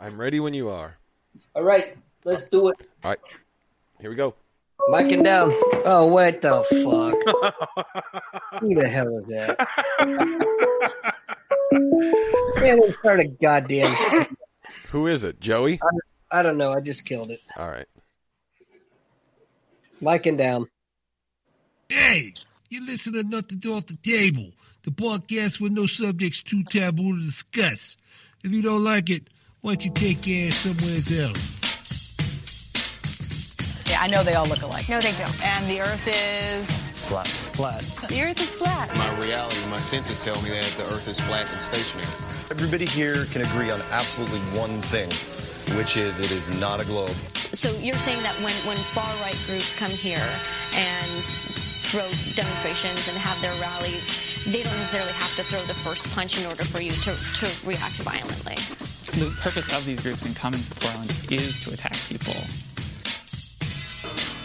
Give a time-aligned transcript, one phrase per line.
[0.00, 0.96] I'm ready when you are.
[1.54, 2.76] All right, let's do it.
[3.02, 3.18] All right,
[4.00, 4.34] here we go.
[4.88, 5.50] Mic and down.
[5.84, 8.60] Oh, what the fuck?
[8.60, 9.58] Who the hell is that?
[12.60, 14.36] Man, we start a goddamn.
[14.90, 15.80] Who is it, Joey?
[16.30, 16.72] I don't know.
[16.72, 17.40] I just killed it.
[17.56, 17.86] All right.
[20.00, 20.68] Mic and down.
[21.88, 22.32] Hey,
[22.70, 24.52] you listen to Nothing's Off the Table,
[24.84, 27.96] the podcast with no subjects too taboo to discuss.
[28.44, 29.28] If you don't like it,
[29.60, 31.58] why don't you take your ass somewhere else?
[33.90, 34.88] Yeah, I know they all look alike.
[34.88, 35.44] No, they don't.
[35.44, 37.26] And the Earth is Flat.
[37.26, 37.80] Flat.
[38.08, 38.94] The Earth is flat.
[38.98, 42.06] My reality, my senses tell me that the Earth is flat and stationary.
[42.50, 45.08] Everybody here can agree on absolutely one thing,
[45.76, 47.16] which is it is not a globe.
[47.56, 50.28] So you're saying that when, when far right groups come here
[50.76, 51.08] and
[51.88, 52.04] throw
[52.36, 56.46] demonstrations and have their rallies, they don't necessarily have to throw the first punch in
[56.46, 58.56] order for you to, to react violently.
[59.20, 62.34] The purpose of these groups in coming to Portland is to attack people.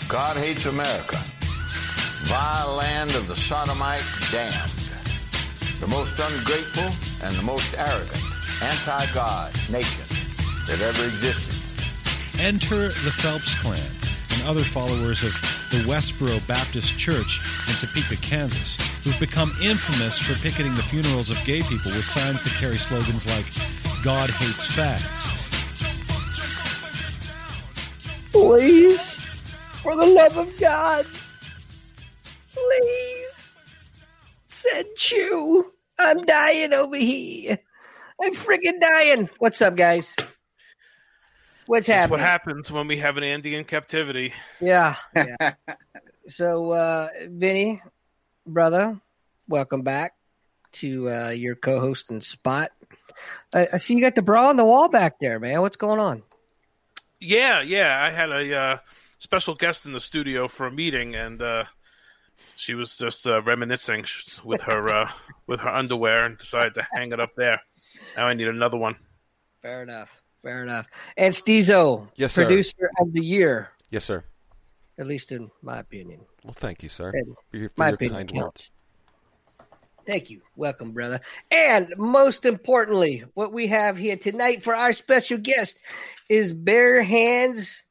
[0.10, 1.18] God hates America.
[2.28, 4.72] Vile land of the sodomite damned.
[5.80, 6.92] The most ungrateful
[7.26, 8.24] and the most arrogant
[8.62, 10.04] anti-God nation
[10.68, 11.60] that ever existed.
[12.40, 13.80] Enter the Phelps Clan
[14.34, 15.34] and other followers of
[15.74, 21.46] the Westboro Baptist Church in Topeka, Kansas, who've become infamous for picketing the funerals of
[21.46, 23.46] gay people with signs that carry slogans like
[24.04, 25.34] God hates fags.
[28.32, 29.16] Please,
[29.82, 31.08] for the love of God,
[32.54, 33.50] please,
[34.50, 35.72] send Chew.
[35.98, 37.58] I'm dying over here.
[38.22, 39.28] I'm freaking dying.
[39.40, 40.16] What's up, guys?
[41.66, 42.20] What's This is happening?
[42.20, 44.34] what happens when we have an Andy in captivity.
[44.60, 44.96] Yeah.
[45.16, 45.54] yeah.
[46.28, 47.82] so, uh, Vinny,
[48.46, 49.00] brother,
[49.48, 50.16] welcome back
[50.74, 52.72] to uh, your co-hosting spot.
[53.54, 55.62] I, I see you got the bra on the wall back there, man.
[55.62, 56.24] What's going on?
[57.20, 58.04] Yeah, yeah.
[58.04, 58.78] I had a uh,
[59.20, 61.64] special guest in the studio for a meeting, and uh,
[62.56, 64.06] she was just uh, reminiscing
[64.44, 65.12] with her uh,
[65.48, 67.62] with her underwear, and decided to hang it up there.
[68.18, 68.96] Now I need another one.
[69.62, 70.23] Fair enough.
[70.44, 70.86] Fair enough.
[71.18, 72.46] And Stezo, Yes, sir.
[72.46, 74.24] producer of the year, Yes, sir.
[75.00, 76.20] at least in my opinion.
[76.44, 78.42] Well, thank you, sir, And for your, for my your opinion kind counts.
[78.44, 78.72] words.
[80.06, 80.42] Thank you.
[80.58, 81.22] Welcome, brother.
[81.50, 85.80] And most importantly, what we have here tonight for our special guest
[86.28, 87.82] is Bare Hands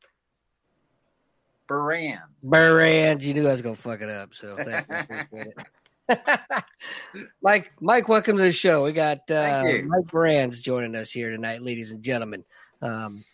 [1.66, 2.18] Baran.
[2.42, 3.24] Bare Hands.
[3.24, 4.86] You knew I was going to fuck it up, so thank
[5.32, 5.52] you.
[6.12, 6.40] Appreciate
[7.14, 7.28] it.
[7.42, 8.84] Mike, Mike, welcome to the show.
[8.84, 12.44] We got uh, Mike Brands joining us here tonight, ladies and gentlemen.
[12.80, 13.24] Um,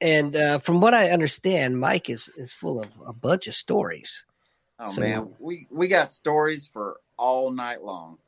[0.00, 4.24] and uh, from what I understand, Mike is is full of a bunch of stories.
[4.78, 8.18] Oh So- man, we we got stories for all night long.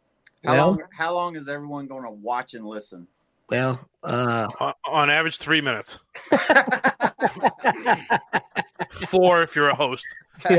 [0.45, 0.83] How Well- long?
[0.97, 3.07] How long is everyone going to watch and listen?
[3.49, 6.01] Well, uh, On, on average, three minutes.
[9.09, 10.05] Four if you're a host.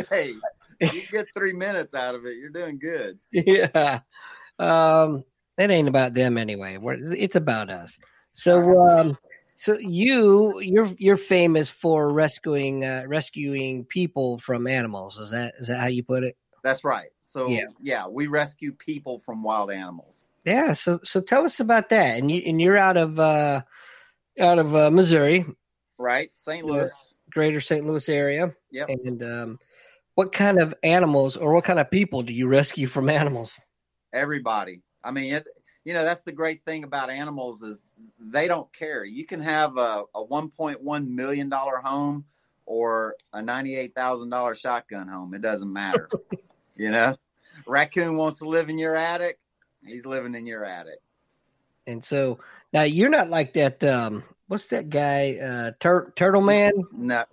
[0.10, 0.34] Hey,
[0.94, 3.20] you get three minutes out of it, you're doing good.
[3.32, 4.00] yeah.
[4.60, 5.24] Um,
[5.58, 6.78] it ain't about them anyway.
[6.78, 7.98] We're, it's about us.
[8.34, 9.18] So, um,
[9.56, 15.18] so you you're you're famous for rescuing uh, rescuing people from animals.
[15.18, 16.38] Is that is that how you put it?
[16.64, 17.10] That's right.
[17.22, 17.64] So Yeah.
[17.82, 20.28] yeah, we rescue people from wild animals.
[20.46, 20.74] Yeah.
[20.74, 22.18] So so tell us about that.
[22.20, 23.62] And you and you're out of uh,
[24.40, 25.46] out of uh, Missouri,
[25.98, 26.64] Right, St.
[26.64, 27.16] Louis.
[27.32, 27.86] Greater St.
[27.86, 28.54] Louis area.
[28.72, 28.90] Yep.
[28.90, 29.60] And um,
[30.18, 33.54] what kind of animals or what kind of people do you rescue from animals?
[34.14, 34.82] Everybody.
[35.04, 35.46] I mean, it.
[35.86, 37.84] You know, that's the great thing about animals is
[38.20, 39.06] they don't care.
[39.06, 42.26] You can have a, a 1.1 million dollar home
[42.66, 45.36] or a 98 thousand dollar shotgun home.
[45.36, 46.10] It doesn't matter.
[46.76, 47.16] you know,
[47.68, 49.38] raccoon wants to live in your attic.
[49.86, 51.00] He's living in your attic.
[51.86, 52.40] And so
[52.74, 53.84] Now you're not like that.
[53.84, 55.38] Um, what's that guy?
[55.38, 56.74] Uh, Tur- Turtle Man.
[56.92, 57.24] No,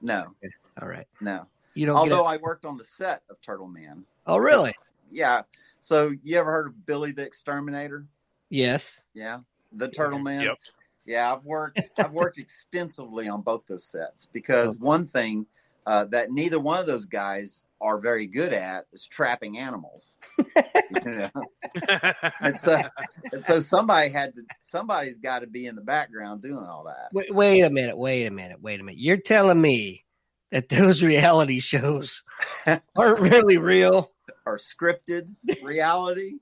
[0.00, 0.34] no,
[0.82, 1.06] All right.
[1.20, 1.46] no.
[1.74, 1.94] You don't.
[1.94, 4.04] get Although a- I worked on the set of Turtle Man.
[4.26, 4.74] oh, really?
[5.10, 5.42] Yeah.
[5.80, 8.06] So you ever heard of Billy the Exterminator?
[8.48, 8.88] Yes.
[9.14, 9.40] Yeah.
[9.72, 10.42] The Turtle Man.
[10.44, 10.58] Yep.
[11.04, 15.46] Yeah, I've worked I've worked extensively on both those sets because one thing
[15.86, 20.18] uh, that neither one of those guys are very good at is trapping animals.
[20.38, 21.30] you know?
[22.40, 22.80] and so
[23.32, 27.08] and so somebody had to somebody's got to be in the background doing all that.
[27.12, 27.96] Wait, wait a minute.
[27.98, 28.62] Wait a minute.
[28.62, 29.00] Wait a minute.
[29.00, 30.04] You're telling me
[30.52, 32.22] that those reality shows
[32.96, 34.12] aren't really real?
[34.46, 36.34] Are scripted reality.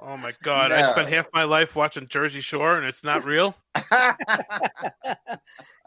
[0.00, 0.72] Oh my god!
[0.72, 3.56] I spent half my life watching Jersey Shore, and it's not real.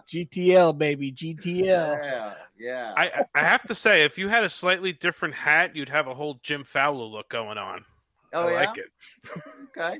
[0.09, 1.65] GTL baby, GTL.
[1.65, 2.93] Yeah, yeah.
[2.97, 6.13] I I have to say, if you had a slightly different hat, you'd have a
[6.13, 7.85] whole Jim Fowler look going on.
[8.33, 8.57] Oh, I yeah?
[8.57, 8.91] like it.
[9.69, 9.99] Okay.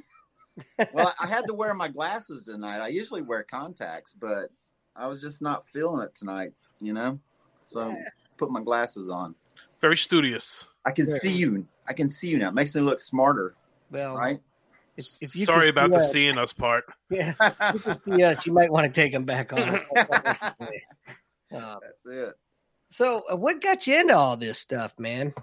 [0.94, 2.80] Well, I had to wear my glasses tonight.
[2.80, 4.50] I usually wear contacts, but
[4.96, 6.52] I was just not feeling it tonight,
[6.82, 7.20] you know?
[7.70, 7.96] So
[8.38, 9.36] put my glasses on.
[9.80, 10.66] Very studious.
[10.86, 11.14] I can Yeah.
[11.18, 11.68] see you.
[11.88, 12.50] I can see you now.
[12.50, 13.54] It makes me look smarter,
[13.92, 14.40] Well, right?
[14.98, 16.86] if, if you Sorry about see the us- seeing us part.
[17.12, 18.46] Yeah, if you could see us.
[18.46, 19.80] You might want to take them back on.
[21.52, 22.36] Uh, That's it.
[22.92, 25.34] so, uh, what got you into all this stuff, man?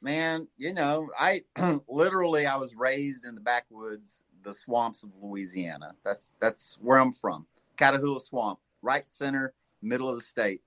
[0.00, 1.42] Man, you know, I
[1.88, 5.94] literally I was raised in the backwoods, the swamps of Louisiana.
[6.04, 7.46] That's that's where I'm from.
[7.76, 9.52] Catahoula Swamp, right center,
[9.82, 10.62] middle of the state.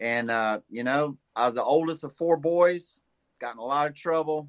[0.00, 3.00] And uh, you know, I was the oldest of four boys,
[3.38, 4.48] got in a lot of trouble.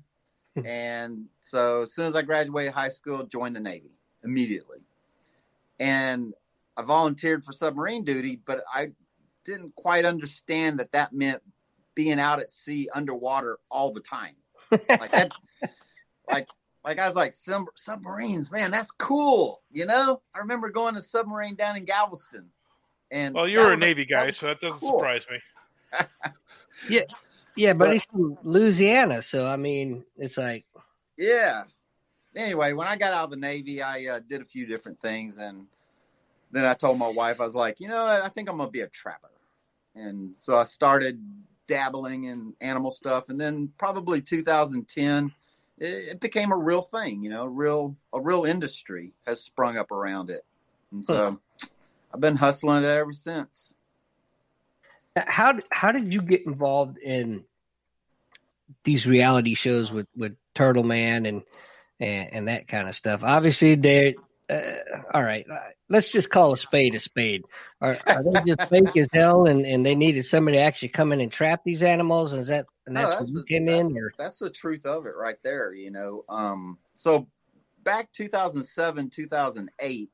[0.65, 3.91] and so as soon as I graduated high school, joined the Navy
[4.23, 4.79] immediately.
[5.79, 6.33] And
[6.75, 8.91] I volunteered for submarine duty, but I
[9.45, 11.41] didn't quite understand that that meant
[11.95, 14.35] being out at sea underwater all the time.
[14.71, 15.31] Like that,
[16.29, 16.49] like
[16.83, 19.61] like I was like submarines, man, that's cool.
[19.71, 22.49] You know, I remember going to submarine down in Galveston.
[23.11, 24.99] And Well, you're a Navy that guy, was so that doesn't cool.
[24.99, 25.39] surprise me.
[26.89, 27.01] Yeah,
[27.57, 30.65] yeah, but So- he's from Louisiana, so I mean, it's like
[31.17, 31.63] Yeah.
[32.35, 35.39] Anyway, when I got out of the Navy, I uh, did a few different things,
[35.39, 35.65] and
[36.51, 38.69] then I told my wife, I was like, you know what, I think I'm gonna
[38.69, 39.31] be a trapper,
[39.95, 41.19] and so I started
[41.67, 45.31] dabbling in animal stuff, and then probably 2010,
[45.79, 47.23] it, it became a real thing.
[47.23, 50.45] You know, real a real industry has sprung up around it,
[50.91, 51.39] and so
[52.13, 53.73] I've been hustling it ever since.
[55.15, 57.43] how how did you get involved in
[58.83, 61.43] these reality shows with with Turtle Man and
[61.99, 63.23] and, and that kind of stuff?
[63.23, 64.15] Obviously, they
[64.49, 64.73] uh,
[65.13, 65.45] all right.
[65.51, 65.57] uh,
[65.89, 67.43] Let's just call a spade a spade.
[67.81, 71.11] Are, are they just fake as hell, and, and they needed somebody to actually come
[71.11, 72.33] in and trap these animals?
[72.33, 73.97] Is that and No, that's, that's when the- you came in?
[73.97, 77.27] Or that's the truth of it right there you know um so
[77.83, 80.11] back 2007 2008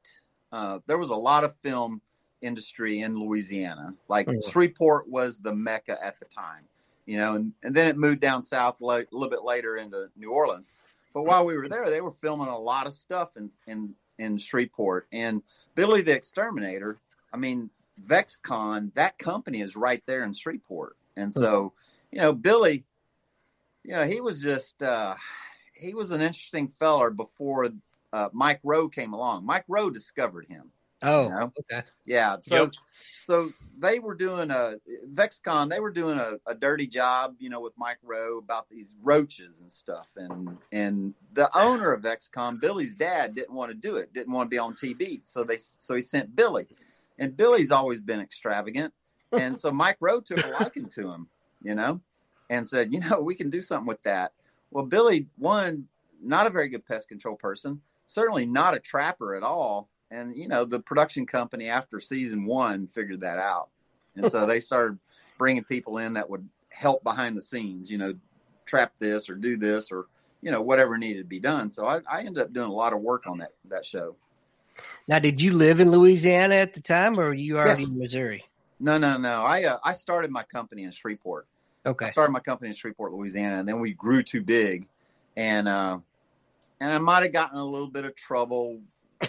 [0.55, 2.01] uh there was a lot of film
[2.41, 3.93] industry in louisiana.
[4.07, 4.51] Like Mhm.
[4.51, 6.63] shreveport was the mecca at the time
[7.05, 10.31] you know and, and then it moved down south a little bit later into new
[10.31, 10.73] orleans.
[11.13, 14.37] But while we were there they were filming a lot of stuff in in in
[14.37, 15.07] shreveport.
[15.11, 15.43] And
[15.75, 16.99] billy the exterminator
[17.33, 17.69] i mean
[18.01, 20.95] vexcon that company is right there in shreveport.
[21.17, 21.73] And so
[22.11, 22.85] you know billy
[23.85, 25.15] you know, he was just uh
[25.73, 27.67] he was an interesting feller before
[28.15, 29.45] uh Mike Rowe came along.
[29.45, 30.71] Mike Rowe discovered him.
[31.03, 31.53] oh, you know?
[31.59, 32.37] okay, Yeah.
[32.39, 32.73] So Yep.
[33.21, 34.75] so they were doing a
[35.11, 38.95] Vexcon, they were doing a, a dirty job, you know, with Mike Rowe about these
[39.03, 40.09] roaches and stuff.
[40.15, 44.47] And and the owner of Vexcon, Billy's dad, didn't want to do it, didn't want
[44.49, 45.19] to be on TV.
[45.25, 46.67] So they so he sent Billy.
[47.19, 48.93] And Billy's always been extravagant.
[49.31, 51.27] And so Mike Rowe took a liking to him,
[51.61, 51.99] you know,
[52.49, 54.31] and said, you know, we can do something with that.
[54.71, 55.87] Well, Billy, one,
[56.21, 59.89] not a very good pest control person, certainly not a trapper at all.
[60.11, 63.69] And, you know, the production company after season one figured that out.
[64.15, 64.97] And so they started
[65.37, 68.13] bringing people in that would help behind the scenes, you know,
[68.65, 70.07] trap this or do this or,
[70.41, 71.69] you know, whatever needed to be done.
[71.69, 74.15] So I, I ended up doing a lot of work on that, that show.
[75.07, 78.45] now did you live in Louisiana at the time, or were you already in Missouri?
[78.79, 79.43] No, no, no.
[79.43, 81.47] I, uh, I started my company in Shreveport.
[81.85, 84.87] Okay, I started my company in Shreveport, Louisiana, and then we grew too big,
[85.37, 85.99] and uh,
[86.79, 88.81] and I might have gotten a little bit of trouble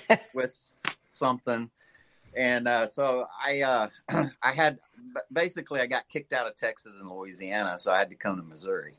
[0.35, 0.59] with
[1.03, 1.71] something,
[2.37, 3.89] and uh, so I uh,
[4.43, 4.79] I had
[5.33, 8.43] basically I got kicked out of Texas and Louisiana, so I had to come to
[8.43, 8.95] Missouri.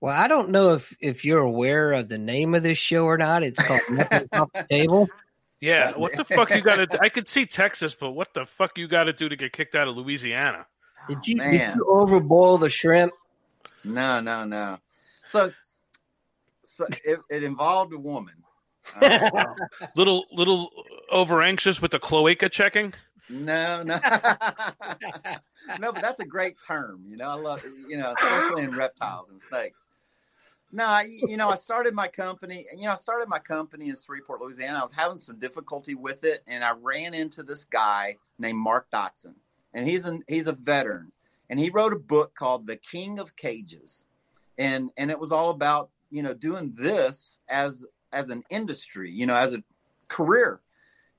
[0.00, 3.16] Well, I don't know if if you're aware of the name of this show or
[3.16, 3.42] not.
[3.42, 5.08] It's called Nothing Off the Table.
[5.60, 6.98] Yeah, what the fuck you got to?
[7.00, 9.74] I could see Texas, but what the fuck you got to do to get kicked
[9.74, 10.66] out of Louisiana?
[11.08, 11.76] Did you, did Man.
[11.76, 13.12] you overboil the shrimp?
[13.82, 14.78] No, no, no.
[15.24, 15.52] So,
[16.64, 18.34] so it, it involved a woman.
[19.00, 19.46] Uh,
[19.96, 20.70] Little little
[21.10, 22.92] over anxious with the cloaca checking?
[23.30, 23.98] No, no,
[25.80, 25.92] no.
[25.92, 27.02] But that's a great term.
[27.08, 29.88] You know, I love you know, especially in reptiles and snakes.
[30.70, 32.66] No, I, you know, I started my company.
[32.70, 34.78] And you know, I started my company in Shreveport, Louisiana.
[34.78, 38.88] I was having some difficulty with it, and I ran into this guy named Mark
[38.92, 39.34] Dotson,
[39.72, 41.12] and he's an he's a veteran,
[41.48, 44.06] and he wrote a book called The King of Cages,
[44.58, 49.26] and and it was all about you know doing this as as an industry, you
[49.26, 49.64] know, as a
[50.06, 50.60] career.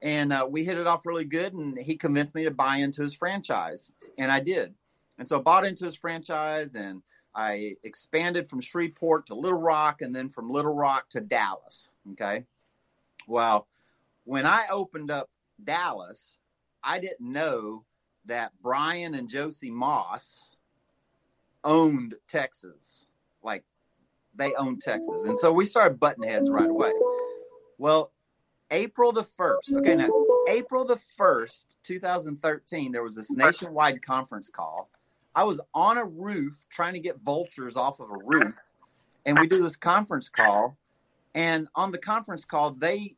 [0.01, 3.01] And uh, we hit it off really good and he convinced me to buy into
[3.01, 4.73] his franchise and i did.
[5.17, 7.01] And so i bought into his franchise and
[7.33, 12.45] i expanded from shreveport to little rock and then from little rock to dallas okay?
[13.27, 13.67] Well
[14.23, 15.29] when i opened up
[15.63, 16.37] dallas
[16.83, 17.83] i didn't know
[18.25, 20.53] that brian and josie moss
[21.63, 23.07] owned texas
[23.41, 23.63] like
[24.37, 26.91] they own texas and so we started button heads right away
[27.77, 28.11] well
[28.71, 29.75] April the 1st.
[29.77, 30.09] Okay, now
[30.49, 34.89] April the 1st, 2013, there was this nationwide conference call.
[35.35, 38.53] I was on a roof trying to get vultures off of a roof,
[39.25, 40.77] and we do this conference call.
[41.33, 43.15] And on the conference call, they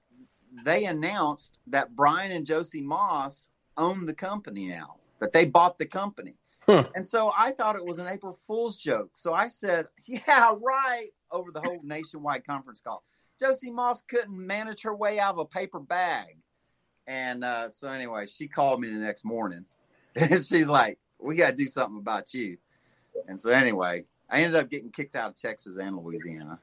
[0.63, 5.85] they announced that Brian and Josie Moss own the company now, that they bought the
[5.85, 6.35] company.
[6.67, 9.11] And so I thought it was an April Fool's joke.
[9.13, 13.03] So I said, Yeah, right, over the whole nationwide conference call.
[13.39, 16.37] Josie Moss couldn't manage her way out of a paper bag.
[17.07, 19.65] And uh, so anyway, she called me the next morning.
[20.15, 22.57] And she's like, We got to do something about you.
[23.27, 26.59] And so anyway, I ended up getting kicked out of Texas and Louisiana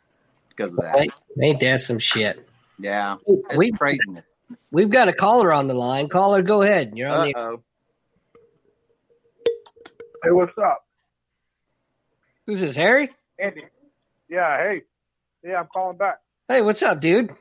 [0.48, 0.98] because of that.
[0.98, 2.48] Ain't, ain't that some shit?
[2.78, 3.16] Yeah.
[3.26, 4.30] It's We- craziness.
[4.70, 6.08] We've got a caller on the line.
[6.08, 6.92] Caller, go ahead.
[6.96, 7.60] You're on the.
[10.24, 10.86] Hey, what's up?
[12.46, 13.10] Who's this, Harry?
[13.38, 13.64] Andy.
[14.30, 14.80] Yeah, hey.
[15.44, 16.20] Yeah, I'm calling back.
[16.48, 17.34] Hey, what's up, dude?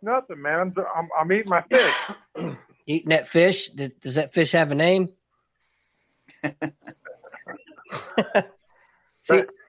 [0.00, 0.60] Nothing, man.
[0.60, 1.92] I'm, I'm, I'm eating my fish.
[2.86, 3.68] Eating that fish?
[3.68, 5.10] Does, does that fish have a name?
[6.42, 6.52] see,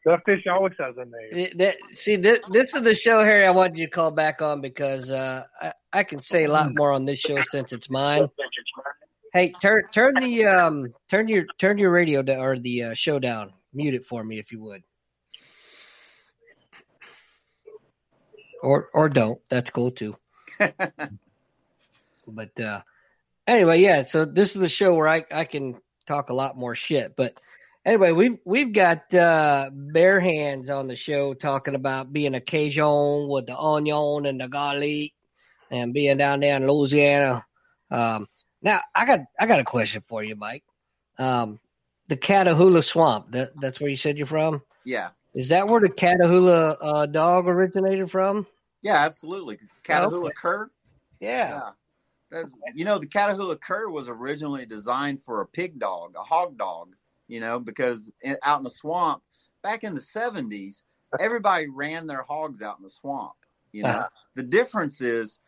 [0.05, 1.49] that fish always has a name.
[1.57, 3.45] That, see, this, this is the show, Harry.
[3.45, 6.71] I wanted you to call back on because uh, I, I can say a lot
[6.75, 8.29] more on this show since it's mine.
[9.33, 13.17] Hey, turn turn the um turn your turn your radio down or the uh, show
[13.17, 13.53] down.
[13.73, 14.83] Mute it for me if you would,
[18.61, 19.39] or or don't.
[19.49, 20.17] That's cool too.
[22.27, 22.81] but uh
[23.47, 24.03] anyway, yeah.
[24.03, 27.15] So this is the show where I I can talk a lot more shit.
[27.15, 27.39] But
[27.85, 33.29] anyway, we've we've got uh bare hands on the show talking about being a Cajun
[33.29, 35.13] with the onion and the garlic
[35.69, 37.45] and being down there in Louisiana.
[37.89, 38.27] Um
[38.61, 40.63] now I got I got a question for you, Mike.
[41.17, 41.59] Um
[42.07, 44.61] the Catahoula Swamp, that, that's where you said you're from?
[44.83, 45.11] Yeah.
[45.33, 48.45] Is that where the Catahoula uh, dog originated from?
[48.81, 49.57] Yeah, absolutely.
[49.85, 50.33] Catahoula Okay.
[50.35, 50.69] cur.
[51.21, 51.69] Yeah.
[52.29, 56.57] That's, you know, the Catahoula cur was originally designed for a pig dog, a hog
[56.57, 56.95] dog,
[57.29, 59.21] you know, because in, out in the swamp
[59.63, 60.83] back in the 70s,
[61.19, 63.33] everybody ran their hogs out in the swamp.
[63.71, 64.09] You know, Uh-huh.
[64.35, 65.39] the difference is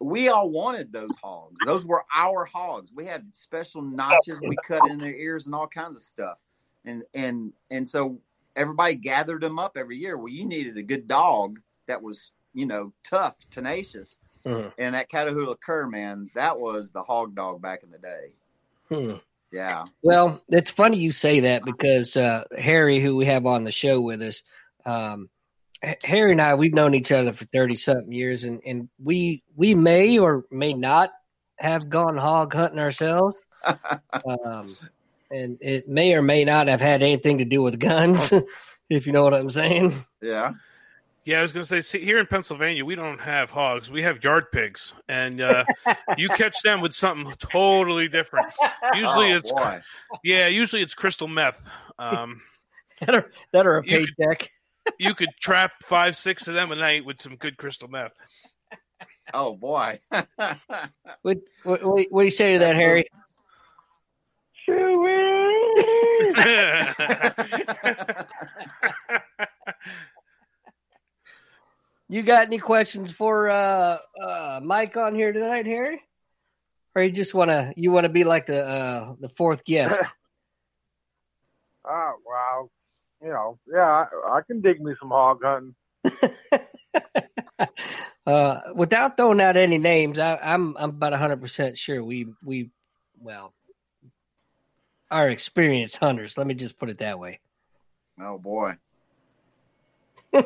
[0.00, 1.60] we all wanted those hogs.
[1.64, 2.92] Those were our hogs.
[2.94, 6.38] We had special notches we cut in their ears and all kinds of stuff.
[6.84, 8.20] And and and so
[8.54, 10.16] everybody gathered them up every year.
[10.16, 14.18] Well, you needed a good dog that was, you know, tough, tenacious.
[14.44, 14.72] Mhm.
[14.78, 18.32] And that Catahoula cur, man, that was the hog dog back in the day.
[18.88, 19.16] Hmm.
[19.50, 19.86] Yeah.
[20.02, 24.00] Well, it's funny you say that because uh, Harry, who we have on the show
[24.00, 24.42] with us,
[24.84, 25.28] um, H-
[26.04, 29.74] Harry and I, we've known each other for thirty something years, and, and we we
[29.74, 31.12] may or may not
[31.58, 33.36] have gone hog hunting ourselves,
[34.44, 34.74] um,
[35.30, 38.32] and it may or may not have had anything to do with guns,
[38.90, 40.04] if you know what I'm saying.
[40.22, 40.52] Yeah.
[41.24, 43.90] Yeah, I was going to say, see, here in Pennsylvania, we don't have hogs.
[43.90, 45.62] We have yard pigs, and uh,
[46.16, 48.46] you catch them with something totally different.
[48.94, 49.78] Usually, Oh, it's boy.
[50.24, 51.60] yeah, usually it's crystal meth.
[51.98, 52.40] Um,
[53.00, 54.50] that are that are a You could- paycheck.
[54.98, 58.12] You could trap five, six of them a night with some good crystal meth.
[59.34, 59.98] Oh boy.
[61.22, 63.06] What, what what what do you say to that, Harry?
[72.08, 76.00] You got any questions for uh, uh, Mike on here tonight, Harry?
[76.94, 80.00] Or you just want to you want to be like the uh, the fourth guest?
[81.90, 82.27] Oh, wow.
[83.22, 84.06] You know, yeah, I,
[84.36, 85.74] I can dig me some hog hunting.
[88.26, 92.70] uh, without throwing out any names, I, I'm I'm about hundred percent sure we we
[93.20, 93.52] well
[95.10, 96.38] are experienced hunters.
[96.38, 97.40] Let me just put it that way.
[98.20, 98.74] Oh boy.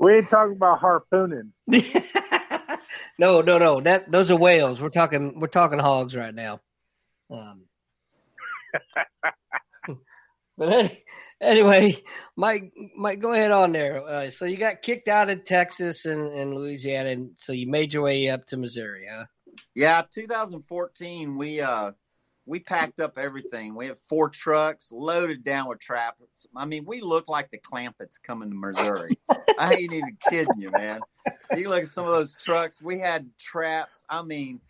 [0.00, 1.52] We ain't talking about harpooning.
[3.18, 3.80] No, no, no.
[3.82, 4.80] That those are whales.
[4.80, 5.38] We're talking.
[5.38, 6.60] We're talking hogs right now.
[7.30, 7.64] Um,
[10.60, 11.04] but any,
[11.40, 12.02] anyway,
[12.36, 14.06] Mike, Mike, go ahead on there.
[14.06, 17.94] Uh, so you got kicked out of Texas and, and Louisiana, and so you made
[17.94, 19.24] your way up to Missouri, huh?
[19.74, 21.92] Yeah, 2014, we uh
[22.44, 23.74] we packed up everything.
[23.74, 26.28] We have four trucks loaded down with trappers.
[26.54, 29.18] I mean, we look like the Clampetts coming to Missouri.
[29.58, 31.00] I ain't even kidding you, man.
[31.56, 32.82] You look at some of those trucks.
[32.82, 34.04] We had traps.
[34.10, 34.60] I mean,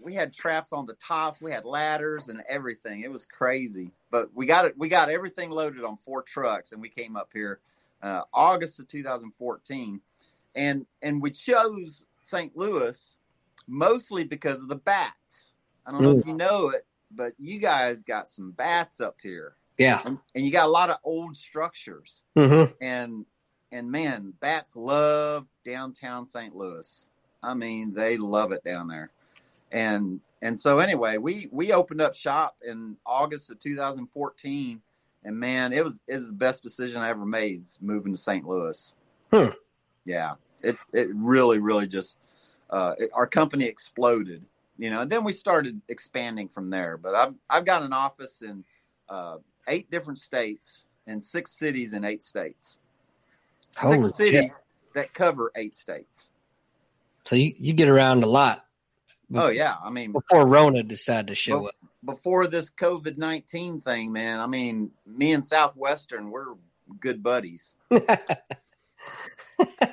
[0.00, 1.40] we had traps on the tops.
[1.40, 3.00] We had ladders and everything.
[3.00, 3.90] It was crazy.
[4.12, 4.74] But we got it.
[4.78, 7.58] We got everything loaded on four trucks, and we came up here
[8.02, 10.00] uh, August of 2014,
[10.54, 12.56] and and we chose St.
[12.56, 13.18] Louis
[13.66, 15.54] mostly because of the bats.
[15.86, 19.56] I don't know if you know it, but you guys got some bats up here.
[19.78, 20.02] Yeah.
[20.04, 22.22] And, and you got a lot of old structures.
[22.36, 22.72] Mm-hmm.
[22.80, 23.26] And
[23.72, 26.54] and man, bats love downtown St.
[26.54, 27.08] Louis.
[27.42, 29.10] I mean, they love it down there.
[29.72, 34.82] And and so anyway, we we opened up shop in August of 2014
[35.24, 38.46] and man, it was it was the best decision I ever made moving to St.
[38.46, 38.94] Louis.
[39.32, 39.48] Hmm.
[40.04, 40.34] Yeah.
[40.62, 42.18] It it really really just
[42.70, 44.44] uh, it, our company exploded,
[44.78, 46.96] you know, and then we started expanding from there.
[46.96, 48.64] But I've I've got an office in
[49.08, 52.80] uh, eight different states and six cities in eight states.
[53.70, 54.58] Six Holy cities
[54.94, 56.32] that cover eight states.
[57.24, 58.66] So you, you get around a lot.
[59.34, 61.74] Oh yeah, I mean Before Rona decided to show up.
[62.04, 64.40] before this COVID nineteen thing, man.
[64.40, 66.54] I mean, me and Southwestern, we're
[67.00, 67.74] good buddies.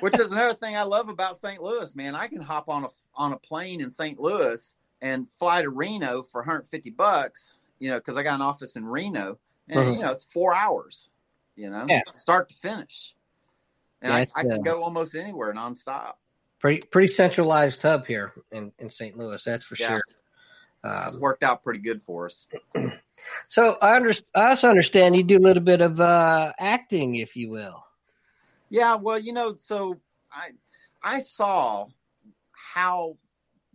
[0.00, 1.62] Which is another thing I love about St.
[1.62, 2.14] Louis, man.
[2.14, 4.18] I can hop on a on a plane in St.
[4.18, 8.76] Louis and fly to Reno for 150 bucks, you know, because I got an office
[8.76, 9.94] in Reno, and Mhm.
[9.94, 11.08] you know it's four hours,
[11.56, 12.02] you know, Yeah.
[12.14, 13.14] start to finish,
[14.02, 16.14] and Yeah, I, I can uh, go almost anywhere nonstop.
[16.60, 19.16] Pretty pretty centralized hub here in, in St.
[19.16, 19.88] Louis, that's for Yeah.
[19.88, 20.02] sure.
[20.84, 22.46] it's Um, worked out pretty good for us.
[23.48, 27.34] so I under, I also understand you do a little bit of uh, acting, if
[27.34, 27.84] you will.
[28.68, 30.00] Yeah, well, you know, so
[30.32, 30.50] I
[31.02, 31.86] I saw
[32.52, 33.16] how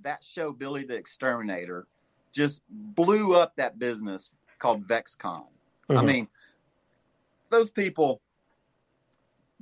[0.02, 1.88] that show Billy the Exterminator
[2.34, 4.30] just blew up that business
[4.60, 5.48] called VexCon.
[5.90, 6.06] I Mhm.
[6.06, 6.28] mean,
[7.50, 8.22] those people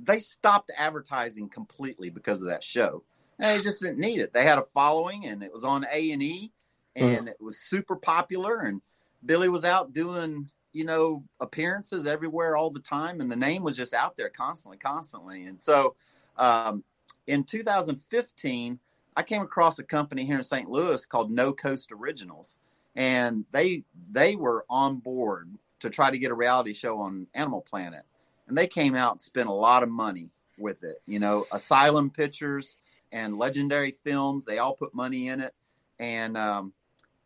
[0.00, 3.02] they stopped advertising completely because of that show.
[3.38, 4.32] They just didn't need it.
[4.32, 6.52] They had a following and it was on A and E
[6.96, 8.80] and it was super popular and
[9.26, 13.76] Billy was out doing, you know, appearances everywhere all the time and the name was
[13.76, 15.44] just out there constantly, constantly.
[15.44, 15.96] And so
[16.36, 16.84] um,
[17.26, 18.78] in 2015,
[19.16, 20.68] I came across a company here in St.
[20.68, 22.58] Louis called No Coast Originals,
[22.96, 25.48] and they they were on board
[25.80, 28.02] to try to get a reality show on Animal Planet,
[28.48, 31.00] and they came out and spent a lot of money with it.
[31.06, 32.76] You know, Asylum Pictures
[33.14, 35.54] and Legendary Films, they all put money in it,
[36.00, 36.74] and um,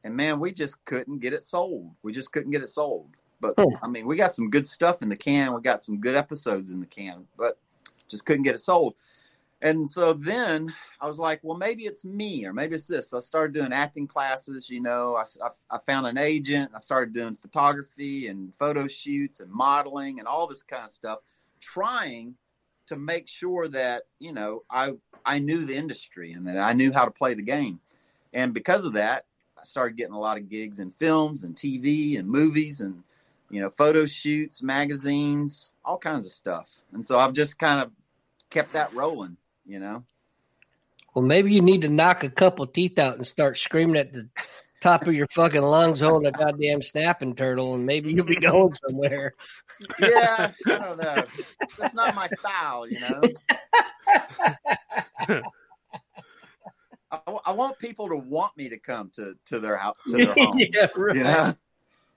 [0.04, 1.90] and man, we just couldn't get it sold.
[2.02, 3.08] We just couldn't get it sold.
[3.40, 3.74] But Hmm.
[3.82, 5.54] I mean, we got some good stuff in the can.
[5.54, 7.58] We got some good episodes in the can, but
[8.06, 8.94] just couldn't get it sold.
[9.62, 13.10] And so then I was like, well, maybe it's me or maybe it's this.
[13.10, 14.70] So I started doing acting classes.
[14.70, 16.70] You know, I, I, I found an agent.
[16.74, 21.20] I started doing photography and photo shoots and modeling and all this kind of stuff,
[21.60, 22.34] trying
[22.86, 24.94] to make sure that, you know, I,
[25.28, 27.80] I knew the industry and that I knew how to play the game.
[28.32, 29.26] And because of that,
[29.58, 33.02] I started getting a lot of gigs in films and TV and movies and,
[33.50, 36.82] you know, photo shoots, magazines, all kinds of stuff.
[36.94, 37.90] And so I've just kind of
[38.48, 39.36] kept that rolling,
[39.66, 40.02] you know.
[41.12, 44.28] Well, maybe you need to knock a couple teeth out and start screaming at the
[44.80, 48.72] top of your fucking lungs holding a goddamn snapping turtle, and maybe you'll be going
[48.72, 49.34] somewhere.
[49.98, 51.24] Yeah, I don't know.
[51.78, 53.22] That's not my style, you know.
[57.10, 60.34] I, I want people to want me to come to to their house to their
[60.38, 60.58] home.
[60.58, 61.16] yeah, right.
[61.16, 61.54] You know?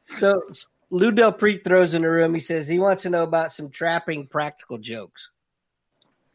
[0.05, 0.41] So
[0.89, 2.33] Lou Del Preet throws in the room.
[2.33, 5.29] He says he wants to know about some trapping practical jokes.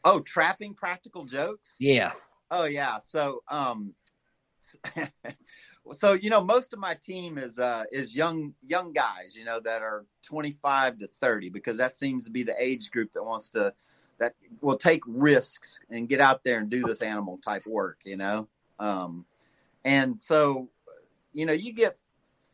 [0.03, 1.75] Oh, trapping practical jokes.
[1.79, 2.13] Yeah.
[2.49, 2.97] Oh yeah.
[2.97, 3.93] So um
[5.91, 9.59] so you know most of my team is uh is young young guys, you know,
[9.59, 13.49] that are 25 to 30 because that seems to be the age group that wants
[13.49, 13.73] to
[14.19, 18.17] that will take risks and get out there and do this animal type work, you
[18.17, 18.47] know.
[18.79, 19.25] Um
[19.85, 20.69] and so
[21.33, 21.97] you know, you get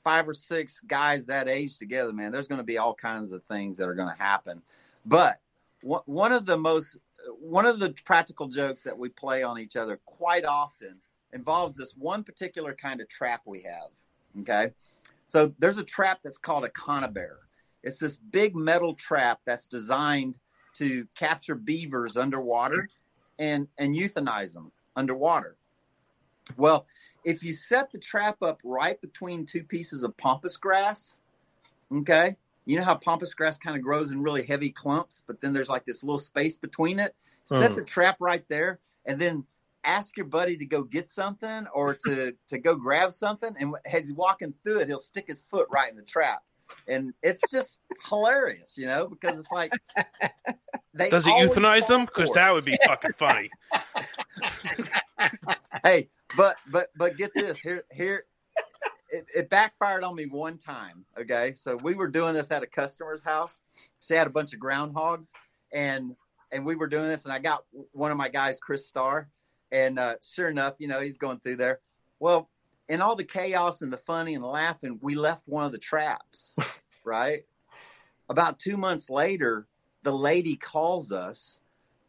[0.04, 3.44] five or six guys that age together, man, there's going to be all kinds of
[3.44, 4.62] things that are going to happen.
[5.06, 5.40] But
[5.82, 6.98] one one of the most
[7.40, 10.98] one of the practical jokes that we play on each other quite often
[11.34, 13.90] involves this one particular kind of trap we have.
[14.42, 14.72] Okay.
[15.28, 17.38] So there's a trap that's called a conibear.
[17.84, 20.38] It's this big metal trap that's designed
[20.76, 22.88] to capture beavers underwater
[23.40, 25.56] and, and euthanize them underwater.
[26.58, 26.86] Well,
[27.24, 31.20] if you set the trap up right between two pieces of pampas grass,
[31.92, 35.54] okay, you know how pampas grass kind of grows in really heavy clumps, but then
[35.54, 37.16] there's like this little space between it.
[37.44, 37.76] Set Hmm.
[37.76, 39.46] the trap right there, and then
[39.84, 43.56] ask your buddy to go get something or to to go grab something.
[43.60, 46.42] And as he's walking through it, he'll stick his foot right in the trap,
[46.88, 49.72] and it's just hilarious, you know, because it's like
[50.94, 52.06] they Does he euthanize them?
[52.06, 53.50] Because that would be fucking funny.
[55.84, 58.24] hey, but but but get this here here.
[59.10, 61.06] It, it backfired on me one time.
[61.20, 63.62] Okay, so we were doing this at a customer's house.
[64.00, 65.32] She had a bunch of groundhogs,
[65.72, 66.16] and
[66.52, 69.30] and we were doing this, and I got one of my guys, Chris Starr,
[69.74, 71.80] and uh, sure enough, you know, he's going through there.
[72.20, 72.50] Well,
[72.88, 75.78] in all the chaos and the funny and the laughing, we left one of the
[75.80, 76.56] traps.
[77.06, 77.44] Right.
[78.30, 79.68] About two months later,
[80.04, 81.60] the lady calls us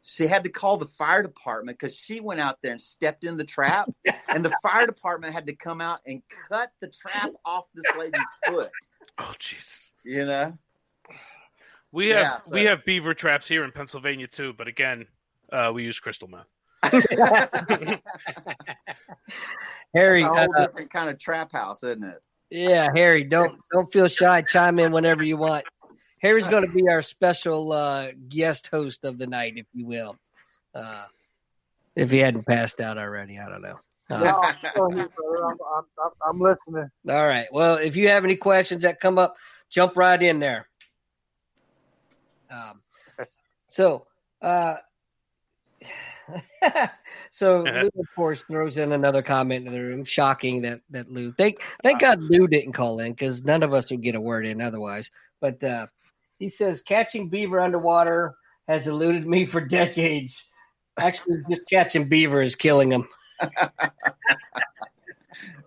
[0.02, 3.36] she had to call the fire department because she went out there and stepped in
[3.38, 3.90] the trap,
[4.28, 8.20] and the fire department had to come out and cut the trap off this lady's
[8.46, 8.68] foot.
[9.18, 9.90] Oh, jeez.
[10.04, 10.52] You know,
[11.90, 15.06] We have Yeah, so- we have beaver traps here in Pennsylvania too, but again,
[15.50, 16.46] uh, we use crystal meth.
[19.94, 22.18] Harry, It's a whole uh, different kind of trap house, isn't it?
[22.50, 24.42] Yeah, Harry, don't don't feel shy.
[24.42, 25.64] Chime in whenever you want.
[26.20, 30.16] Harry's going to be our special uh, guest host of the night, if you will.
[30.74, 31.04] Uh,
[31.94, 33.78] if he hadn't passed out already, I don't know.
[34.10, 35.44] Uh, No, I'm still here, brother.
[35.44, 36.90] I'm, I'm, I'm, I'm listening.
[37.08, 37.46] all right.
[37.52, 39.34] Well, if you have any questions that come up,
[39.70, 40.66] jump right in there.
[42.50, 42.80] Um,
[43.68, 44.06] so,
[44.40, 44.76] uh,
[47.30, 50.04] so Lou, of course, throws in another comment in the room.
[50.04, 51.32] Shocking that that Lou.
[51.32, 54.46] Thank thank God Lou didn't call in because none of us would get a word
[54.46, 55.10] in otherwise.
[55.40, 55.86] But uh,
[56.38, 58.36] he says catching beaver underwater
[58.68, 60.44] has eluded me for decades.
[60.98, 63.08] Actually, just catching beaver is killing them.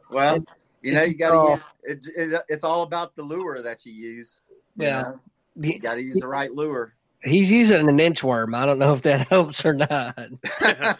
[0.10, 0.39] Well,
[0.82, 3.93] you know, you got to use it, it, It's all about the lure that you
[3.93, 4.41] use.
[4.76, 5.02] you Yeah.
[5.02, 5.20] know?
[5.56, 6.97] you got to use the right lure.
[7.24, 8.56] He's using an inchworm.
[8.56, 10.18] I don't know if that helps or not.
[10.62, 10.98] I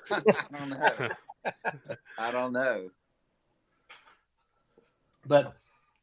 [0.52, 1.10] don't know.
[2.18, 2.90] I don't know.
[5.26, 5.54] But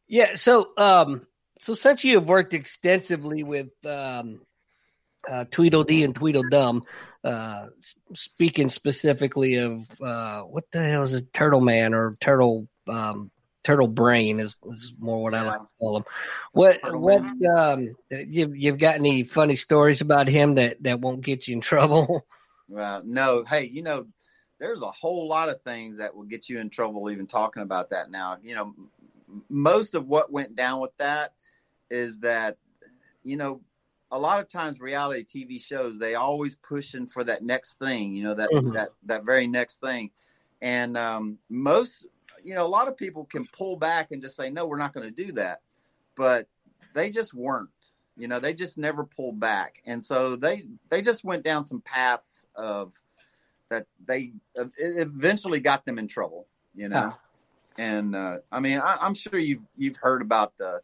[0.07, 1.27] yeah, so um,
[1.59, 4.41] so since you have worked extensively with um,
[5.29, 6.83] uh, Tweedledee and Tweedledum,
[7.25, 7.67] uh,
[8.15, 13.31] speaking specifically of uh, what the hell is it, Turtle Man or Turtle um,
[13.65, 16.05] Turtle Brain is, is more what I like to call him.
[16.53, 17.23] What what
[17.59, 21.61] um, you you've got any funny stories about him that that won't get you in
[21.61, 22.27] trouble?
[22.67, 23.45] Well, no.
[23.45, 24.07] Hey, you know,
[24.59, 27.91] there's a whole lot of things that will get you in trouble even talking about
[27.91, 28.39] that now.
[28.43, 28.75] You know,
[29.51, 31.35] most of what went down with that
[31.91, 32.57] is that,
[33.23, 33.61] you know,
[34.11, 38.25] a lot of times reality TV shows they always pushing for that next thing, you
[38.25, 38.73] know, that Mhm.
[38.73, 40.11] that that very next thing.
[40.63, 42.07] And um most
[42.43, 44.93] you know, a lot of people can pull back and just say no, we're not
[44.93, 45.61] going to do that.
[46.17, 46.49] But
[46.95, 47.71] they just weren't
[48.17, 51.81] you know they just never pulled back and so they they just went down some
[51.81, 52.93] paths of
[53.69, 57.19] that they eventually got them in trouble you know Ah.
[57.79, 60.81] and uh, i mean I, i'm sure you've you've heard about the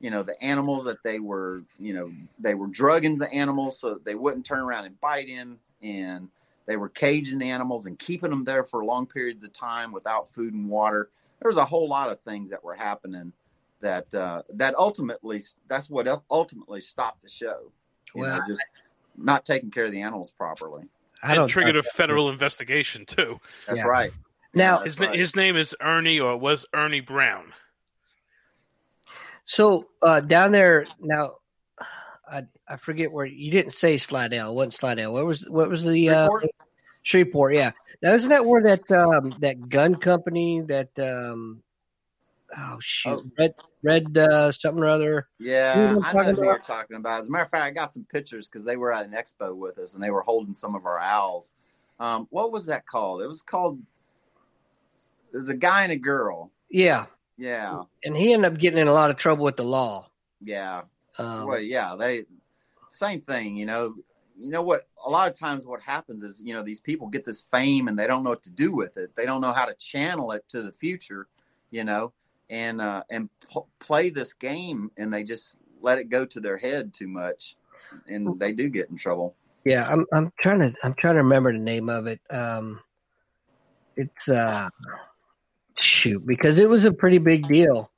[0.00, 4.00] you know the animals that they were you know they were drugging the animals so
[4.02, 6.28] they wouldn't turn around and bite him and
[6.66, 10.28] they were caging the animals and keeping them there for long periods of time without
[10.32, 13.32] food and water there was a whole lot of things that were happening
[13.80, 17.72] that uh, that ultimately that's what ultimately stopped the show.
[18.14, 18.62] You know, just
[19.16, 20.84] not taking care of the animals properly.
[21.20, 23.40] I It don't triggered a think- federal investigation too.
[23.66, 23.86] That's Yeah.
[23.86, 24.12] right.
[24.54, 25.18] Now, That's His right.
[25.18, 27.52] his name is Ernie, or was Ernie Brown.
[29.44, 31.34] So uh, down there now,
[32.32, 34.50] I I forget where you didn't say Slidell.
[34.50, 35.12] It wasn't Slidell.
[35.12, 36.50] What was what was the uh, Shreveport?
[37.02, 37.54] Shreveport?
[37.54, 37.70] Yeah.
[38.02, 41.62] Now isn't that where that um, that gun company that um,
[42.56, 43.24] oh shoot Oh.
[43.38, 45.28] red red uh, something or other?
[45.38, 47.20] Yeah, You know what I'm know talking who you're talking about.
[47.20, 49.54] As a matter of fact, I got some pictures because they were at an expo
[49.54, 51.52] with us and they were holding some of our owls.
[52.00, 53.22] Um, what was that called?
[53.22, 53.78] It was called.
[55.32, 56.50] There's a guy and a girl.
[56.70, 60.08] Yeah, Yeah, and he ended up getting in a lot of trouble with the law.
[60.40, 60.82] yeah.
[61.18, 62.24] Um, well, yeah, they
[62.88, 63.56] same thing.
[63.56, 63.94] You know,
[64.36, 64.82] you know what?
[65.04, 67.98] A lot of times, what happens is, you know, these people get this fame and
[67.98, 69.14] they don't know what to do with it.
[69.16, 71.28] They don't know how to channel it to the future.
[71.70, 72.12] You know,
[72.50, 76.56] and uh, and p- play this game, and they just let it go to their
[76.56, 77.56] head too much,
[78.06, 79.34] and they do get in trouble.
[79.64, 82.20] Yeah, I'm I'm trying to I'm trying to remember the name of it.
[82.30, 82.80] Um,
[83.96, 84.68] it's uh,
[85.78, 87.90] shoot because it was a pretty big deal.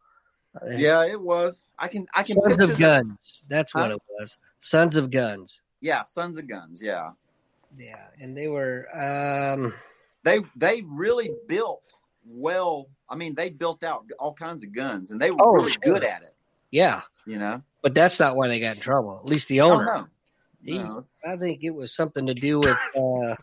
[0.76, 1.66] Yeah, it was.
[1.78, 3.44] I can I can Sons of the- Guns.
[3.48, 3.96] That's what Huh?
[3.96, 4.38] it was.
[4.60, 5.60] Sons of Guns.
[5.80, 6.80] Yeah, Sons of Guns.
[6.82, 7.10] Yeah,
[7.76, 9.74] Yeah, and they were um
[10.22, 12.88] they they really built well.
[13.08, 15.80] I mean, they built out all kinds of guns, and they were Oh, really sure.
[15.82, 16.34] good at it.
[16.70, 19.18] Yeah, You know, but that's not why they got in trouble.
[19.18, 19.84] At least the owner.
[19.84, 20.06] no.
[20.64, 21.04] He- No.
[21.26, 23.36] I think it was something to do with uh,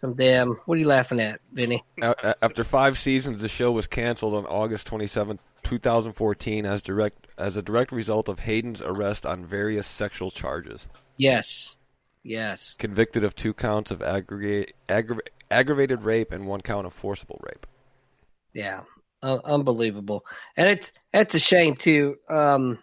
[0.00, 0.52] some damn.
[0.66, 1.82] What are you laughing at, Vinny?
[2.00, 7.26] A- a- After five seasons, the show was canceled on August 27, 2014, as direct
[7.36, 10.86] as a direct result of Hayden's arrest on various sexual charges.
[11.16, 11.76] Yes,
[12.22, 12.74] yes.
[12.78, 17.66] Convicted of two counts of aggregate, aggra- aggravated rape and one count of forcible rape.
[18.54, 18.82] Yeah,
[19.22, 20.24] uh, unbelievable,
[20.56, 22.16] and it's it's a shame too.
[22.28, 22.78] Um,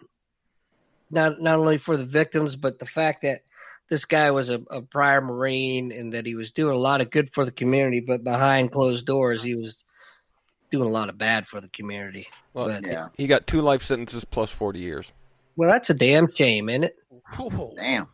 [1.10, 3.44] not not only for the victims, but the fact that
[3.88, 7.10] this guy was a, a prior Marine and that he was doing a lot of
[7.10, 9.83] good for the community, but behind closed doors, he was
[10.74, 12.26] doing a lot of bad for the community.
[12.52, 15.12] Well, But- he got two life sentences plus 40 years.
[15.56, 16.96] Well, that's a damn shame, isn't it?
[17.76, 18.08] Damn.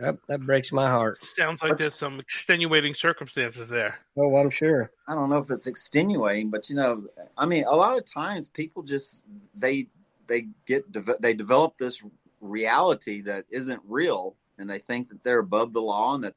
[0.00, 1.16] That, that breaks my heart.
[1.16, 3.98] Sounds like there's some extenuating circumstances there.
[4.16, 4.90] Oh, I'm sure.
[5.08, 7.04] I don't know if it's extenuating, but you know,
[7.36, 9.22] I mean, a lot of times people just
[9.56, 9.88] they
[10.28, 12.00] they get deve- they develop this
[12.40, 16.34] reality that isn't real, and they think that they're above the law and that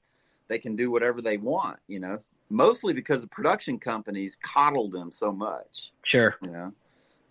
[0.48, 1.78] they can do whatever they want.
[1.88, 2.18] You know,
[2.52, 5.92] mostly because the production companies coddle them so much.
[6.04, 6.36] Sure.
[6.44, 6.74] You know,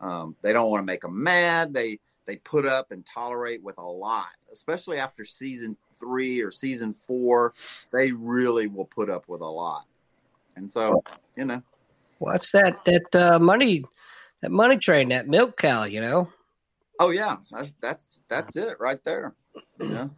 [0.01, 1.75] um, they don't want to make them mad.
[1.75, 6.93] They they put up and tolerate with a lot, especially after season three or season
[6.93, 7.55] four.
[7.93, 9.85] They really will put up with a lot,
[10.57, 11.03] and so
[11.37, 11.63] you know.
[12.19, 12.85] What's that?
[12.85, 13.85] That uh, money,
[14.43, 15.85] that money train, that milk cow.
[15.85, 16.29] You know.
[16.99, 19.35] Oh yeah, that's that's that's it right there.
[19.81, 20.11] You know,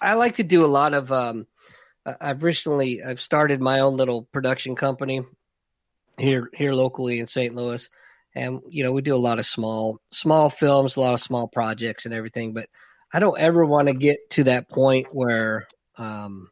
[0.00, 1.12] I like to do a lot of.
[1.12, 1.46] Um,
[2.06, 5.22] I've recently I've started my own little production company
[6.18, 7.54] here here locally in St.
[7.54, 7.88] Louis,
[8.34, 11.48] and you know we do a lot of small small films, a lot of small
[11.48, 12.52] projects and everything.
[12.52, 12.68] But
[13.12, 16.50] I don't ever want to get to that point where um,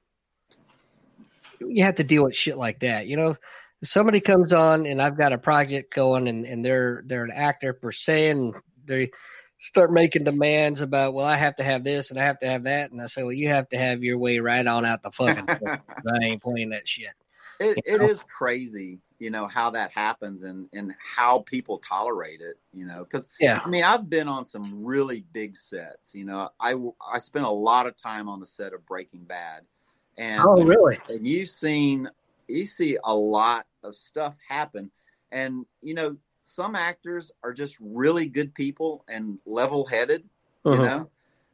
[1.61, 3.07] you have to deal with shit like that.
[3.07, 3.37] You know,
[3.83, 7.73] somebody comes on and I've got a project going, and, and they're they're an actor
[7.73, 8.55] per se, and
[8.85, 9.11] they
[9.59, 12.65] start making demands about, well, I have to have this and I have to have
[12.65, 15.11] that, and I say, well, you have to have your way right on out the
[15.11, 15.49] fucking.
[15.69, 17.13] I ain't playing that shit.
[17.61, 18.05] it, You know?
[18.05, 22.59] is crazy, you know, how that happens and and how people tolerate it.
[22.75, 23.61] You know, because Yeah.
[23.65, 26.15] I mean, I've been on some really big sets.
[26.15, 26.75] You know, I
[27.11, 29.63] I spent a lot of time on the set of Breaking Bad,
[30.19, 30.99] and Oh, really?
[31.09, 32.09] and you've seen
[32.49, 34.91] you see a lot of stuff happen
[35.33, 36.17] and you know
[36.49, 40.23] some actors are just really good people and level-headed
[40.65, 40.83] you Mhm.
[40.83, 41.11] know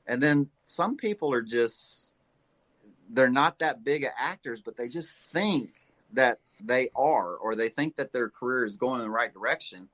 [0.07, 2.11] and then some people are just
[3.11, 5.70] they're not that big of actors but they just think
[6.12, 9.88] that they are or they think that their career is going in the right direction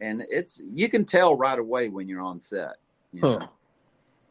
[0.00, 2.76] and it's you can tell right away when you're on set
[3.12, 3.48] you know?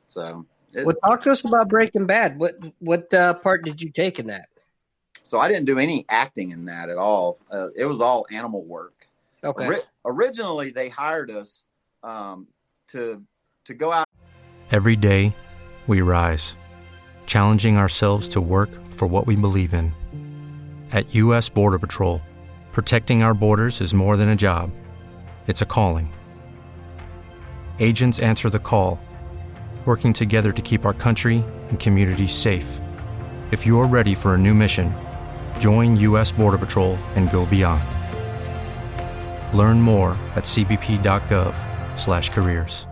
[0.07, 2.37] So it, Well, talk to us about Breaking Bad.
[2.37, 4.49] What what uh, part did you take in that?
[5.23, 7.39] So I didn't do any acting in that at all.
[7.49, 9.02] Uh, it was all animal work.
[9.43, 9.65] Okay.
[9.65, 11.65] Ori- originally, they hired us
[12.03, 12.47] um,
[12.87, 13.23] to
[13.65, 14.07] to go out.
[14.71, 15.35] Every day,
[15.87, 16.55] we rise,
[17.25, 19.93] challenging ourselves to work for what we believe in.
[20.91, 21.49] At U.S.
[21.49, 22.21] Border Patrol,
[22.71, 24.71] protecting our borders is more than a job,
[25.47, 26.13] it's a calling.
[27.79, 28.99] Agents answer the call,
[29.85, 32.79] working together to keep our country and communities safe.
[33.51, 34.93] If you're ready for a new mission,
[35.59, 36.31] join U.S.
[36.31, 37.92] Border Patrol and go beyond.
[39.53, 42.87] Learn more at cbp.gov/careers.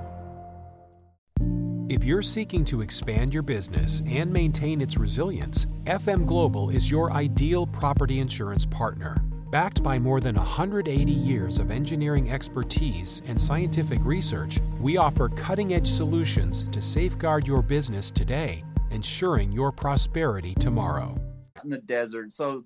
[1.90, 7.12] If you're seeking to expand your business and maintain its resilience, FM Global is your
[7.12, 9.22] ideal property insurance partner.
[9.52, 15.74] Backed by more than 180 years of engineering expertise and scientific research, we offer cutting
[15.74, 21.18] edge solutions to safeguard your business today, ensuring your prosperity tomorrow.
[21.62, 22.32] in the desert.
[22.32, 22.64] So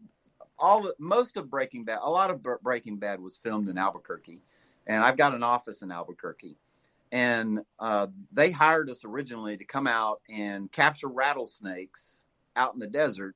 [0.58, 4.42] all most of Breaking Bad, a lot of Breaking Bad was filmed in Albuquerque,
[4.88, 6.58] and I've got an office in Albuquerque.
[7.12, 12.88] And uh, they hired us originally to come out and capture rattlesnakes out in the
[12.88, 13.36] desert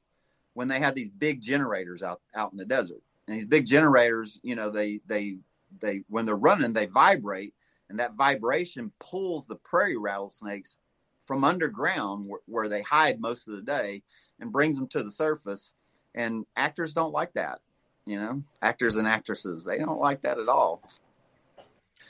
[0.53, 3.01] when they had these big generators out out in the desert.
[3.27, 5.38] And these big generators, you know, they they
[5.79, 7.53] they when they're running, they vibrate,
[7.89, 10.77] and that vibration pulls the prairie rattlesnakes
[11.21, 14.01] from underground where, where they hide most of the day
[14.39, 15.73] and brings them to the surface.
[16.15, 17.60] And actors don't like that,
[18.06, 20.82] you know, actors and actresses, they don't like that at all.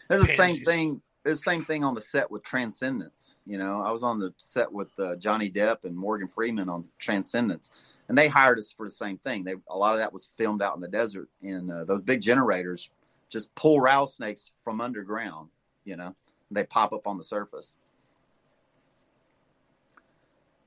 [0.10, 1.02] It's the same thing.
[1.26, 3.38] It's the same thing on the set with Transcendence.
[3.46, 6.86] You know, I was on the set with uh, Johnny Depp and Morgan Freeman on
[6.98, 7.72] Transcendence,
[8.08, 9.44] and they hired us for the same thing.
[9.44, 12.22] They a lot of that was filmed out in the desert, and uh, those big
[12.22, 12.90] generators
[13.28, 15.50] just pull rattlesnakes from underground.
[15.84, 16.16] You know,
[16.50, 17.78] they pop up on the surface.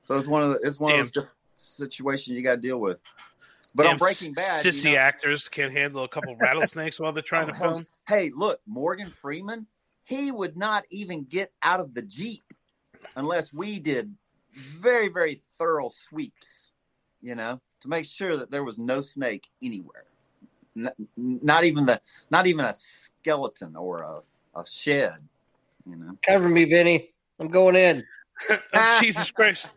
[0.01, 1.33] So it's one of the, it's one of those
[1.77, 1.85] Damn.
[1.85, 2.99] diff- situations you got to deal with.
[3.75, 7.11] But Damn on Breaking Bad, you sissy know- actors can't handle a couple rattlesnakes while
[7.11, 7.87] they're trying to oh, film.
[8.07, 9.65] Hey, look, Morgan Freeman,
[10.03, 12.43] he would not even get out of the Jeep
[13.15, 14.13] unless we did
[14.53, 16.71] very, very thorough sweeps,
[17.21, 20.05] you know, to make sure that there was no snake anywhere.
[20.77, 25.17] N- not even the not even a skeleton or a, a shed,
[25.87, 26.17] you know.
[26.25, 27.09] Cover me, Vinny.
[27.39, 28.03] I'm going in.
[28.75, 29.69] Oh, Jesus Christ!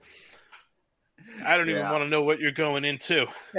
[1.45, 3.27] I don't even want to know what you're going into.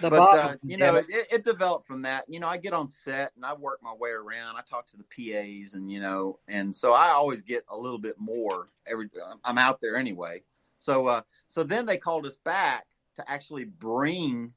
[0.00, 1.06] the but bottom, uh, you know, it.
[1.08, 2.24] it, it developed from that.
[2.28, 4.56] You know, I get on set and I work my way around.
[4.56, 7.98] I talk to the PAs, and you know, and so I always get a little
[7.98, 9.08] bit more every.
[9.44, 10.42] I'm out there anyway.
[10.78, 12.86] So, uh, so then they called us back
[13.16, 14.52] to actually bring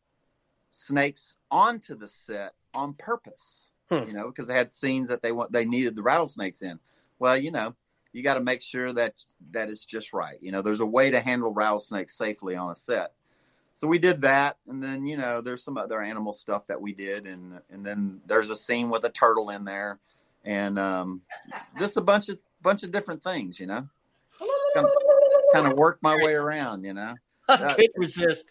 [0.69, 3.71] snakes onto the set on purpose.
[3.89, 4.07] Hmm.
[4.07, 6.79] You know, because they had scenes that they want they needed the rattlesnakes in.
[7.17, 7.75] Well, you know,
[8.13, 9.13] you got to make sure that
[9.51, 10.37] that is just right.
[10.41, 13.13] You know, there's a way to handle rattlesnakes safely on a set.
[13.73, 16.93] So we did that, and then you know, there's some other animal stuff that we
[16.93, 19.99] did, and and then there's a scene with a turtle in there,
[20.43, 21.21] and um,
[21.77, 23.57] just a bunch of bunch of different things.
[23.57, 23.87] You know,
[24.73, 24.91] kind of,
[25.53, 26.83] kind of worked my way around.
[26.83, 27.13] You know,
[27.47, 28.45] I can't resist.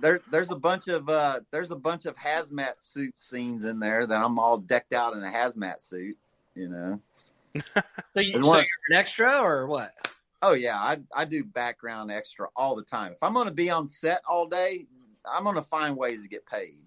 [0.00, 4.04] there there's a bunch of uh there's a bunch of hazmat suit scenes in there
[4.04, 6.16] that I'm all decked out in a hazmat suit,
[6.56, 7.00] you know.
[7.54, 9.92] So, you, There's so one- you're an extra or what?
[10.42, 13.12] Oh yeah, I I do background extra all the time.
[13.12, 14.86] If I'm going to be on set all day,
[15.24, 16.78] I'm going to find ways to get paid.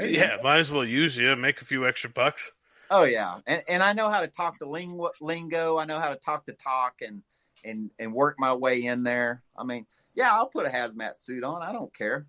[0.00, 1.34] Yeah, might as well use you.
[1.36, 2.50] Make a few extra bucks.
[2.90, 5.10] Oh yeah, and and I know how to talk the lingo.
[5.20, 5.78] lingo.
[5.78, 7.22] I know how to talk the talk and
[7.64, 9.42] and and work my way in there.
[9.56, 11.62] I mean, yeah, I'll put a hazmat suit on.
[11.62, 12.26] I don't care.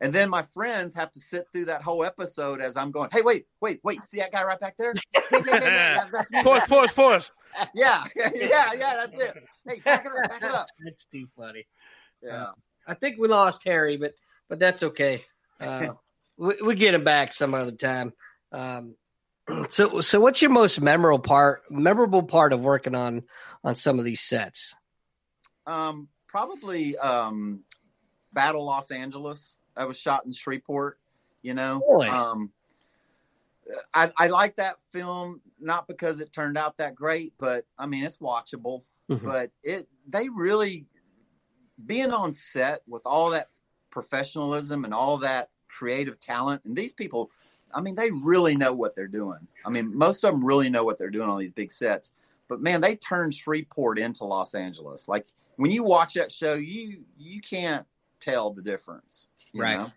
[0.00, 3.08] And then my friends have to sit through that whole episode as I'm going.
[3.12, 4.04] Hey, wait, wait, wait!
[4.04, 4.94] See that guy right back there?
[5.14, 6.42] Yeah, yeah, yeah, yeah, that- that's me.
[6.42, 7.32] Pause, pause, pause.
[7.74, 9.06] Yeah, yeah, yeah, yeah.
[9.06, 9.34] That's it.
[9.66, 10.66] Hey, back it up, back it up.
[10.84, 11.66] That's too funny.
[12.22, 12.48] Yeah.
[12.86, 14.12] I think we lost Harry, but
[14.48, 15.24] but that's okay.
[15.58, 15.88] Uh,
[16.36, 18.12] we, we get him back some other time.
[18.52, 18.94] Um,
[19.70, 23.22] so so what's your most memorable part memorable part of working on
[23.64, 24.74] on some of these sets?
[25.66, 27.64] Um, probably um,
[28.34, 29.56] Battle Los Angeles.
[29.76, 30.98] I was shot in Shreveport.
[31.42, 32.08] You know, Really?
[32.08, 32.50] um,
[33.94, 38.04] I, I like that film not because it turned out that great, but I mean
[38.04, 38.82] it's watchable.
[39.10, 39.22] Mhm.
[39.22, 40.86] But it they really
[41.86, 43.50] being on set with all that
[43.90, 47.30] professionalism and all that creative talent, and these people,
[47.72, 49.46] I mean, they really know what they're doing.
[49.64, 52.12] I mean, most of them really know what they're doing on these big sets.
[52.48, 55.08] But man, they turned Shreveport into Los Angeles.
[55.08, 57.86] Like when you watch that show, you you can't
[58.20, 59.28] tell the difference,
[59.60, 59.78] Right.
[59.78, 59.88] know?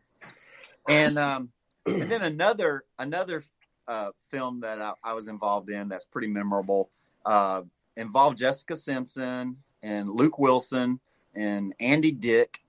[0.87, 1.49] And um,
[1.85, 3.43] and then another another
[3.87, 6.89] uh, film that I, I was involved in that's pretty memorable
[7.25, 7.61] uh,
[7.97, 10.99] involved Jessica Simpson and Luke Wilson
[11.35, 12.61] and Andy Dick,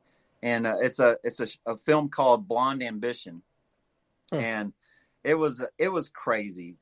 [0.43, 3.43] and uh, it's a it's a, a film called Blonde Ambition,
[4.33, 4.73] and
[5.25, 6.77] it was it was crazy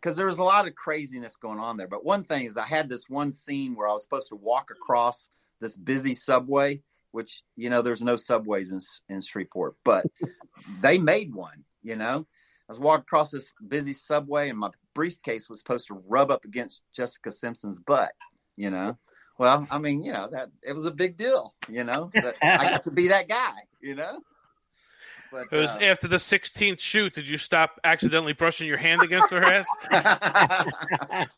[0.00, 1.88] because there was a lot of craziness going on there.
[1.88, 4.70] But one thing is, I had this one scene where I was supposed to walk
[4.70, 6.80] across this busy subway,
[7.12, 8.80] which you know there's no subways in
[9.14, 10.06] in Shreveport, but
[10.80, 11.64] they made one.
[11.82, 12.26] You know,
[12.68, 16.44] I was walking across this busy subway, and my briefcase was supposed to rub up
[16.44, 18.12] against Jessica Simpson's butt.
[18.56, 18.98] You know,
[19.38, 21.54] well, I mean, you know that it was a big deal.
[21.68, 23.52] You know, that I got to be that guy.
[23.80, 24.20] You know,
[25.32, 27.14] but It was uh, after the 16th shoot.
[27.14, 29.66] Did you stop accidentally brushing your hand against her ass?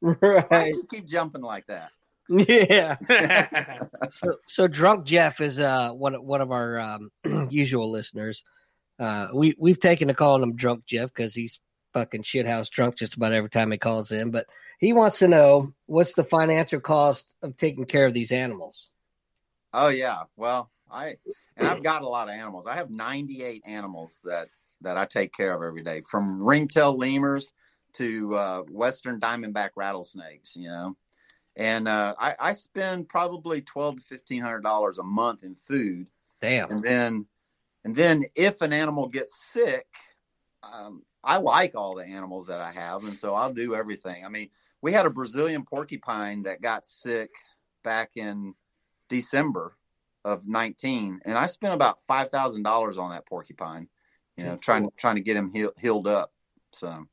[0.00, 0.16] why
[0.50, 0.68] Right.
[0.68, 1.90] you keep jumping like that?
[2.28, 2.96] Yeah.
[4.10, 7.10] so, so drunk Jeff is uh one one of our um,
[7.50, 8.42] usual listeners.
[8.98, 11.60] Uh, we we've taken to calling him drunk Jeff because he's
[11.92, 14.30] fucking shithouse drunk just about every time he calls in.
[14.30, 14.46] But
[14.78, 18.88] he wants to know what's the financial cost of taking care of these animals.
[19.72, 20.22] Oh yeah.
[20.36, 21.16] Well, I
[21.56, 22.66] and I've got a lot of animals.
[22.66, 24.48] I have 98 animals that
[24.80, 27.52] that I take care of every day, from ringtail lemurs
[27.94, 30.56] to uh, western diamondback rattlesnakes.
[30.56, 30.96] You know,
[31.56, 36.06] and uh, I, I spend probably twelve to fifteen hundred dollars a month in food.
[36.40, 36.70] Damn.
[36.70, 37.26] And then,
[37.84, 39.86] and then if an animal gets sick,
[40.62, 44.24] um, I like all the animals that I have, and so I'll do everything.
[44.24, 44.50] I mean,
[44.82, 47.30] we had a Brazilian porcupine that got sick
[47.82, 48.54] back in
[49.08, 49.76] December
[50.24, 53.88] of 19, and I spent about five thousand dollars on that porcupine.
[54.36, 56.32] You know, trying trying to get him heal, healed up.
[56.72, 57.06] So,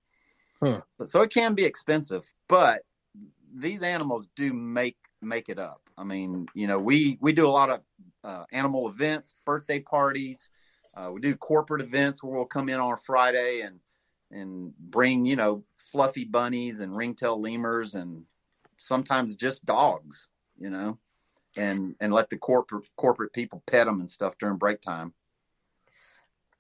[0.62, 0.82] Huh.
[1.06, 2.82] so it can be expensive, but
[3.54, 5.82] these animals do make make it up.
[5.98, 7.84] I mean, you know, we we do a lot of
[8.24, 10.50] uh, animal events, birthday parties.
[10.96, 13.80] Uh, we do corporate events where we'll come in on a Friday and
[14.32, 18.26] and bring you know fluffy bunnies and ringtail lemurs and
[18.78, 20.28] sometimes just dogs.
[20.58, 21.00] You know,
[21.58, 25.14] and and let the corporate corporate people pet them and stuff during break time.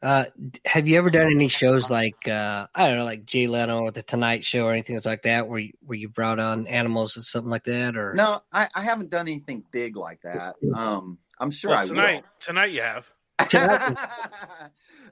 [0.02, 0.26] Uh,
[0.66, 3.92] have you ever done any shows like uh, I don't know, like Jay Leno or
[3.92, 7.22] the Tonight Show or anything like that, where you, where you brought on animals or
[7.22, 7.96] something like that?
[7.96, 10.56] Or No, I, I haven't done anything big like that.
[10.76, 12.30] Um, I'm sure Well, I tonight, will.
[12.40, 13.08] tonight you have.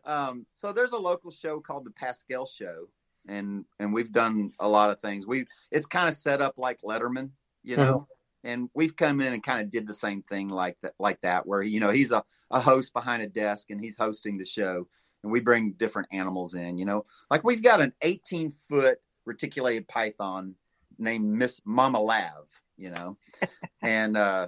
[0.06, 2.88] um, so there's a local show called the Pascal Show,
[3.28, 5.28] and and we've done a lot of things.
[5.28, 7.32] We it's kind of set up like Letterman,
[7.64, 8.08] you know,
[8.44, 11.46] and we've come in and kind of did the same thing like that, like that,
[11.46, 14.88] where you know he's a, a host behind a desk and he's hosting the show,
[15.24, 19.88] and we bring different animals in, you know, like we've got an 18 foot reticulated
[19.88, 20.56] python
[20.98, 23.18] named Miss Mama Lav, you know,
[23.82, 24.48] and uh,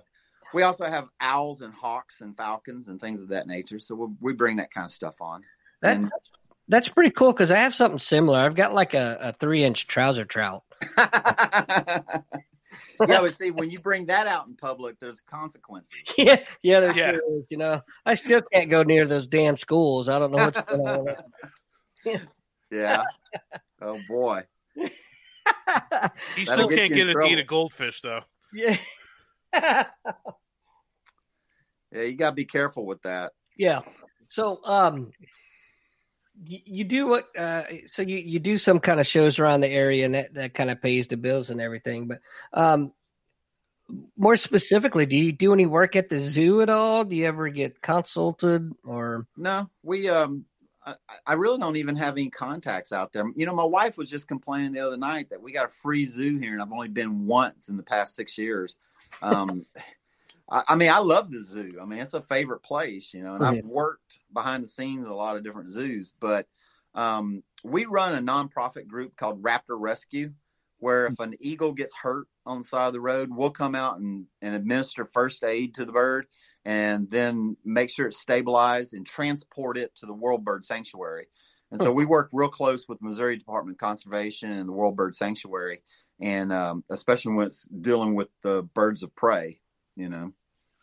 [0.53, 3.79] we also have owls and hawks and falcons and things of that nature.
[3.79, 5.43] So we we bring that kind of stuff on.
[5.81, 6.29] that, And- that's,
[6.67, 8.39] that's pretty cool because I have something similar.
[8.39, 10.63] I've got like a, a three inch trouser trout.
[13.07, 15.93] yeah, but see, when you bring that out in public, there's consequences.
[16.17, 17.11] yeah, yeah, there Yeah.
[17.11, 20.09] sure is, You know, I still can't go near those damn schools.
[20.09, 21.05] I don't know what's going on.
[21.05, 21.17] with
[22.05, 22.27] that.
[22.71, 23.03] Yeah.
[23.81, 24.43] oh boy.
[24.75, 24.89] He
[26.45, 28.21] That'll still get can't you get in a, eat a goldfish though.
[28.53, 28.77] Yeah.
[31.93, 33.33] Yeah, you gotta be careful with that.
[33.57, 33.81] Yeah.
[34.29, 35.11] So, um,
[36.43, 37.27] you, do what?
[37.37, 40.53] Uh, so you you do some kind of shows around the area, and that that
[40.53, 42.07] kind of pays the bills and everything.
[42.07, 42.19] But,
[42.53, 42.93] um,
[44.17, 47.03] more specifically, do you do any work at the zoo at all?
[47.03, 49.27] Do you ever get consulted or?
[49.37, 50.45] No, we um
[50.85, 50.95] I,
[51.27, 53.25] I really don't even have any contacts out there.
[53.35, 56.05] You know, my wife was just complaining the other night that we got a free
[56.05, 58.75] zoo here and I've only been once in the past six years.
[59.21, 59.65] Um
[60.51, 61.79] I, I mean, I love the zoo.
[61.81, 63.47] I mean, it's a favorite place, you know, and Mhm.
[63.47, 66.47] I've worked behind the scenes a lot of different zoos, but
[66.93, 70.33] um, we run a nonprofit group called Raptor Rescue,
[70.79, 73.99] where if an eagle gets hurt on the side of the road, we'll come out
[73.99, 76.27] and, and administer first aid to the bird
[76.65, 81.27] and then make sure it's stabilized and transport it to the World Bird Sanctuary.
[81.71, 85.15] And so we work real close with Missouri Department of Conservation and the World Bird
[85.15, 85.81] Sanctuary,
[86.19, 89.61] and um, especially when it's dealing with the birds of prey,
[89.95, 90.33] you know.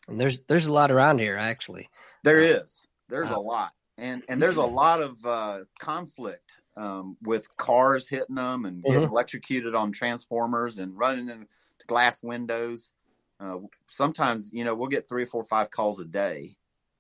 [0.09, 1.89] And there's there's a lot around here actually.
[2.25, 2.85] There is.
[3.09, 8.09] There's Uh, a lot, and and there's a lot of uh, conflict um, with cars
[8.09, 9.11] hitting them and getting Mhm.
[9.11, 11.47] electrocuted on transformers and running into
[11.87, 12.93] glass windows.
[13.41, 16.57] Uh, sometimes, you know, we'll get three, four, five calls a day,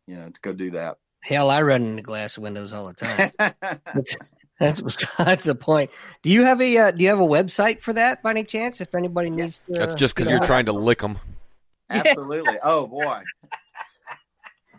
[0.06, 0.98] you know, to go do that.
[1.20, 3.30] Hell, I run into glass windows all the time.
[3.94, 4.16] that's,
[4.58, 5.90] that's besides the point.
[6.22, 8.80] Do you have a uh, Do you have a website for that by any chance?
[8.80, 11.18] If anybody needs, to, That's just because you're trying to lick them.
[11.90, 12.56] Absolutely.
[12.62, 13.20] Oh boy.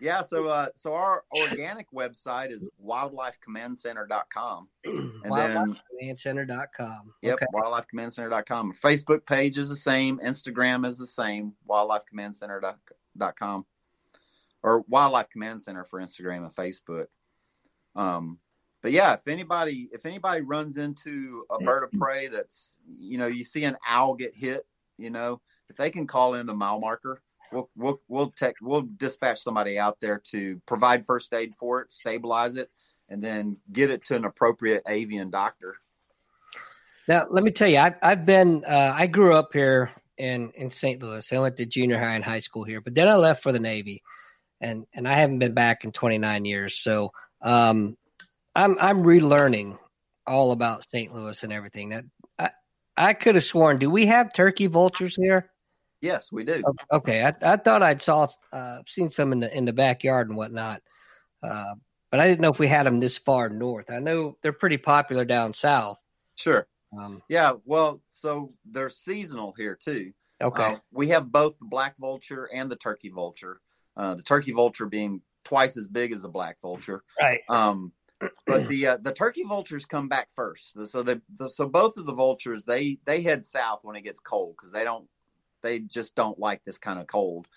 [0.01, 4.70] Yeah, so uh, so our organic website is wildlifecommandcenter.com.
[4.86, 7.14] And then wildlifecommandcenter.com.
[7.22, 7.45] Yep, Okay.
[7.53, 8.74] wildlifecommandcenter.com.
[8.74, 10.18] Facebook page is the same.
[10.20, 11.53] Instagram is the same.
[11.70, 13.66] Wildlifecommandcenter.com
[14.64, 17.07] or Wildlife Command Center for Instagram and Facebook.
[17.95, 18.39] Um,
[18.82, 23.28] but yeah, if anybody if anybody runs into a bird of prey that's you know
[23.28, 24.66] you see an owl get hit,
[25.00, 27.22] you know if they can call in the mile marker,
[27.52, 31.91] we'll we'll we'll tech we'll dispatch somebody out there to provide first aid for it,
[31.91, 32.70] stabilize it,
[33.10, 35.78] and then get it to an appropriate avian doctor.
[37.08, 39.89] Now, let me tell you, I've, I've been, uh, I grew up here
[40.20, 41.02] in, in St.
[41.02, 41.34] Louis.
[41.34, 43.60] I went to junior high and high school here, but then I left for the
[43.60, 44.04] Navy
[44.62, 46.78] and, and I haven't been back in 29 years.
[46.78, 47.97] So, um,
[48.56, 49.80] I'm, I'm relearning
[50.28, 51.12] all about St.
[51.12, 52.04] Louis and everything that
[53.00, 55.50] I, could have sworn, do we have turkey vultures here?
[56.02, 56.62] Yes, we do.
[56.91, 57.26] Okay.
[57.26, 60.82] I, I thought I'd saw, uh, seen some in the, in the backyard and whatnot.
[61.41, 61.76] Uh,
[62.12, 63.89] but I didn't know if we had them this far north.
[63.89, 66.00] I know they're pretty popular down south.
[66.36, 66.68] Sure.
[66.97, 70.12] Um, Yeah, well, so they're seasonal here too.
[70.41, 70.64] Okay.
[70.64, 73.60] Uh, we have both the black vulture and the turkey vulture.
[73.97, 77.04] Uh, the turkey vulture being twice as big as the black vulture.
[77.20, 77.41] Right.
[77.50, 77.91] Um,
[78.45, 80.86] but the uh, the turkey vultures come back first.
[80.88, 84.20] So the, the so both of the vultures they they head south when it gets
[84.20, 85.07] cold because they don't
[85.61, 87.47] they just don't like this kind of cold.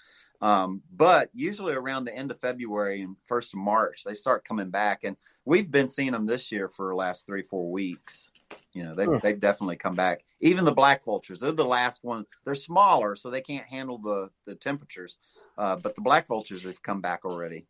[0.40, 4.70] Um, but usually around the end of February and first of March they start coming
[4.70, 8.30] back, and we've been seeing them this year for the last three four weeks.
[8.72, 9.18] You know they've Hmm.
[9.22, 10.24] they've definitely come back.
[10.40, 12.26] Even the black vultures, they're the last one.
[12.44, 15.18] They're smaller, so they can't handle the the temperatures.
[15.58, 17.66] Uh, but the black vultures have come back already.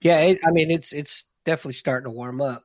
[0.00, 2.64] Yeah, it, I mean it's it's definitely starting to warm up.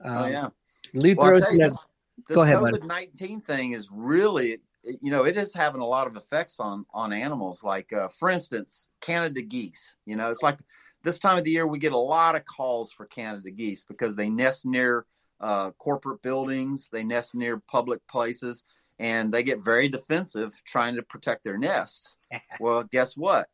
[0.00, 0.48] Um, oh yeah.
[0.94, 1.86] Luke Well, I'll Rose tell you, said- this,
[2.28, 2.36] this.
[2.36, 4.58] COVID nineteen thing is really,
[5.00, 7.62] you know, it is having a lot of effects on on animals.
[7.62, 9.96] Like, uh, for instance, Canada geese.
[10.06, 10.58] You know, it's like
[11.04, 14.16] this time of the year we get a lot of calls for Canada geese because
[14.16, 15.06] they nest near
[15.40, 18.64] uh, corporate buildings, they nest near public places,
[18.98, 22.16] and they get very defensive trying to protect their nests.
[22.60, 23.48] well, guess what?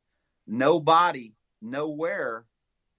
[0.49, 2.47] nobody, nowhere,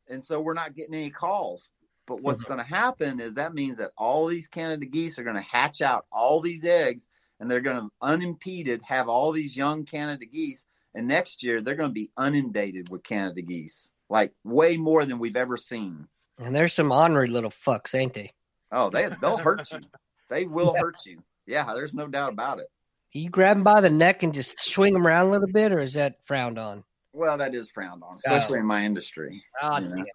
[0.10, 1.70] and so we're not getting any calls.
[2.08, 2.54] But what's Mm-hmm.
[2.54, 5.82] going to happen is that means that all these Canada geese are going to hatch
[5.82, 7.08] out all these eggs,
[7.40, 10.66] and they're going to unimpeded have all these young Canada geese.
[10.96, 15.20] And next year they're going to be inundated with Canada geese, like way more than
[15.20, 16.08] we've ever seen.
[16.40, 18.32] And there's some ornery little fucks, ain't they?
[18.72, 19.82] Oh, they they'll hurt you.
[20.30, 20.82] They will Yeah.
[20.82, 21.24] hurt you.
[21.46, 22.68] Yeah, there's no doubt about it.
[23.12, 25.80] You grab them by the neck and just swing them around a little bit, or
[25.80, 26.84] is that frowned on?
[27.14, 28.62] Well, that is frowned on, especially Oh.
[28.62, 29.44] in my industry.
[29.62, 29.80] You know.
[29.80, 30.08] damn it.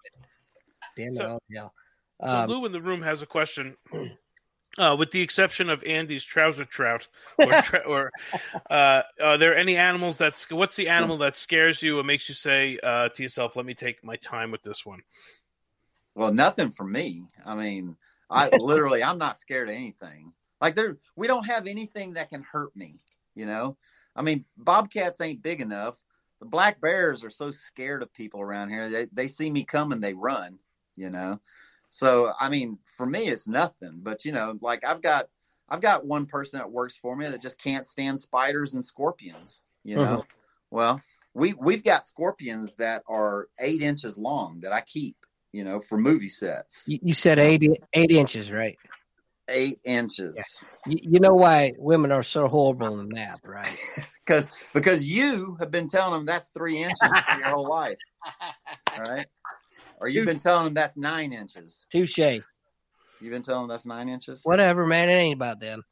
[0.96, 1.16] Damn it.
[1.16, 1.68] So- all yeah.
[2.24, 3.76] So Um, Lou in the room has a question.
[4.76, 7.06] Uh, with the exception of Andy's trouser trout,
[7.38, 8.10] or, tra- or
[8.70, 12.34] uh, are there any animals that what's the animal that scares you and makes you
[12.34, 15.02] say uh, to yourself, "Let me take my time with this one"?
[16.16, 17.26] Well, nothing for me.
[17.44, 17.96] I mean,
[18.30, 20.32] I literally, I'm not scared of anything.
[20.60, 22.98] Like there, we don't have anything that can hurt me.
[23.36, 23.76] You know,
[24.16, 25.96] I mean, bobcats ain't big enough.
[26.40, 28.88] The black bears are so scared of people around here.
[28.88, 30.58] They they see me coming, they run.
[30.96, 31.40] You know,
[31.90, 34.00] so I mean, for me, it's nothing.
[34.02, 35.28] But you know, like I've got
[35.68, 39.64] I've got one person that works for me that just can't stand spiders and scorpions.
[39.82, 40.26] You know, Mhm.
[40.70, 41.02] well,
[41.34, 45.16] we we've got scorpions that are eight inches long that I keep.
[45.52, 46.84] You know, for movie sets.
[46.88, 47.62] you, you said eight
[47.92, 48.78] eight inches, right?
[49.48, 50.64] Eight inches.
[50.86, 53.76] You, you know why women are so horrible in math, right?
[54.26, 57.98] Because because you have been telling them that's three inches for your whole life.
[58.98, 59.26] right?
[60.00, 61.86] Or you've been telling them that's nine inches.
[61.92, 62.18] Touche.
[62.18, 62.42] You've
[63.20, 64.40] been telling them that's nine inches.
[64.44, 65.10] Whatever, man.
[65.10, 65.82] It ain't about them.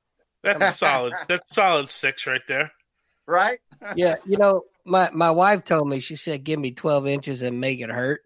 [0.42, 1.12] That's solid.
[1.28, 2.72] That's solid six right there.
[3.26, 3.59] Right?
[3.96, 7.61] Yeah, you know, my my wife told me she said, "Give me twelve inches and
[7.61, 8.22] make it hurt."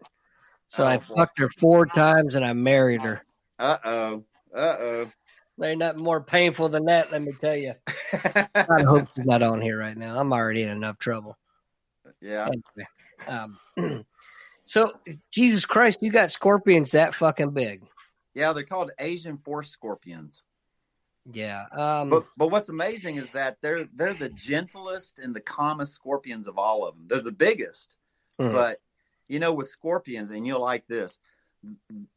[0.69, 1.15] So I Oh, boy.
[1.15, 3.21] fucked her four times and I married her.
[3.59, 4.23] Uh oh.
[4.53, 5.11] Uh oh.
[5.57, 7.11] There ain't nothing more painful than that.
[7.11, 7.73] Let me tell you.
[8.13, 10.19] I hope she's not on here right now.
[10.19, 11.35] I'm already in enough trouble.
[12.21, 12.49] Yeah.
[13.27, 13.57] Um,
[14.65, 14.93] so
[15.31, 17.83] Jesus Christ, you got scorpions that fucking big?
[18.35, 20.45] Yeah, they're called Asian forest scorpions.
[21.31, 21.65] Yeah.
[21.71, 26.47] Um, But but what's amazing is that they're they're the gentlest and the calmest scorpions
[26.47, 27.05] of all of them.
[27.07, 27.95] They're the biggest.
[28.39, 28.51] Mhm.
[28.51, 28.79] But
[29.27, 31.19] you know, with scorpions, and you'll like this,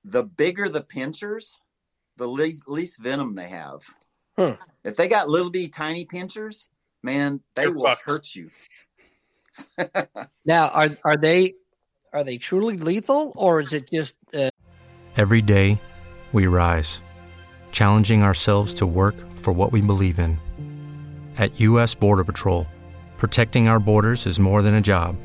[0.05, 1.59] the bigger the pinchers,
[2.20, 3.82] the least least venom they have.
[4.38, 4.52] Hmm.
[4.84, 6.68] If they got little bitty tiny pinchers,
[7.02, 8.04] man, they They're will fucked.
[8.04, 8.50] hurt you.
[10.44, 11.54] now, are are they
[12.12, 14.50] are they truly lethal, or is it just uh,
[15.16, 15.80] Every day,
[16.32, 17.02] we rise,
[17.72, 20.38] challenging ourselves to work for what we believe in.
[21.36, 21.94] At U.S.
[21.94, 22.66] Border Patrol,
[23.16, 25.16] protecting our borders is more than a job,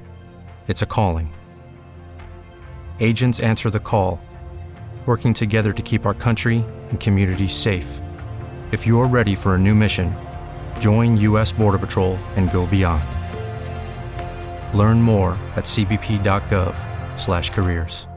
[0.68, 1.34] it's a calling.
[3.00, 4.20] Agents answer the call,
[5.06, 8.02] working together to keep our country and communities safe.
[8.72, 10.16] If you're ready for a new mission,
[10.80, 11.52] join U.S.
[11.52, 13.04] Border Patrol and go beyond.
[14.76, 18.08] Learn more at cbp.gov/careers.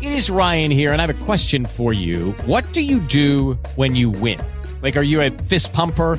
[0.00, 2.32] It is Ryan here, and I have a question for you.
[2.46, 4.40] What do you do when you win?
[4.82, 6.18] Like, are you a fist pumper?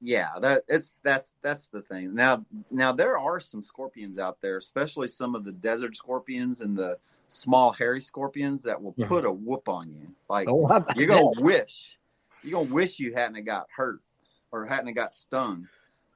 [0.00, 2.14] Yeah, that it's that's that's the thing.
[2.14, 6.76] Now now there are some scorpions out there, especially some of the desert scorpions and
[6.76, 9.08] the small hairy scorpions that will Mhm.
[9.08, 10.14] put a whoop on you.
[10.28, 11.42] Like Oh, you're gonna that?
[11.42, 11.98] wish
[12.42, 14.00] you're gonna wish you hadn't got hurt
[14.52, 15.66] or hadn't got stung.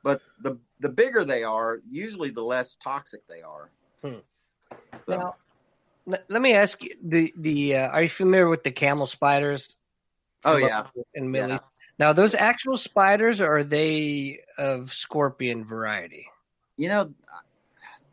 [0.03, 3.71] But the the bigger they are, usually the less toxic they are.
[4.03, 4.19] Hmm.
[5.09, 5.35] Now,
[6.07, 9.75] let, let me ask you: the the uh, are you familiar with the camel spiders?
[10.45, 10.81] Oh yeah.
[10.81, 11.71] up in Middle East?
[12.01, 16.27] Now, those actual spiders are they of scorpion variety?
[16.79, 17.13] You know,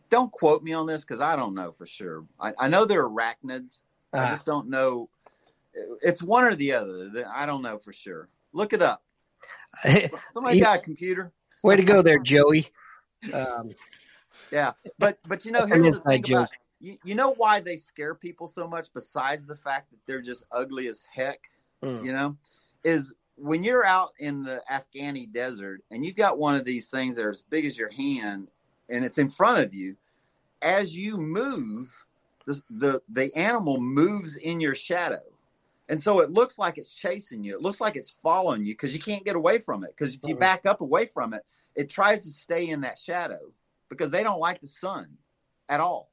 [0.10, 2.26] don't quote me on this because I don't know for sure.
[2.38, 3.84] I, I know they're arachnids.
[4.12, 4.28] I Ah.
[4.30, 5.08] just don't know.
[6.02, 7.26] It's one or the other.
[7.34, 8.28] I don't know for sure.
[8.52, 9.04] Look it up.
[10.32, 11.32] Somebody got a computer.
[11.64, 12.68] Way to go there, Joey.
[13.32, 13.74] Um,
[14.52, 16.50] Yeah, but but you know, here's the thing about
[16.82, 18.94] you, you know why they scare people so much.
[18.94, 21.40] Besides the fact that they're just ugly as heck,
[21.84, 22.04] Mm.
[22.04, 22.36] you know,
[22.84, 27.16] is when you're out in the Afghani desert and you've got one of these things
[27.16, 28.48] that are as big as your hand
[28.90, 29.96] and it's in front of you.
[30.62, 32.06] As you move,
[32.46, 35.22] the the the animal moves in your shadow.
[35.90, 37.54] And so it looks like it's chasing you.
[37.56, 39.92] It looks like it's following you because you can't get away from it.
[39.96, 43.40] Because if you back up away from it, it tries to stay in that shadow
[43.88, 45.08] because they don't like the sun
[45.70, 46.10] at all.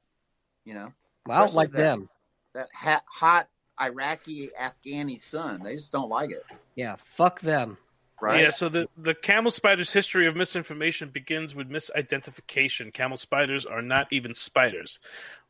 [0.63, 0.93] You know,
[1.25, 2.09] Well, I don't like that- them.
[2.53, 3.49] That ha- hot
[3.81, 5.61] Iraqi Afghani sun.
[5.61, 6.43] They just don't like it.
[6.75, 7.77] Yeah, fuck them.
[8.21, 8.43] Right?
[8.43, 12.93] Yeah, so the, the camel spider's history of misinformation begins with misidentification.
[12.93, 14.99] Camel spiders are not even spiders.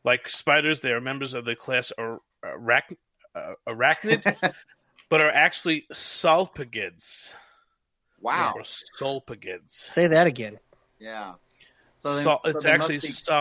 [0.03, 2.97] Like spiders, they are members of the class ar- arach-
[3.35, 4.53] uh, arachnid,
[5.09, 7.33] but are actually salpigids.
[8.19, 8.53] Wow.
[8.55, 9.71] Or sulpigids.
[9.71, 10.57] Say that again.
[10.99, 11.33] Yeah.
[11.95, 13.31] So, they, Sal- so it's actually must be-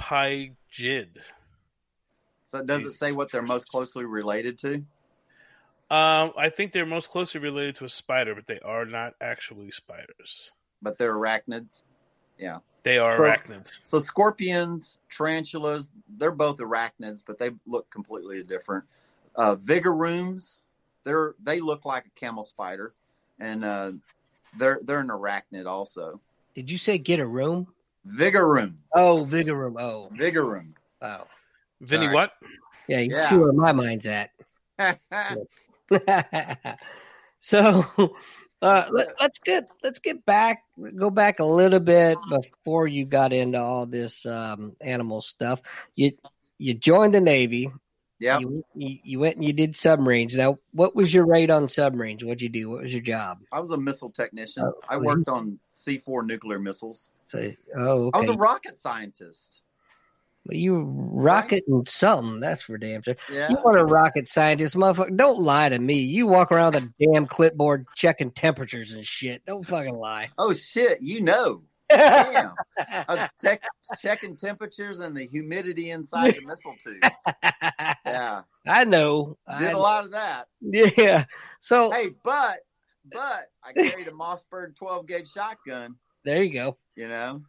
[0.00, 1.18] salpigid.
[2.44, 4.82] So does it say what they're most closely related to?
[5.90, 9.70] Um, I think they're most closely related to a spider, but they are not actually
[9.70, 10.52] spiders.
[10.82, 11.82] But they're arachnids.
[12.36, 12.58] Yeah.
[12.82, 13.80] They are So- arachnids.
[13.84, 18.84] So scorpions, tarantulas, they're both arachnids, but they look completely different.
[19.34, 20.60] Uh, vigorooms,
[21.04, 22.92] they're they look like a camel spider,
[23.40, 23.92] and uh,
[24.56, 26.20] they're they're an arachnid also.
[26.54, 27.66] Did you say get a room?
[28.06, 29.76] Vigoroom, Oh, vigor room.
[29.78, 30.74] Oh, vigoroom.
[31.02, 31.24] oh.
[31.80, 32.14] Vinny, Sorry.
[32.14, 32.32] what?
[32.88, 33.28] Yeah, you Yeah.
[33.28, 34.30] see where my mind's at.
[37.38, 37.84] so
[38.62, 40.64] uh, let, us get let's get back
[40.96, 45.60] go back a little bit before you got into all this um, animal stuff.
[45.94, 46.12] You
[46.58, 47.70] you joined the Navy.
[48.20, 48.40] Yeah.
[48.40, 50.34] You, you, you went and you did submarines.
[50.34, 52.24] Now, what was your rate on submarines?
[52.24, 52.70] What'd you do?
[52.70, 53.38] What was your job?
[53.52, 54.64] I was a missile technician.
[54.66, 57.12] Oh, I worked on C four nuclear missiles.
[57.28, 59.62] So, oh, I was a rocket scientist.
[60.50, 62.40] You rocketing something.
[62.40, 63.16] That's for damn sure.
[63.32, 63.48] Yeah.
[63.50, 65.16] You want a rocket scientist, motherfucker?
[65.16, 65.98] Don't lie to me.
[66.00, 69.44] You walk around with a damn clipboard checking temperatures and shit.
[69.46, 70.28] Don't fucking lie.
[70.38, 71.62] Oh shit, you know.
[71.90, 72.52] Damn.
[72.78, 73.62] I was tech,
[73.98, 77.02] checking temperatures and the humidity inside the missile tube.
[78.04, 78.42] Yeah.
[78.66, 79.38] I know.
[79.58, 80.46] Did I- a lot of that.
[80.60, 81.24] Yeah.
[81.60, 82.58] So Hey, but
[83.10, 85.96] but I carried a Mossberg 12 gauge shotgun.
[86.24, 86.76] there you go.
[86.94, 87.42] You know,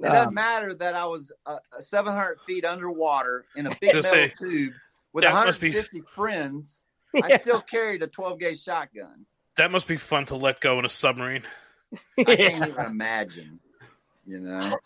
[0.00, 4.02] it doesn't Um, matter that I was uh, 700 feet underwater in a big metal
[4.02, 4.72] say, tube
[5.12, 6.80] with that must be- 150 friends.
[7.22, 9.26] I still carried a 12 gauge shotgun.
[9.56, 11.42] That must be fun to let go in a submarine.
[12.18, 13.58] I can't even imagine.
[14.26, 14.78] You know,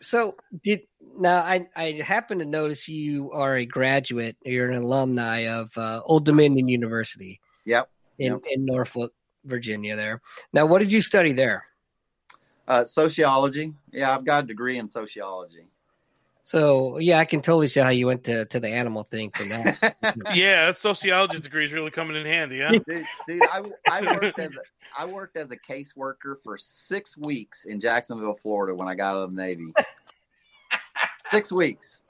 [0.00, 0.80] So did
[1.18, 4.36] now I I happen to notice you are a graduate.
[4.44, 7.90] You're an alumni of uh, Old Dominion University yep.
[8.18, 8.40] in Yep.
[8.50, 9.12] in Norfolk,
[9.44, 9.96] Virginia.
[9.96, 10.22] There.
[10.54, 11.66] Now, what did you study there?
[12.70, 13.74] Uh, sociology.
[13.90, 15.66] Yeah, I've got a degree in sociology.
[16.44, 19.48] So yeah, I can totally see how you went to, to the animal thing from
[19.48, 19.96] that.
[20.34, 22.70] Yeah, that sociology degree is really coming in handy, huh?
[22.86, 24.60] dude, dude I, I worked as a
[24.96, 29.22] I worked as a caseworker for six weeks in Jacksonville, Florida, when I got out
[29.24, 29.72] of the Navy.
[31.32, 32.02] six weeks.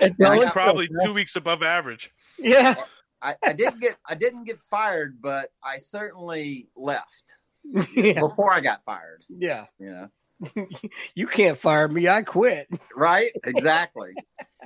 [0.00, 2.12] And That's got- probably two weeks above average.
[2.38, 2.76] yeah.
[3.20, 7.36] I, I didn't get I didn't get fired, but I certainly left
[7.94, 8.20] yeah.
[8.20, 9.24] before I got fired.
[9.28, 9.66] Yeah.
[9.78, 10.08] You
[10.56, 10.66] know,
[11.14, 12.08] You can't fire me.
[12.08, 12.68] I quit.
[12.96, 13.30] right?
[13.44, 14.14] Exactly.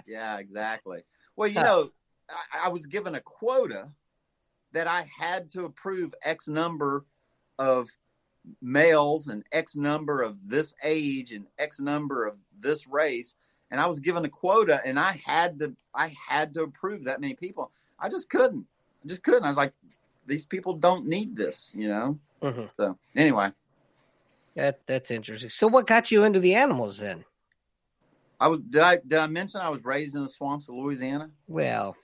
[0.06, 1.02] yeah, exactly.
[1.36, 1.90] Well, you know,
[2.30, 3.90] I, I was given a quota
[4.72, 7.04] that I had to approve X number
[7.58, 7.88] of
[8.60, 13.36] males and X number of this age and X number of this race,
[13.70, 17.20] and I was given a quota, and I had to I had to approve that
[17.20, 17.70] many people.
[17.98, 18.66] I just couldn't.
[19.04, 19.44] I just couldn't.
[19.44, 19.72] I was like,
[20.26, 22.18] these people don't need this, you know.
[22.44, 22.68] Mhm.
[22.78, 23.50] So anyway,
[24.54, 25.50] That that's interesting.
[25.50, 27.24] So what got you into the animals then?
[28.38, 31.30] I was did I did I mention I was raised in the swamps of Louisiana?
[31.48, 31.96] Well,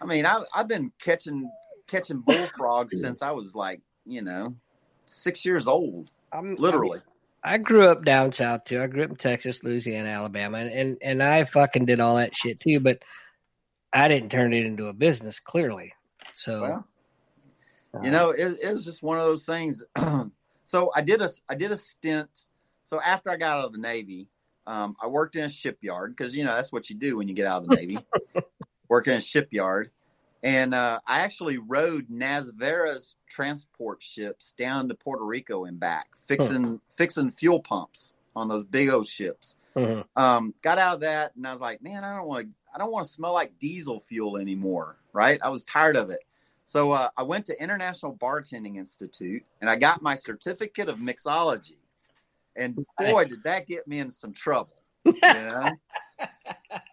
[0.00, 1.48] I mean, I, I've been catching
[1.86, 4.56] catching bullfrogs since I was like, you know,
[5.04, 6.10] six years old.
[6.32, 7.00] I'm Literally.
[7.44, 8.82] I grew up down south too.
[8.82, 12.34] I grew up in Texas, Louisiana, Alabama, and and, and I fucking did all that
[12.34, 12.80] shit too.
[12.80, 12.98] But
[13.92, 15.92] I didn't turn it into a business, clearly.
[16.34, 16.88] So Well,
[18.02, 19.84] you know, it, it was just one of those things.
[20.64, 22.44] so I did a I did a stint.
[22.84, 24.28] So after I got out of the Navy,
[24.66, 27.34] um, I worked in a shipyard because you know that's what you do when you
[27.34, 27.98] get out of the Navy.
[28.88, 29.90] Work in a shipyard,
[30.44, 36.80] and uh, I actually rode Nasvera's transport ships down to Puerto Rico and back, fixing
[36.92, 39.58] fixing fuel pumps on those big old ships.
[39.74, 40.04] Mhm.
[40.14, 42.52] Um, got out of that, and I was like, man, I don't want to.
[42.72, 44.96] I don't want to smell like diesel fuel anymore.
[45.12, 45.40] Right?
[45.42, 46.20] I was tired of it.
[46.66, 51.78] So uh, I went to International Bartending Institute, and I got my certificate of mixology.
[52.56, 54.74] And boy, did that get me in some trouble.
[55.04, 55.70] You know,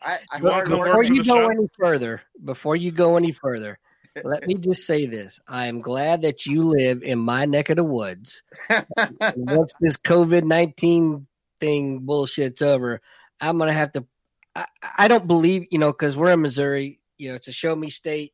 [0.01, 3.80] I, I started before you go any further, before you go any further,
[4.24, 7.78] let me just say this: I am glad that you live in my neck of
[7.78, 8.43] the woods.
[9.36, 11.26] Once this COVID nineteen
[11.59, 13.01] thing bullshit's over,
[13.41, 14.05] I'm gonna have to.
[14.55, 14.67] I,
[14.99, 16.99] I don't believe you know because we're in Missouri.
[17.17, 18.34] You know, it's a show me state.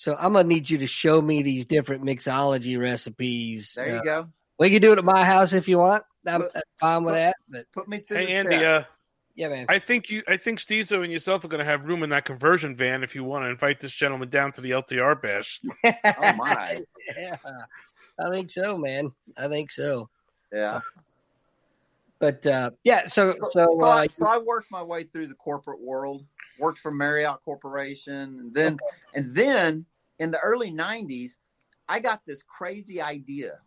[0.00, 3.74] So I'm gonna need you to show me these different mixology recipes.
[3.74, 4.28] There you Uh, go.
[4.58, 6.04] We can do it at my house if you want.
[6.26, 7.36] I'm, I'm fine with that.
[7.50, 8.90] But Put me through Hey the Andy, test.
[8.90, 8.94] uh,
[9.34, 9.66] Yeah, man.
[9.68, 12.24] I think you, I think Stezo and yourself are going to have room in that
[12.24, 15.60] conversion van if you want to invite this gentleman down to the LTR bash.
[15.84, 16.80] oh my!
[17.18, 17.36] yeah,
[18.18, 19.12] I think so, man.
[19.36, 20.08] I think so.
[20.50, 20.80] Yeah.
[22.20, 25.34] But uh, yeah, so so so, uh, I, so I worked my way through the
[25.34, 26.24] corporate world.
[26.58, 28.78] Worked for Marriott Corporation, and then
[29.14, 29.86] and then
[30.20, 31.38] in the early '90s,
[31.88, 33.58] I got this crazy idea.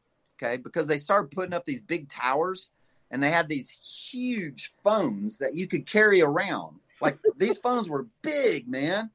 [0.42, 2.72] Okay, because they started putting up these big towers,
[3.12, 6.80] and they had these huge phones that you could carry around.
[7.02, 9.12] Like these phones were big, man.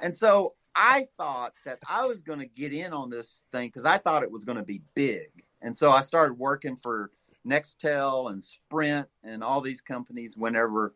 [0.00, 3.86] And so I thought that I was going to get in on this thing because
[3.86, 5.28] I thought it was going to be big.
[5.62, 7.10] And so I started working for
[7.46, 10.94] Nextel and Sprint and all these companies whenever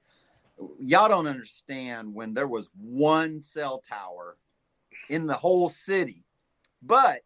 [0.78, 4.37] y'all don't understand when there was one cell tower
[5.11, 6.24] in the whole city.
[6.82, 7.20] But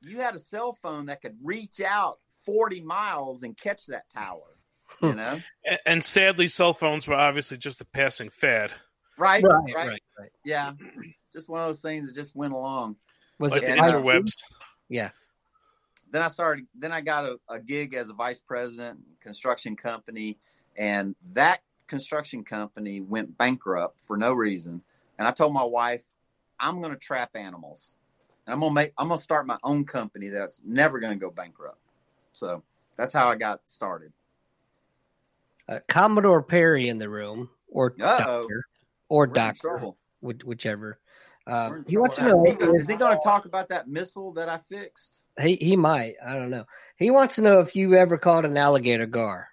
[0.00, 4.58] you had a cell phone that could reach out 40 miles and catch that tower,
[5.00, 5.16] you hmm.
[5.16, 5.40] know?
[5.64, 8.72] And, and sadly, cell phones were obviously just a passing fad.
[9.16, 10.32] right, Right, right, right, right.
[10.44, 10.72] Yeah.
[11.32, 12.96] Just one of those things that just went along.
[13.38, 14.32] was Like it the And, interwebs.
[14.88, 15.10] Yeah.
[16.10, 16.66] then I started.
[16.74, 20.38] Then I got a, a gig as a vice president, construction company,
[20.76, 24.82] and that construction company went bankrupt for no reason.
[25.18, 26.04] And I told my wife,
[26.62, 27.92] I'm going to trap animals.
[28.46, 28.92] And I'm gonna make.
[28.98, 31.78] I'm gonna start my own company that's never going to go bankrupt.
[32.32, 32.64] So
[32.96, 34.12] that's how I got started.
[35.68, 38.18] Uh, Commodore Perry in the room, or Uh-oh.
[38.18, 38.64] doctor,
[39.08, 40.98] or We're doctor, whichever.
[41.46, 42.44] Um, in he wants to know.
[42.44, 45.24] Is he, he going to talk about that missile that I fixed?
[45.40, 46.14] He he might.
[46.24, 46.64] I don't know.
[46.96, 49.48] He wants to know if you ever caught an alligator gar.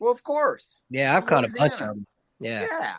[0.00, 0.82] Well, of course.
[0.90, 2.06] Yeah, I've caught a bunch of them.
[2.40, 2.96] Yeah, Yeah.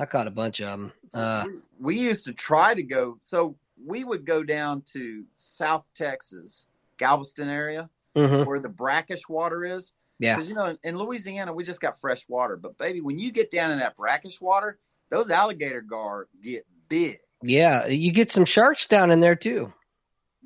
[0.00, 0.92] I caught a bunch of them.
[1.12, 1.44] Uh,
[1.78, 6.66] we used to try to go so we would go down to south texas
[6.98, 8.44] galveston area Mhm.
[8.46, 10.34] where the brackish water is Yeah.
[10.36, 13.50] because you know in, louisiana we just got fresh water but baby when you get
[13.50, 14.78] down in that brackish water
[15.08, 19.72] those alligator gar get big yeah, you get some sharks down in there too.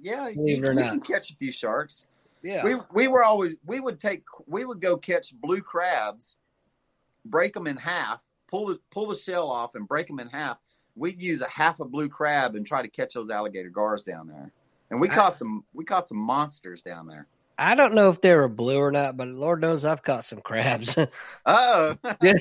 [0.01, 0.89] yeah you, Believe it or you not.
[0.91, 2.07] can catch a few sharks
[2.43, 2.65] Yeah.
[2.65, 6.37] we we were always we would take we would go catch blue crabs
[7.27, 8.24] break them in half
[8.55, 10.61] pull the pull the shell off and break them in half
[10.95, 14.29] we'd use a half a blue crab and try to catch those alligator gars down
[14.29, 14.53] there
[14.91, 17.27] and we I- caught some we caught some monsters down there
[17.57, 20.41] I don't know if they were blue or not, but Lord knows I've caught some
[20.41, 20.97] crabs.
[21.47, 22.35] oh you,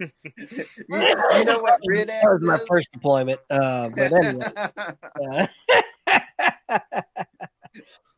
[0.00, 2.64] you know what red that was my is?
[2.68, 3.38] first deployment.
[3.48, 4.52] Uh, but anyway.
[6.68, 7.00] Uh,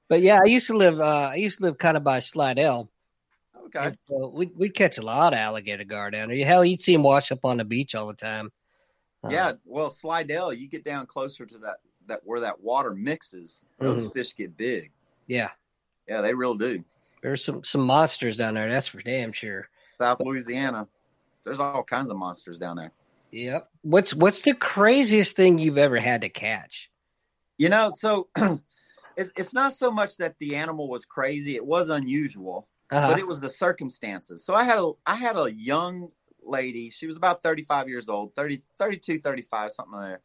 [0.08, 1.00] but yeah, I used to live.
[1.00, 2.88] Uh, I used to live kind of by Slidell.
[3.74, 6.44] Okay And so we'd, we'd catch a lot of alligator gar down there.
[6.44, 8.50] Hell, you'd see them wash up on the beach all the time.
[9.22, 13.64] Uh, yeah well slidell you get down closer to that that where that water mixes
[13.78, 14.12] those Mhm.
[14.12, 14.92] fish get big
[15.26, 15.48] yeah.
[16.06, 16.84] yeah they real do
[17.22, 18.70] There's some some monsters down there.
[18.70, 19.68] That's for damn sure.
[19.98, 20.86] South Louisiana.
[21.44, 22.92] There's all kinds of monsters down there.
[23.32, 23.70] Yep.
[23.80, 26.90] What's what's the craziest thing you've ever had to catch?
[27.56, 28.28] You know, so
[29.16, 33.08] it's it's not so much that the animal was crazy; it was unusual, Uh-huh.
[33.08, 34.44] but it was the circumstances.
[34.44, 36.10] So I had a I had a young
[36.42, 36.90] lady.
[36.90, 40.20] She was about 35 years old, 30, 32, 35, something like that,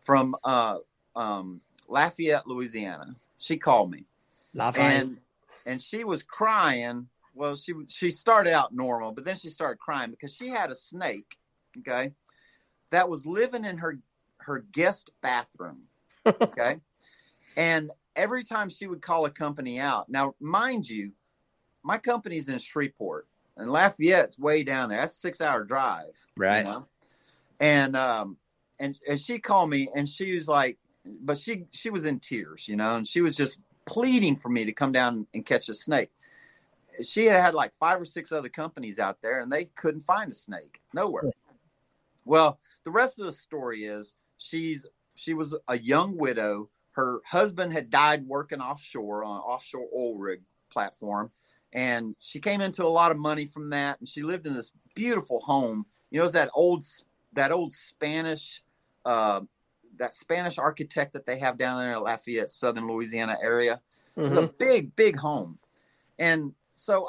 [0.00, 0.78] from uh,
[1.16, 3.16] um, Lafayette, Louisiana.
[3.38, 4.06] She called me,
[4.54, 5.02] Lafayette.
[5.02, 5.18] and
[5.66, 7.08] and she was crying.
[7.34, 10.74] Well, she she started out normal, but then she started crying because she had a
[10.74, 11.36] snake,
[11.78, 12.12] okay,
[12.90, 13.98] that was living in her
[14.38, 15.82] her guest bathroom,
[16.26, 16.76] okay,
[17.56, 20.08] and every time she would call a company out.
[20.08, 21.12] Now, mind you,
[21.84, 24.98] my company's in Shreveport, and Lafayette's way down there.
[24.98, 26.64] That's a six hour drive, you Right.
[26.64, 26.88] know?
[27.60, 28.38] And um,
[28.80, 32.66] and and she called me, and she was like, but she she was in tears,
[32.66, 35.74] you know, and she was just pleading for me to come down and catch a
[35.74, 36.10] snake.
[37.04, 40.32] She had had like five or six other companies out there, and they couldn't find
[40.32, 41.30] a snake nowhere.
[42.24, 46.70] Well, the rest of the story is she's she was a young widow.
[46.92, 50.40] Her husband had died working offshore on an offshore oil rig
[50.72, 51.30] platform,
[51.74, 53.98] and she came into a lot of money from that.
[53.98, 55.84] And she lived in this beautiful home.
[56.10, 56.84] You know, it's that old
[57.32, 58.62] that old Spanish
[59.04, 59.40] uh,
[59.98, 63.80] that Spanish architect that they have down there in Lafayette, Southern Louisiana area.
[64.16, 65.58] Was a big, big home.
[66.20, 67.08] And so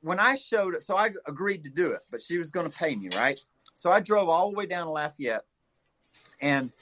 [0.00, 2.76] when I showed it, so I agreed to do it, but she was going to
[2.76, 3.38] pay me, right?
[3.74, 5.44] So I drove all the way down to Lafayette.
[6.40, 6.72] And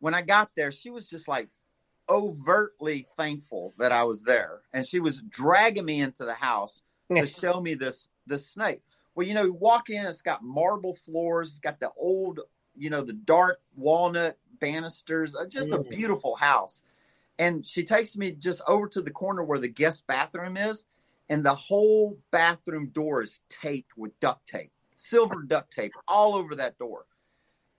[0.00, 1.48] when I got there, she was just like
[2.10, 4.62] overtly thankful that I was there.
[4.72, 6.82] And she was dragging me into the house
[7.16, 8.82] to show me this this snake.
[9.14, 12.40] Well, you know, you walk in, it's got marble floors, it's got the old,
[12.76, 15.88] you know, the dark walnut banisters, uh, just a Mm.
[15.90, 16.82] beautiful house.
[17.38, 20.86] And she takes me just over to the corner where the guest bathroom is,
[21.28, 26.54] and the whole bathroom door is taped with duct tape, silver duct tape all over
[26.56, 27.06] that door.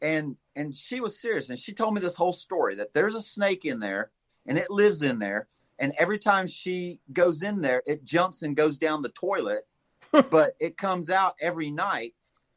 [0.01, 3.21] And and she was serious, and she told me this whole story that there's a
[3.21, 4.11] snake in there,
[4.45, 5.47] and it lives in there,
[5.79, 9.63] and every time she goes in there, it jumps and goes down the toilet,
[10.11, 12.13] but it comes out every night,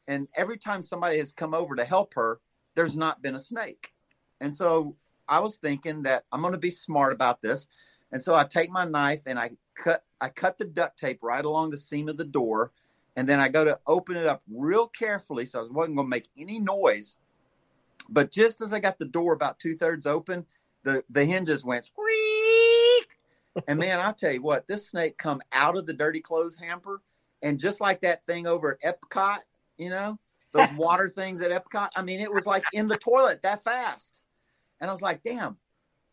[0.07, 2.39] and every time somebody has come over to help her,
[2.75, 3.91] there's not been a snake.
[4.39, 4.95] And so
[5.27, 7.67] I was thinking that I'm going to be smart about this.
[8.11, 11.43] And so I take my knife and I cut I cut the duct tape right
[11.43, 12.71] along the seam of the door,
[13.15, 16.09] and then I go to open it up real carefully so I wasn't going to
[16.09, 17.17] make any noise.
[18.07, 20.45] But just as I got the door about two thirds open,
[20.85, 23.09] the the hinges went squeak,
[23.67, 27.01] and man, I'll tell you what, this snake come out of the dirty clothes hamper,
[27.41, 29.39] and just like that thing over at Epcot,
[29.77, 30.17] you know,
[30.53, 31.89] those water things at Epcot.
[31.97, 34.21] I mean, it was like in the toilet that fast,
[34.79, 35.57] and I was like, damn.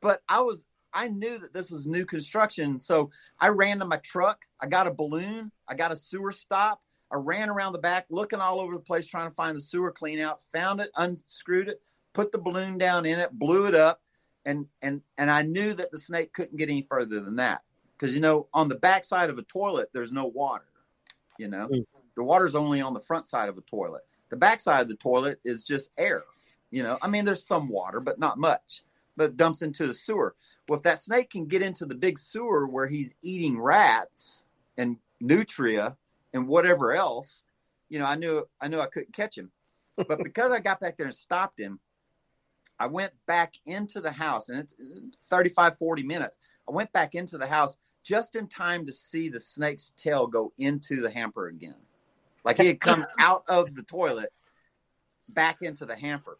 [0.00, 2.78] But I was I knew that this was new construction.
[2.78, 3.10] So
[3.40, 4.40] I ran to my truck.
[4.60, 5.50] I got a balloon.
[5.68, 6.82] I got a sewer stop.
[7.12, 9.92] I ran around the back looking all over the place trying to find the sewer
[9.92, 11.82] cleanouts, found it, unscrewed it,
[12.14, 14.00] put the balloon down in it, blew it up,
[14.44, 17.62] and and and I knew that the snake couldn't get any further than that.
[17.96, 20.66] Because you know, on the back side of a toilet, there's no water.
[21.38, 21.86] You know, Mm.
[22.16, 24.02] the water's only on the front side of a toilet.
[24.30, 26.24] The back side of the toilet is just air.
[26.70, 28.82] You know, I mean, there's some water, but not much.
[29.16, 30.34] But it dumps into the sewer.
[30.68, 34.46] Well, if that snake can get into the big sewer where he's eating rats
[34.78, 35.96] and nutria
[36.32, 37.42] and whatever else,
[37.90, 39.50] you know, I knew I knew I couldn't catch him.
[39.96, 41.78] But because I got back there and stopped him,
[42.78, 44.74] I went back into the house and it's
[45.28, 46.38] 35, 40 minutes.
[46.68, 50.52] I went back into the house just in time to see the snake's tail go
[50.58, 51.76] into the hamper again.
[52.44, 54.32] Like he had come out of the toilet
[55.28, 56.38] back into the hamper.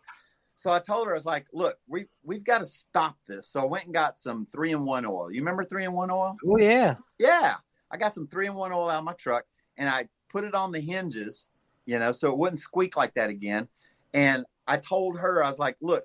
[0.54, 3.48] So I told her, I was like, look, we, we've got to stop this.
[3.48, 5.30] So I went and got some three in one oil.
[5.30, 6.36] You remember three in one oil?
[6.46, 6.96] Oh yeah.
[7.18, 7.54] Yeah.
[7.90, 9.44] I got some three in one oil out of my truck
[9.76, 11.46] and I put it on the hinges,
[11.86, 13.68] you know, so it wouldn't squeak like that again.
[14.14, 16.04] And I told her, I was like, look,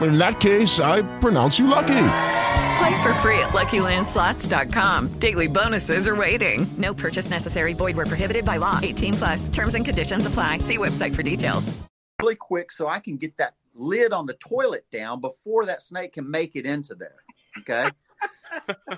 [0.00, 2.06] In that case, I pronounce you lucky.
[2.78, 5.18] Play for free at LuckyLandSlots.com.
[5.18, 6.66] Daily bonuses are waiting.
[6.76, 7.72] No purchase necessary.
[7.72, 8.80] Void were prohibited by law.
[8.82, 9.48] 18 plus.
[9.48, 10.58] Terms and conditions apply.
[10.58, 11.72] See website for details.
[12.20, 16.12] really quick so I can get that lid on the toilet down before that snake
[16.14, 17.16] can make it into there.
[17.60, 17.88] Okay.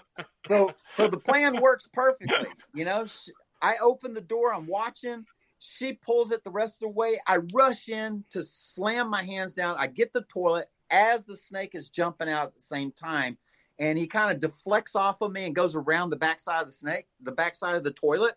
[0.48, 2.48] so so the plan works perfectly.
[2.74, 3.30] You know, Sh-
[3.62, 5.24] I open the door, I'm watching.
[5.58, 7.18] She pulls it the rest of the way.
[7.26, 9.76] I rush in to slam my hands down.
[9.78, 13.36] I get the toilet as the snake is jumping out at the same time.
[13.78, 16.72] And he kind of deflects off of me and goes around the backside of the
[16.72, 18.34] snake, the backside of the toilet.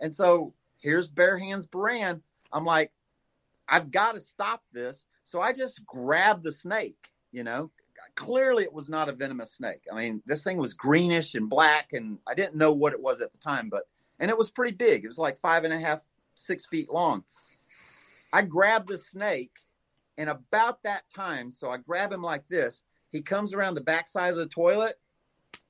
[0.00, 2.22] And so here's bare hands Beran.
[2.52, 2.90] I'm like,
[3.68, 5.06] I've got to stop this.
[5.24, 7.70] So I just grabbed the snake, you know.
[8.16, 9.82] Clearly it was not a venomous snake.
[9.90, 13.20] I mean, this thing was greenish and black, and I didn't know what it was
[13.20, 13.84] at the time, but
[14.18, 15.04] and it was pretty big.
[15.04, 16.02] It was like five and a half,
[16.34, 17.22] six feet long.
[18.32, 19.52] I grabbed the snake,
[20.18, 22.82] and about that time, so I grab him like this.
[23.10, 24.94] He comes around the backside of the toilet,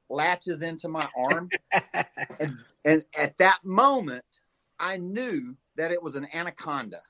[0.08, 1.50] latches into my arm,
[2.40, 4.24] and and at that moment,
[4.78, 7.00] I knew that it was an anaconda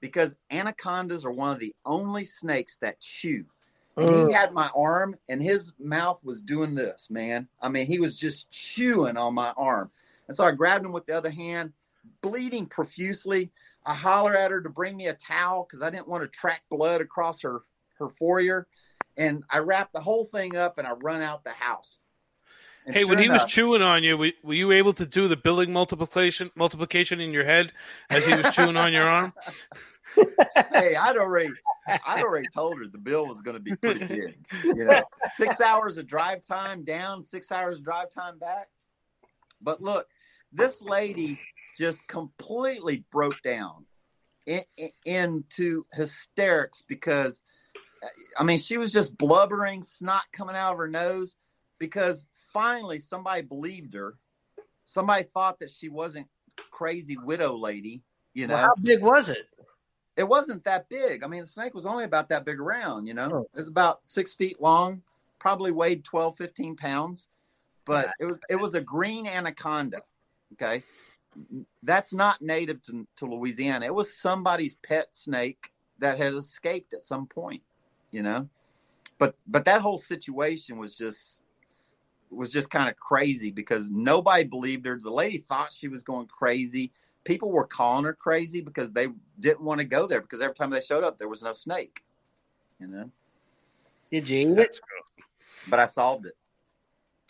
[0.00, 3.44] because anacondas are one of the only snakes that chew.
[3.98, 7.48] And he had my arm, and his mouth was doing this, man.
[7.62, 9.90] I mean, he was just chewing on my arm.
[10.28, 11.72] And so I grabbed him with the other hand,
[12.20, 13.50] bleeding profusely.
[13.86, 16.62] I holler at her to bring me a towel because I didn't want to track
[16.70, 17.62] blood across her
[17.98, 18.66] her foyer.
[19.16, 22.00] And I wrap the whole thing up and I run out the house.
[22.84, 25.28] And Hey, when sure he was chewing on you, were, were you able to do
[25.28, 27.72] the billing multiplication multiplication in your head
[28.10, 29.32] as he was chewing on your arm?
[30.72, 31.52] hey, I'd already,
[31.86, 34.38] I'd already told her the bill was going to be pretty big.
[34.64, 35.02] You know,
[35.34, 38.68] six hours of drive time down, six hours of drive time back.
[39.60, 40.06] But look,
[40.52, 41.38] this lady
[41.76, 43.86] just completely broke down
[44.46, 47.42] in, in- into hysterics because
[48.38, 51.36] I mean, she was just blubbering, snot coming out of her nose
[51.78, 54.16] because finally somebody believed her.
[54.84, 56.28] Somebody thought that she wasn't
[56.70, 58.02] crazy widow lady.
[58.34, 59.48] You know, Well, how big was it?
[60.16, 61.22] it wasn't that big.
[61.22, 63.48] I mean, the snake was only about that big around, you know, oh.
[63.52, 65.02] it was about six feet long,
[65.38, 67.28] probably weighed 12, 15 pounds,
[67.84, 70.00] but it was, it was a green anaconda.
[70.54, 70.82] Okay.
[71.82, 73.86] That's not native to, to Louisiana.
[73.86, 77.62] It was somebody's pet snake that had escaped at some point,
[78.10, 78.48] you know,
[79.18, 81.42] but, but that whole situation was just,
[82.30, 84.98] was just kind of crazy because nobody believed her.
[85.02, 86.92] The lady thought she was going crazy.
[87.24, 89.08] People were calling her crazy because they
[89.38, 92.02] didn't want to go there because every time they showed up, there was no snake.
[92.78, 93.10] You know.
[94.10, 94.80] Did you eat it?
[95.66, 96.34] But I solved it.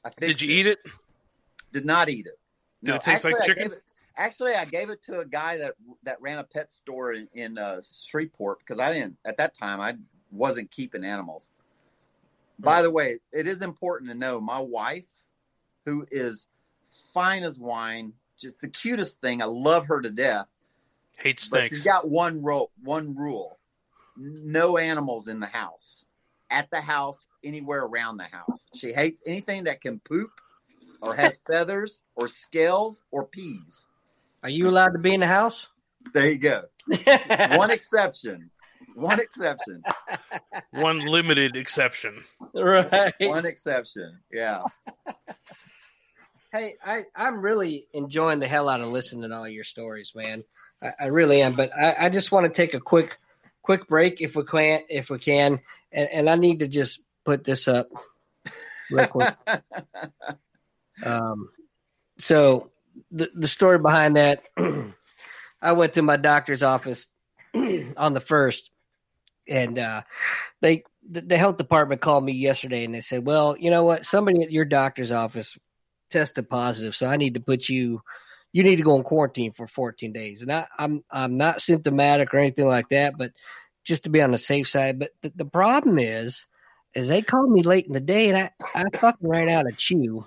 [0.04, 0.78] I Did you eat it?
[1.72, 2.38] Did not eat it.
[2.84, 3.62] Did it taste like actually, I chicken?
[3.64, 3.82] gave it-
[4.16, 7.58] actually, I gave it to a guy that that ran a pet store in, in
[7.58, 9.94] uh, Shreveport because I didn't at that time I
[10.30, 11.52] wasn't keeping animals.
[12.58, 15.08] By the way, it is important to know my wife,
[15.84, 16.48] who is
[17.12, 19.42] fine as wine, just the cutest thing.
[19.42, 20.54] I love her to death.
[21.18, 21.70] Hates But snakes.
[21.70, 22.70] she's got one rule.
[22.82, 23.58] One rule:
[24.16, 26.04] no animals in the house,
[26.50, 28.66] at the house, anywhere around the house.
[28.74, 30.30] She hates anything that can poop,
[31.02, 33.86] or has feathers, or scales, or peas.
[34.46, 35.66] Are you allowed to be in the house?
[36.14, 36.62] There you go.
[37.56, 38.48] one exception.
[38.94, 39.82] One exception.
[40.70, 42.22] One limited exception.
[42.54, 43.12] Right.
[43.22, 44.20] One exception.
[44.32, 44.62] Yeah.
[46.52, 50.44] Hey, I, I'm really enjoying the hell out of listening to all your stories, man.
[50.80, 51.54] I, I really am.
[51.54, 53.18] But I, I just want to take a quick
[53.62, 55.58] quick break if we can if we can.
[55.90, 57.88] And, and I need to just put this up
[58.92, 59.34] real quick.
[61.04, 61.48] um
[62.18, 62.70] so
[63.10, 64.44] the the story behind that
[65.62, 67.06] I went to my doctor's office
[67.54, 68.70] on the first
[69.48, 70.02] and uh
[70.60, 74.04] they the, health department called me yesterday and they said, "Well, you know what?
[74.04, 75.56] Somebody at your doctor's office
[76.10, 78.02] tested positive, so I need to put you.
[78.52, 82.32] You need to go in quarantine for 14 days." And I, I'm I'm not symptomatic
[82.32, 83.32] or anything like that, but
[83.84, 84.98] just to be on the safe side.
[84.98, 86.46] But the, the problem is,
[86.94, 89.76] is they called me late in the day, and I I fucking ran out of
[89.76, 90.26] chew,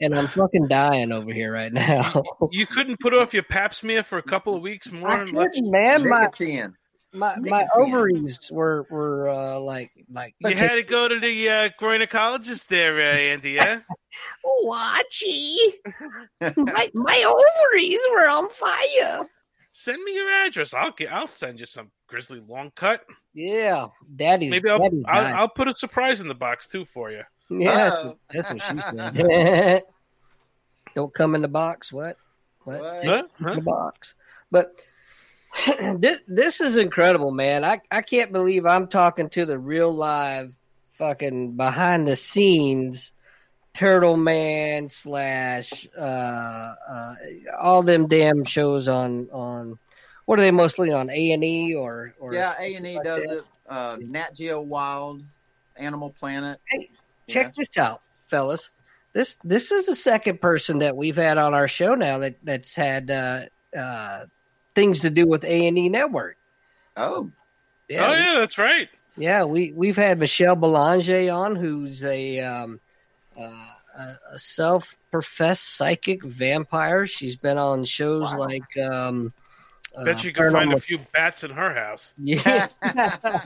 [0.00, 2.22] and I'm fucking dying over here right now.
[2.50, 5.10] You couldn't put off your pap smear for a couple of weeks more.
[5.10, 6.08] I couldn't, man.
[6.08, 6.74] My Nicotine.
[7.12, 11.68] my, my ovaries were were uh, like like You had to go to the uh,
[11.80, 13.52] gynecologist there, uh, Andy.
[13.52, 13.80] Yeah.
[14.64, 15.56] Watchy.
[16.40, 19.26] my my ovaries were on fire.
[19.72, 20.74] Send me your address.
[20.74, 21.10] I'll get.
[21.12, 23.02] I'll send you some grizzly long cut.
[23.32, 24.48] Yeah, daddy.
[24.50, 25.34] Maybe I'll daddy's I'll.
[25.34, 27.22] I'll put a surprise in the box too for you.
[27.60, 27.90] Yeah,
[28.30, 29.82] that's, that's what she said.
[30.94, 31.92] Don't come in the box.
[31.92, 32.16] What?
[32.64, 32.80] What?
[32.80, 33.24] Huh?
[33.40, 34.14] In the box.
[34.50, 34.74] But
[35.96, 37.64] this this is incredible, man.
[37.64, 40.54] I I can't believe I'm talking to the real live
[40.92, 43.12] fucking behind the scenes
[43.74, 47.14] Turtle Man slash uh, uh,
[47.58, 49.78] all them damn shows on on
[50.26, 53.26] what are they mostly on A and E or or Yeah, A and E does
[53.26, 53.38] that?
[53.38, 53.44] it.
[53.68, 55.22] Uh, Nat Geo Wild,
[55.76, 56.60] Animal Planet.
[56.70, 56.90] Hey,
[57.32, 58.70] check this out, fellas.
[59.12, 62.74] This this is the second person that we've had on our show now that that's
[62.74, 63.42] had uh,
[63.76, 64.24] uh,
[64.74, 66.36] things to do with A and E Network.
[66.96, 67.30] Oh,
[67.88, 68.88] yeah, oh yeah, that's right.
[69.16, 69.44] yeah.
[69.44, 72.80] We we've had Michelle Belanger on, who's a um,
[73.38, 73.66] uh,
[73.98, 77.06] a, a self-professed psychic vampire.
[77.06, 79.32] She's been on shows like um,
[79.94, 82.14] Bet uh, you can find a few bats in her house.
[82.22, 82.68] yeah.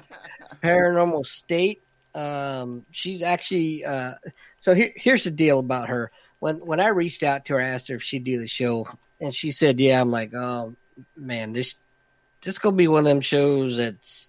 [0.63, 1.83] Paranormal State.
[2.17, 4.15] Um, she's actually uh,
[4.59, 6.11] so here, here's the deal about her.
[6.41, 8.87] When when I reached out to her, I asked her if she'd do the show,
[9.21, 10.75] and she said, "Yeah." I'm like, "Oh
[11.17, 11.75] man, this
[12.43, 14.29] this gonna be one of them shows that's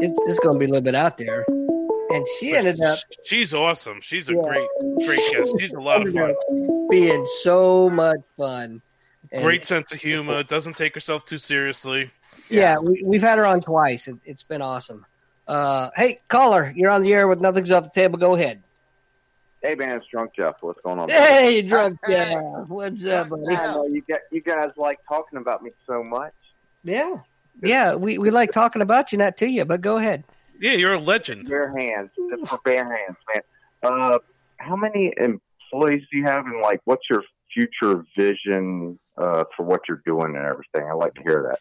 [0.00, 1.46] it's it's gonna be a little bit out there."
[2.12, 4.00] And she ended up She's awesome.
[4.02, 4.42] She's a Yeah.
[4.42, 4.68] great,
[5.06, 5.54] great guest.
[5.60, 6.34] She's a lot of fun.
[6.90, 8.82] being so much fun.
[9.30, 10.42] And- Great sense of humor.
[10.42, 12.10] Doesn't take herself too seriously.
[12.48, 14.08] Yeah, we, we've had her on twice.
[14.08, 15.06] It, it's been awesome.
[15.50, 18.16] Uh, hey, caller, you're on the air with nothing's off the table.
[18.16, 18.62] Go ahead.
[19.60, 20.54] Hey man, it's Drunk Jeff.
[20.60, 21.08] What's going on?
[21.08, 22.40] Hey, drunk Jeff.
[22.68, 23.56] What's up, buddy?
[23.56, 26.32] I know you get you guys like talking about me so much.
[26.84, 27.16] Yeah,
[27.64, 27.96] yeah.
[27.96, 29.64] We, we like talking about you, not to you.
[29.64, 30.22] But go ahead.
[30.60, 31.48] Yeah, you're a legend.
[31.48, 33.42] Bare hands, just for bare hands, man.
[33.82, 34.18] Uh,
[34.58, 39.80] how many employees do you have, and like, what's your future vision uh, for what
[39.88, 40.88] you're doing and everything?
[40.88, 41.58] I'd like to hear that.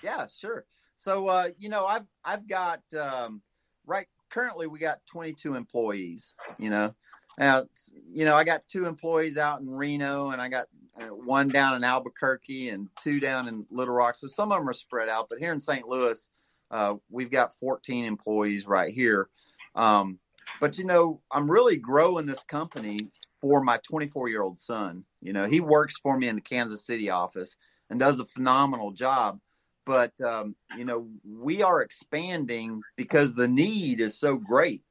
[0.00, 0.64] Yeah, sure.
[0.96, 3.42] So uh, you know, I've I've got um,
[3.86, 6.34] right currently we got 22 employees.
[6.58, 6.94] You know,
[7.38, 7.66] now
[8.12, 10.66] you know I got two employees out in Reno, and I got
[11.00, 14.14] uh, one down in Albuquerque and two down in Little Rock.
[14.14, 15.86] So some of them are spread out, but here in St.
[15.86, 16.30] Louis,
[16.70, 19.28] Uh, we've got 14 employees right here.
[19.74, 20.18] Um,
[20.60, 25.04] but you know, I'm really growing this company for my 24 year old son.
[25.20, 27.56] You know, he works for me in the Kansas City office
[27.90, 29.38] and does a phenomenal job.
[29.86, 34.84] But um, you know, we are expanding because the need is so great.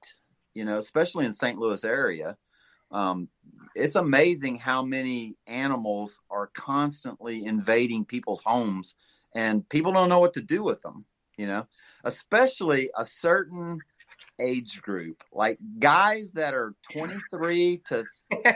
[0.55, 1.59] You know, especially in St.
[1.59, 2.37] Louis area.
[2.91, 3.27] Um,
[3.75, 8.95] it's amazing how many animals are constantly invading people's homes,
[9.35, 11.05] and people don't know what to do with them.
[11.37, 11.67] You know,
[12.05, 13.79] especially a certain
[14.39, 18.05] age group, like guys that are 23 to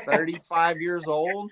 [0.05, 1.51] 35 years old.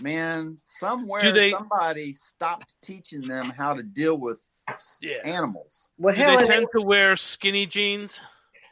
[0.00, 5.16] Man, somewhere Do they- somebody stopped teaching them how to deal with s- Yeah.
[5.24, 5.90] animals.
[6.00, 8.22] Do they tend to wear skinny jeans?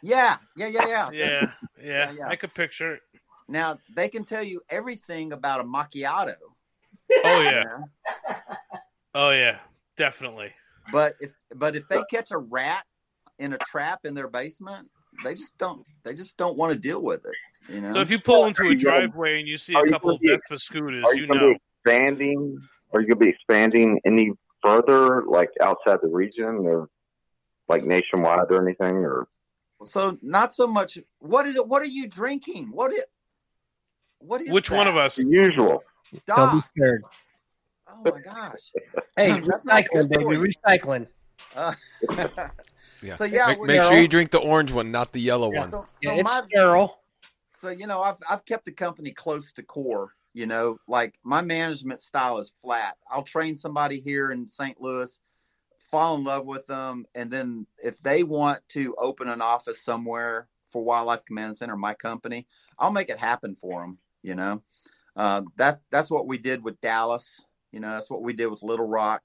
[0.03, 1.11] Yeah, yeah, yeah, yeah.
[1.11, 1.53] Yeah,
[1.83, 2.11] yeah.
[2.13, 2.29] yeah.
[2.29, 3.03] I could picture it.
[3.49, 6.35] Now they can tell you everything about a macchiato.
[7.25, 7.65] Oh yeah.
[9.15, 9.59] Oh yeah,
[9.97, 10.53] definitely.
[10.93, 12.85] But if but if they catch a rat
[13.39, 14.91] in a trap in their basement,
[15.25, 17.35] they just don't they just don't want to deal with it.
[17.69, 17.93] You know.
[17.93, 20.21] So if you pull into a you gonna- driveway and you see a couple of
[20.23, 21.55] gonna Vespa scooters, Are you, you know.
[21.85, 22.59] expanding?
[22.93, 24.31] Are you going to be expanding any
[24.63, 26.89] further, like outside the region, or
[27.69, 28.97] like nationwide or anything?
[28.97, 29.29] Or
[29.85, 30.99] So not so much.
[31.19, 31.67] What is it?
[31.67, 32.69] What are you drinking?
[32.73, 33.07] What it?
[34.19, 35.17] What is Which one of us?
[35.17, 35.83] the usual?
[36.27, 37.03] Don't be scared.
[37.89, 38.73] Oh my gosh.
[39.17, 41.07] Hey, recycling, baby, recycling.
[41.55, 41.73] Uh,
[43.03, 43.15] Yeah.
[43.15, 45.71] So yeah, make, make sure you drink the orange one, not the yellow one.
[45.71, 46.99] So, Yeah, it's my, sterile.
[47.57, 50.13] So you know, I've I've kept the company close to core.
[50.35, 52.97] You know, like my management style is flat.
[53.11, 54.79] I'll train somebody here in St.
[54.81, 55.19] Louis,
[55.79, 60.49] fall in love with them, and then if they want to open an office somewhere
[60.67, 62.47] for Wildlife Command Center, my company,
[62.79, 63.99] I'll make it happen for them.
[64.23, 64.63] You know,
[65.17, 67.47] uh, that's that's what we did with Dallas.
[67.73, 69.23] You know, that's what we did with Little Rock.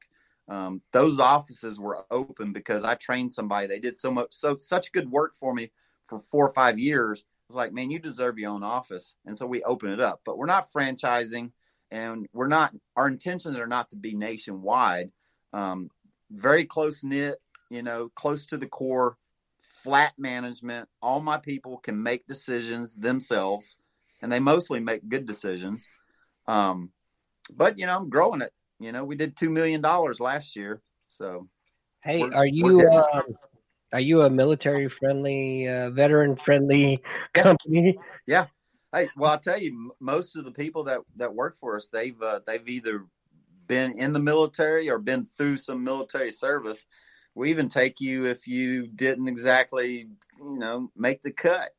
[0.48, 3.68] Um, those offices were open because I trained somebody.
[3.68, 5.72] They did so much, so such good work for me
[6.06, 7.26] for four or five years.
[7.56, 10.22] Like, man, you deserve your own office, and so we open it up.
[10.26, 11.52] But we're not franchising,
[11.90, 12.74] and we're not.
[12.96, 15.12] Our intentions are not to be nationwide.
[15.54, 15.90] Um,
[16.30, 17.38] very close knit,
[17.70, 19.18] you know, close to the core,
[19.60, 20.88] flat management.
[21.02, 23.80] All my people can make decisions themselves,
[24.22, 25.88] and they mostly make good decisions.
[26.48, 26.92] Um,
[27.54, 28.52] but you know, I'm growing it.
[28.80, 31.48] You know, we did two million dollars last year, so
[32.04, 33.24] Hey, We're- you um,
[33.94, 37.02] are you a military friendly, uh, veteran friendly
[37.34, 37.98] company?
[38.28, 38.48] Yeah.
[38.94, 41.90] Hey, well, I'll tell you, m- most of the people that that work for us,
[41.90, 43.06] they've uh, they've either
[43.68, 46.86] been in the military or been through some military service.
[47.36, 51.70] We even take you if you didn't exactly, you know, make the cut.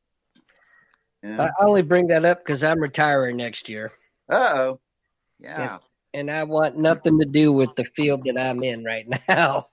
[1.21, 1.43] You know?
[1.43, 3.91] I only bring that up because I'm retiring next year,
[4.29, 4.79] Uh oh.
[5.39, 5.77] Yeah.
[6.13, 9.67] and I want nothing to do with the field that I'm in right now.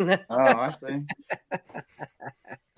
[0.00, 1.00] Oh, I see.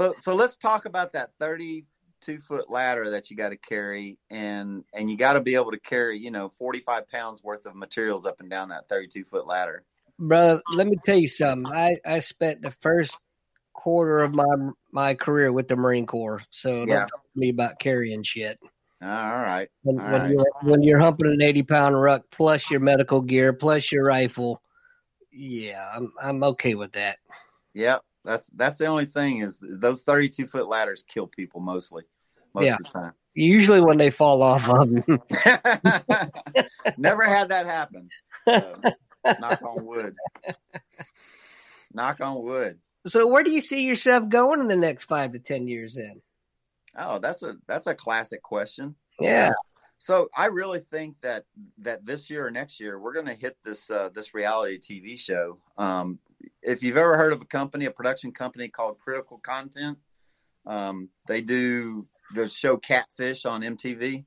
[0.01, 4.85] so so let's talk about that thirty-two foot ladder that you got to carry, and
[4.95, 8.27] and you got to be able to carry, you know, forty-five pounds worth of materials
[8.27, 9.85] up and down that thirty-two foot ladder.
[10.19, 11.73] Brother, let me tell you something.
[11.73, 13.19] I, I spent the first
[13.73, 14.45] quarter of my
[14.93, 17.01] my career with the Marine Corps, so don't Yeah.
[17.01, 18.59] talk to me about carrying shit.
[19.03, 19.69] Ah, all right.
[19.83, 20.31] When, All when right.
[20.31, 24.62] you're when you're humping an eighty pound ruck plus your medical gear plus your rifle,
[25.35, 27.19] yeah, I'm I'm okay with that.
[27.74, 32.05] Yep, that's that's the only thing is those thirty-two foot ladders kill people mostly,
[32.55, 32.74] most Yeah.
[32.74, 33.12] of the time.
[33.35, 35.05] Usually when they fall off of them.
[36.97, 38.09] Never had that happen.
[38.44, 38.81] So,
[39.40, 40.15] knock on wood.
[41.93, 42.78] Knock on wood.
[43.06, 45.94] so where do you see yourself going in the next five to ten years?
[45.94, 46.20] Then,
[46.97, 48.94] Oh, that's a that's a classic question.
[49.19, 49.52] yeah,
[49.99, 51.45] So I really think that
[51.79, 55.19] that this year or next year we're going to hit this uh, this reality TV
[55.19, 55.59] show.
[55.79, 56.19] Um,
[56.62, 59.99] if you've ever heard of a company, a production company called Critical Content,
[60.66, 64.25] um, they do the show Catfish on MTV.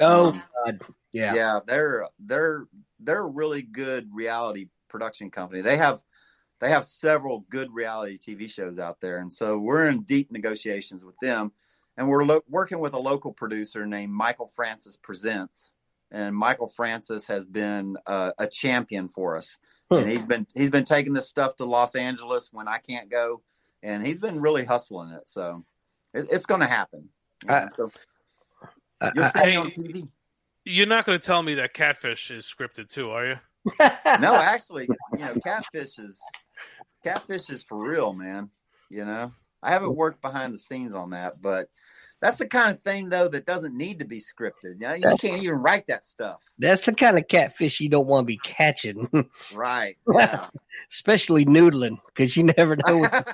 [0.00, 0.80] oh Um, god,
[1.12, 2.66] yeah, yeah they're they're
[3.00, 6.02] they're a really good reality production company they have
[6.60, 11.04] they have several good reality tv shows out there and so we're in deep negotiations
[11.04, 11.52] with them
[11.96, 15.72] and we're lo- working with a local producer named michael francis presents.
[16.10, 19.58] And michael francis has been uh, a champion for us.
[19.90, 19.98] Hmm.
[19.98, 23.42] and he's been he's been taking this stuff to los angeles when i can't go.
[23.82, 25.28] And he's been really hustling it.
[25.28, 25.64] So
[26.14, 27.08] it, it's going to happen
[27.42, 27.90] you know, I- so
[29.14, 30.08] you'll I- see me on tv
[30.64, 33.36] You're not going to tell me that Catfish is scripted too, are you?
[34.20, 36.20] no, actually, you know, catfish is
[37.02, 38.48] catfish is for real, man.
[38.90, 39.32] You know,
[39.66, 41.68] I haven't worked behind the scenes on that, but
[42.20, 44.80] That's the kind of thing though that doesn't need to be scripted.
[44.80, 46.42] You, know, you can't even write that stuff.
[46.58, 49.08] That's the kind of catfish you don't want to be catching,
[49.52, 49.96] Right.
[50.14, 50.48] Yeah.
[50.90, 52.98] especially noodling, because you never know.
[52.98, 53.26] What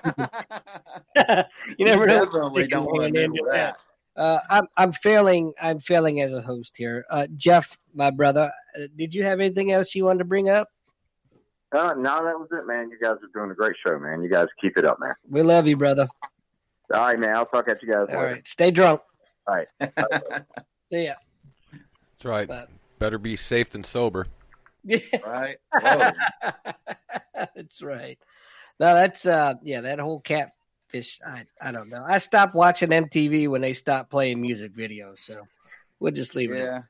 [1.78, 2.24] you never know.
[2.24, 3.76] what's definitely don't want to going into noodle that.
[4.16, 5.52] Uh, I'm I'm failing.
[5.60, 7.04] I'm failing as a host here.
[7.10, 10.68] Uh, Jeff, my brother, uh, did you have anything else you wanted to bring up?
[11.72, 12.90] Uh, no, that was it, man.
[12.90, 14.22] You guys are doing a great show, man.
[14.22, 15.14] You guys keep it up, man.
[15.28, 16.08] We love you, brother.
[16.92, 17.34] All right, man.
[17.34, 18.34] I'll talk at you guys All later.
[18.34, 19.00] right, stay drunk.
[19.46, 19.68] All right.
[20.92, 21.14] See ya.
[21.72, 22.48] That's right.
[22.98, 24.26] Better be safe than sober.
[24.84, 25.56] Right.
[25.82, 26.18] that's
[27.82, 28.18] right.
[28.78, 31.20] No, that's uh, yeah, that whole catfish.
[31.26, 32.04] I I don't know.
[32.06, 35.42] I stopped watching MTV when they stopped playing music videos, so
[36.00, 36.58] we'll just leave it.
[36.58, 36.82] Yeah.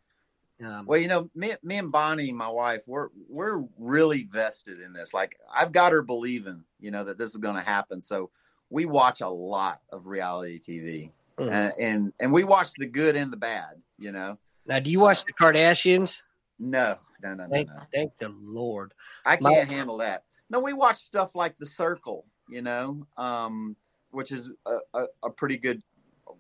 [0.65, 4.93] Um, Well, you know, me, me and Bonnie, my wife, we're we're really vested in
[4.93, 5.13] this.
[5.15, 8.03] Like, I've got her believing, you know, that this is going to happen.
[8.03, 8.31] So
[8.71, 11.53] we watch a lot of reality TV, Mhm.
[11.53, 13.83] and, and and we watch the good and the bad.
[13.99, 16.23] You know, Now, do you watch the Kardashians?
[16.59, 17.79] no, no, no, no, Thank, no.
[17.93, 18.95] thank the Lord.
[19.25, 20.25] I can't handle that.
[20.51, 23.75] No, we watch stuff like The Circle, you know, um,
[24.11, 25.83] which is a, a, a pretty good.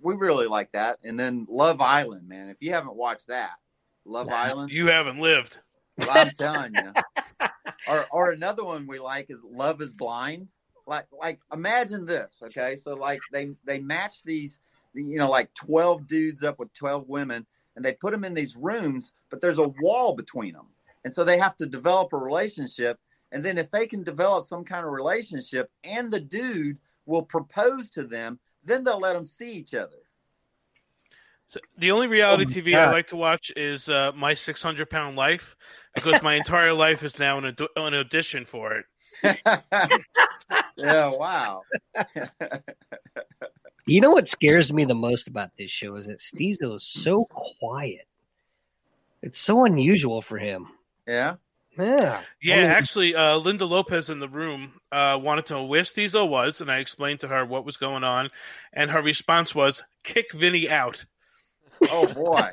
[0.01, 2.49] We really like that, and then Love Island, man.
[2.49, 3.53] If you haven't watched that,
[4.05, 5.59] Love Island, You haven't lived.
[5.99, 7.49] Well, I'm telling you.
[7.89, 10.49] or or another one we like is Love is Blind.
[10.87, 12.77] Like like imagine this, okay?
[12.77, 14.61] So like they they match these
[14.95, 17.47] you know like 12 dudes up with 12 women
[17.77, 20.67] and they put them in these rooms, but there's a wall between them.
[21.05, 22.99] And so they have to develop a relationship
[23.33, 27.91] and then if they can develop some kind of relationship and the dude will propose
[27.91, 29.97] to them, then they'll let them see each other.
[31.53, 34.89] So the only reality Oh my TV I like to watch is uh, My 600
[34.89, 35.55] Pound Life
[35.95, 38.87] because my entire life is now an, ad- an audition for it.
[40.79, 41.63] Yeah, wow.
[43.85, 47.25] You know what scares me the most about this show is that Steezo is so
[47.25, 48.07] quiet.
[49.21, 50.69] It's so unusual for him.
[51.07, 51.35] Yeah.
[51.77, 52.21] Yeah.
[52.41, 55.83] Yeah, I mean, actually, uh, Linda Lopez in the room uh, wanted to know where
[55.83, 58.31] Steezo was, and I explained to her what was going on,
[58.73, 61.05] and her response was, "Kick Vinnie out."
[61.91, 62.51] Oh boy.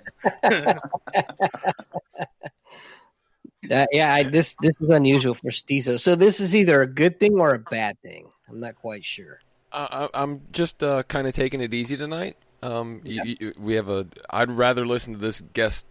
[3.64, 6.00] that- yeah, I, this this is unusual for Steezo.
[6.00, 8.28] So this is either a good thing or a bad thing.
[8.50, 9.40] I'm not quite sure.
[9.72, 12.38] Uh, I- I'm just uh, kind of taking it easy tonight.
[12.62, 14.08] Um, you, you, we have a.
[14.30, 15.86] I'd rather listen to this guest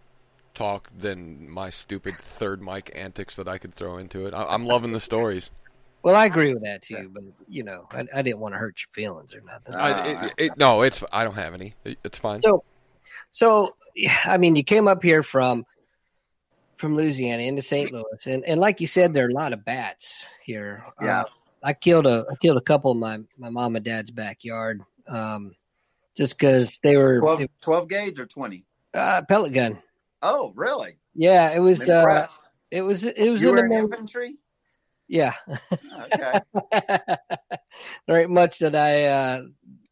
[0.53, 4.33] talk than my stupid third mic antics that I could throw into it.
[4.33, 5.49] I, I'm loving the stories.
[6.03, 8.75] Well, I agree with that too, but you know, I, I didn't want to hurt
[8.81, 9.73] your feelings or nothing.
[9.75, 11.03] I, it, it, no, it's.
[11.11, 11.73] I don't have any.
[11.83, 12.41] It- it's fine.
[12.41, 12.63] So,
[13.31, 13.75] so
[14.25, 15.65] I mean, you came up here from
[16.77, 17.91] from Louisiana into St.
[17.91, 20.85] Louis, and and like you said, there are a lot of bats here.
[21.01, 21.21] Yeah.
[21.21, 21.25] Uh,
[21.63, 25.55] I killed a I killed a couple in my my mom and dad's backyard, um,
[26.15, 28.65] just because they were 12, they- 12 gauge or 20?
[28.93, 29.79] uh, pellet gun.
[30.21, 30.97] Oh, really?
[31.15, 31.87] Yeah, it was.
[31.89, 32.27] Uh,
[32.71, 33.03] it was.
[33.03, 34.37] It was You in the in infantry?
[35.07, 35.33] Yeah.
[35.71, 36.39] Okay.
[38.07, 39.41] there ain't much that I uh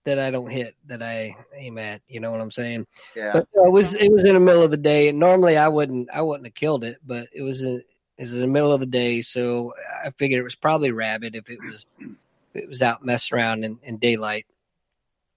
[0.07, 2.01] that I don't hit that I aim at.
[2.07, 2.87] You know what I'm saying?
[3.13, 3.33] Yeah.
[3.33, 5.09] But it was it was in the middle of the day.
[5.09, 7.83] And normally I wouldn't I wouldn't have killed it, but it was in,
[8.17, 9.73] it was in the middle of the day, so
[10.03, 13.65] I figured it was probably rabbit if it was if it was out messing around
[13.65, 14.47] in, in daylight.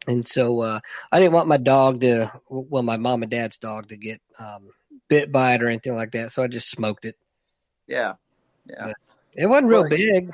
[0.06, 0.80] And so uh,
[1.12, 4.70] I didn't want my dog to well my mom and dad's dog to get um,
[5.08, 7.16] bit by it or anything like that, so I just smoked it.
[7.88, 8.14] Yeah.
[8.66, 8.92] Yeah.
[9.34, 10.30] It wasn't real Well, big.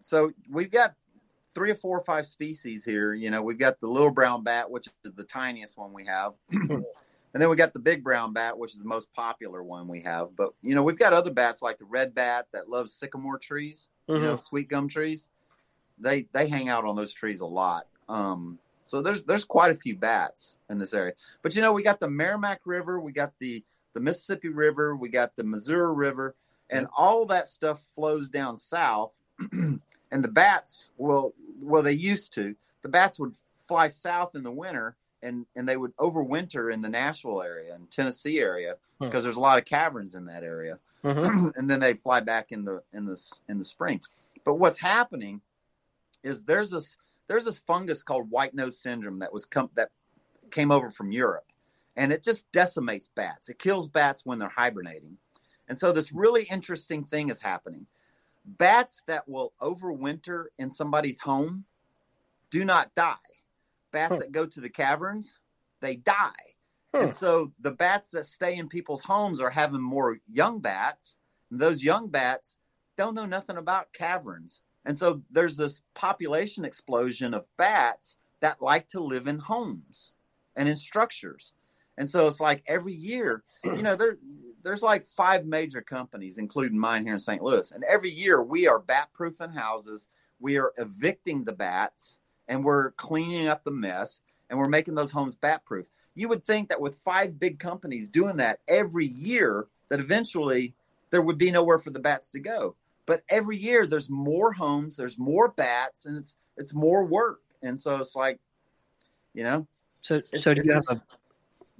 [0.00, 0.94] So we've got
[1.56, 3.14] three or four or five species here.
[3.14, 6.34] You know, we've got the little brown bat, which is the tiniest one we have.
[6.52, 6.84] and
[7.32, 10.36] then we got the big brown bat, which is the most popular one we have.
[10.36, 13.88] But, you know, we've got other bats like the red bat that loves sycamore trees,
[14.06, 14.42] you know, Mhm.
[14.42, 15.30] sweet gum trees.
[15.98, 17.86] They they hang out on those trees a lot.
[18.10, 21.14] Um, so there's there's quite a few bats in this area.
[21.40, 23.64] But you know, we got the Meramec River, we got the
[23.94, 26.36] the Mississippi River, we got the Missouri River,
[26.68, 29.22] and all that stuff flows down south.
[30.12, 32.54] and the bats will well they used to.
[32.82, 36.88] The bats would fly south in the winter and and they would overwinter in the
[36.88, 39.04] Nashville area and Tennessee area Hmm.
[39.06, 40.78] because there's a lot of caverns in that area.
[41.04, 41.52] Mhm.
[41.56, 44.00] and then they'd fly back in the in the in the spring.
[44.44, 45.40] But what's happening
[46.22, 46.96] is there's this
[47.28, 49.90] there's this fungus called white nose syndrome that was come that
[50.50, 51.52] came over from Europe,
[51.96, 53.48] and it just decimates bats.
[53.48, 55.18] It kills bats when they're hibernating,
[55.68, 57.86] and so this really interesting thing is happening.
[58.46, 61.64] Bats that will overwinter in somebody's home
[62.50, 63.16] do not die.
[63.90, 64.18] Bats Hmm.
[64.20, 65.40] that go to the caverns,
[65.80, 66.30] they die.
[66.94, 67.02] Hmm.
[67.04, 71.18] And so the bats that stay in people's homes are having more young bats.
[71.50, 72.56] And those young bats
[72.96, 74.62] don't know nothing about caverns.
[74.84, 80.14] And so there's this population explosion of bats that like to live in homes.
[80.58, 81.52] and in structures.
[81.98, 84.16] And so it's like every year, you know, there
[84.66, 87.40] there's like five major companies, including mine here in St.
[87.42, 90.08] Louis, and every year we are bat proofing houses,
[90.40, 92.18] we are evicting the bats,
[92.48, 94.20] and we're cleaning up the mess,
[94.50, 95.86] and we're making those homes bat proof.
[96.16, 100.74] You would think that with five big companies doing that every year, that eventually
[101.10, 102.74] there would be nowhere for the bats to go.
[103.06, 107.40] But every year there's more homes, there's more bats, and it's it's more work.
[107.62, 108.40] And so it's like,
[109.32, 109.66] you know,
[110.02, 111.00] So, so do you have a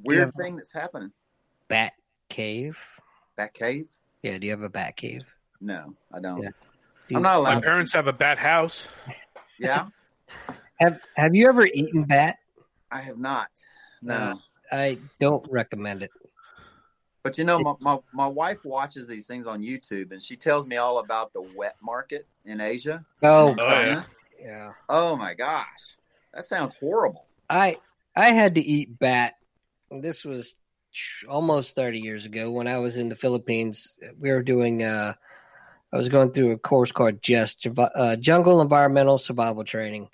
[0.05, 1.11] weird have- thing that's happening.
[1.69, 1.95] bat
[2.29, 2.79] cave?
[3.37, 3.91] Bat cave?
[4.23, 5.23] Yeah, do you have a bat cave?
[5.61, 6.43] No, I don't.
[6.43, 6.51] Yeah.
[7.15, 7.63] I'm not My allowed.
[7.63, 8.89] parents have a bat house.
[9.59, 9.87] Yeah,
[10.81, 12.39] Have Have you ever eaten bat?
[12.91, 13.49] I have not.
[14.03, 14.15] No.
[14.15, 14.35] Uh,
[14.73, 16.11] I don't recommend it.
[17.23, 20.67] But you know, my, my, my wife watches these things on YouTube and she tells
[20.67, 23.05] me all about the wet market in Asia.
[23.23, 24.07] Oh, in China.
[24.41, 24.73] yeah.
[24.89, 25.97] Oh my gosh.
[26.35, 27.27] That sounds horrible.
[27.51, 27.79] I
[28.15, 29.35] I had to eat bat.
[29.91, 30.55] This was
[31.29, 33.95] almost 30 years ago when I was in the Philippines.
[34.19, 35.15] We were doing uh
[35.93, 40.09] I was going through a course called JEST, uh, Jungle Environmental Survival Training.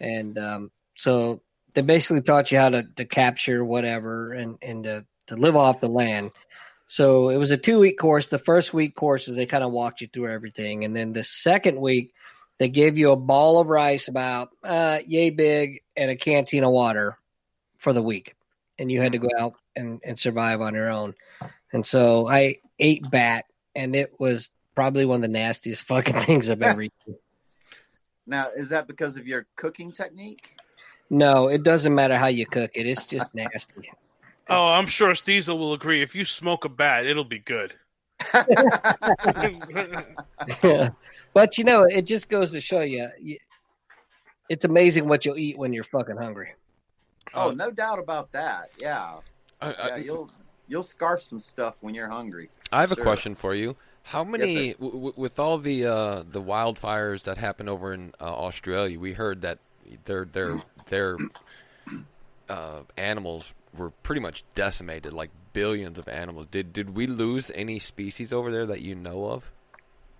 [0.00, 1.42] And um so
[1.74, 5.80] they basically taught you how to, to capture whatever and and to, to live off
[5.80, 6.30] the land.
[6.86, 8.28] So it was a two week course.
[8.28, 11.80] The first week courses they kind of walked you through everything, and then the second
[11.80, 12.12] week
[12.58, 16.70] they gave you a ball of rice about uh, yay big and a canteen of
[16.70, 17.18] water
[17.78, 18.34] for the week,
[18.78, 19.44] and you had to go mm-hmm.
[19.44, 21.14] out and, and survive on your own.
[21.72, 26.48] And so I ate bat, and it was probably one of the nastiest fucking things
[26.48, 27.16] I've ever eaten.
[28.26, 30.56] Now, is that because of your cooking technique?
[31.10, 33.90] No, it doesn't matter how you cook it; it's just nasty.
[34.48, 36.02] Oh, I'm sure Steezel will agree.
[36.02, 37.74] If you smoke a bat, it'll be good.
[41.34, 43.38] but you know, it just goes to show you, you,
[44.48, 46.54] it's amazing what you'll eat when you're fucking hungry.
[47.34, 48.70] Oh, no doubt about that.
[48.78, 49.18] Yeah.
[49.60, 50.30] I- I- yeah, you'll
[50.68, 52.50] you'll scarf some stuff when you're hungry.
[52.70, 53.76] I have a question for you.
[54.04, 54.76] How many, sir.
[54.80, 59.12] w- w- with all the uh, the wildfires that happened over in uh, Australia, we
[59.12, 59.58] heard that
[60.04, 61.16] their their their
[62.48, 66.46] uh, animals were pretty much decimated, like billions of animals.
[66.50, 69.50] Did did we lose any species over there that you know of?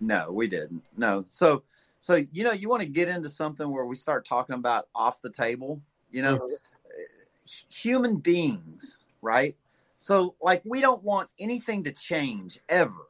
[0.01, 0.82] No, we didn't.
[0.97, 1.24] No.
[1.28, 1.62] So
[2.01, 5.20] so you know, you want to get into something where we start talking about off
[5.22, 5.80] the table,
[6.10, 6.48] you know,
[7.70, 9.56] human beings, right?
[9.98, 13.06] So like we don't want anything to change ever,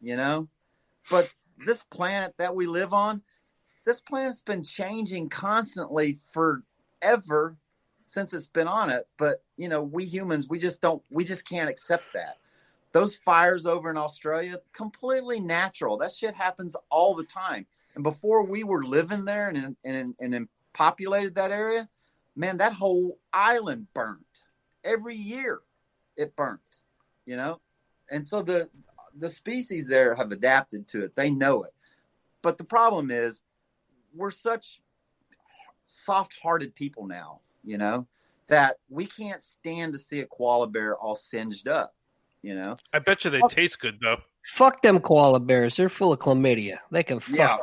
[0.00, 0.48] you know?
[1.10, 1.28] But
[1.64, 3.22] this planet that we live on,
[3.84, 7.56] this planet's been changing constantly forever
[8.02, 11.48] since it's been on it, but you know, we humans we just don't we just
[11.48, 12.36] can't accept that
[12.92, 15.96] those fires over in Australia, completely natural.
[15.96, 17.66] That shit happens all the time.
[17.94, 21.88] And before we were living there and and and, and populated that area,
[22.36, 24.44] man, that whole island burnt
[24.84, 25.60] every year.
[26.16, 26.60] It burnt,
[27.24, 27.60] you know,
[28.10, 28.68] and so the
[29.16, 31.16] the species there have adapted to it.
[31.16, 31.72] They know it.
[32.42, 33.42] But the problem is,
[34.14, 34.80] we're such
[35.84, 38.06] soft-hearted people now, you know,
[38.48, 41.94] that we can't stand to see a koala bear all singed up.
[42.42, 44.18] You know, I bet you they taste good though.
[44.46, 46.78] Fuck them koala bears; they're full of chlamydia.
[46.90, 47.36] They can fuck.
[47.36, 47.56] Yeah,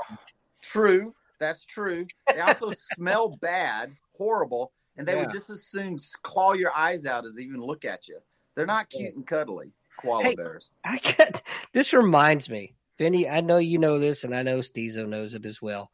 [0.61, 1.13] true.
[1.39, 2.05] That's true.
[2.33, 7.25] They also smell bad, horrible, and they would just as soon claw your eyes out
[7.25, 8.19] as even look at you.
[8.55, 10.35] They're not cute and cuddly, koala Hey.
[10.35, 10.71] bears.
[10.83, 13.29] I get this reminds me, Vinnie.
[13.29, 15.91] I know you know this, and I know Stezo knows it as well.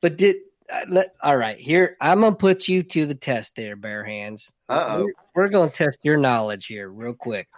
[0.00, 0.36] But did
[0.72, 1.96] uh, let all right here?
[2.00, 4.52] I'm gonna put you to the test, there, bare hands.
[4.68, 5.04] Uh-oh.
[5.04, 7.48] We're, we're gonna test your knowledge here, real quick,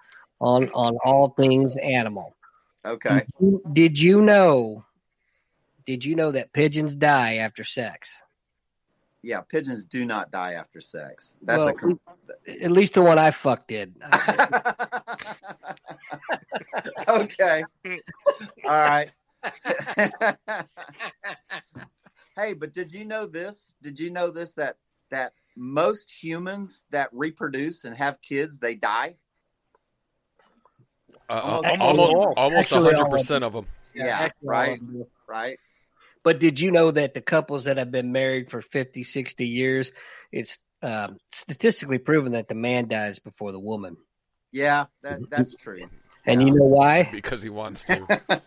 [0.41, 2.37] on on all things animal.
[2.85, 3.25] Okay.
[3.73, 4.85] Did you know?
[5.87, 8.11] Did you know that pigeons die after sex?
[9.25, 11.37] Yeah, pigeons do not die after sex.
[11.41, 11.99] That's a com-
[12.47, 13.95] At least the one I fucked did.
[17.09, 17.65] okay.
[18.65, 19.11] All right.
[22.37, 23.75] hey, but did you know this?
[23.83, 24.77] Did you know this that
[25.11, 29.15] that most humans that reproduce and have kids, they die?
[31.31, 32.35] Uh, Almost- almost almost all.
[32.37, 33.67] almost Actually, all hundred of percent of them.
[33.95, 34.81] Yeah, Actually, all right.
[34.81, 35.07] of them.
[35.27, 35.59] Right.
[36.25, 39.93] But did you know that the couples that have been married for 50, 60 years,
[40.33, 43.97] it's um, statistically proven that the man dies before the woman.
[44.51, 45.89] Yeah, that that's true.
[46.27, 47.09] And you know why?
[47.13, 48.07] Because he wants to.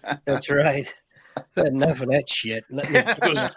[0.26, 0.91] That's right.
[1.56, 2.64] Enough of that shit.
[2.72, 3.52] Let me- Because,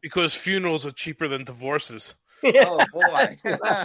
[0.00, 2.14] because funerals are cheaper than divorces.
[2.42, 3.36] Oh boy.
[3.44, 3.76] All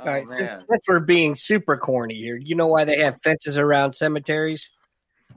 [0.00, 0.64] Oh right, man.
[0.70, 2.36] since we're being super corny here.
[2.36, 4.70] You know why they have fences around cemeteries?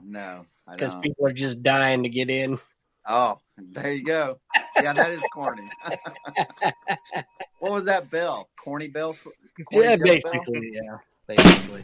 [0.00, 2.60] No, Because people are just dying to get in.
[3.06, 4.38] Oh, There you go.
[4.80, 5.62] Yeah, that is corny.
[7.58, 8.48] what was that bell?
[8.56, 9.16] Corny bell?
[9.70, 10.96] Corny yeah, basically, yeah,
[11.26, 11.82] basically.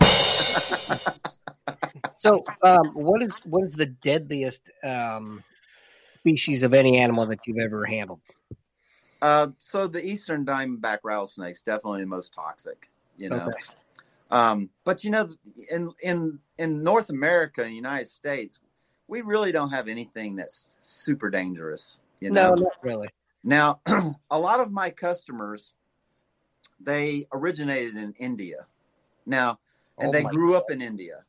[2.19, 5.43] so, um, what is what is the deadliest um,
[6.19, 8.20] species of any animal that you've ever handled?
[9.20, 12.89] Uh, so the eastern diamondback rattlesnake's definitely the most toxic.
[13.16, 13.59] You know, Okay.
[14.31, 15.28] um, but you know,
[15.70, 18.61] in in in North America, United States,
[19.09, 21.98] we really don't have anything that's super dangerous.
[22.20, 23.09] You know, No, not really.
[23.43, 23.80] Now,
[24.30, 25.72] a lot of my customers,
[26.78, 28.66] they originated in India.
[29.26, 29.59] Now,
[29.98, 31.24] and Oh they my grew up in India.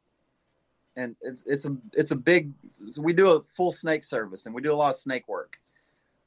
[0.95, 2.51] And it's it's a it's a big
[2.89, 5.57] so we do a full snake service and we do a lot of snake work.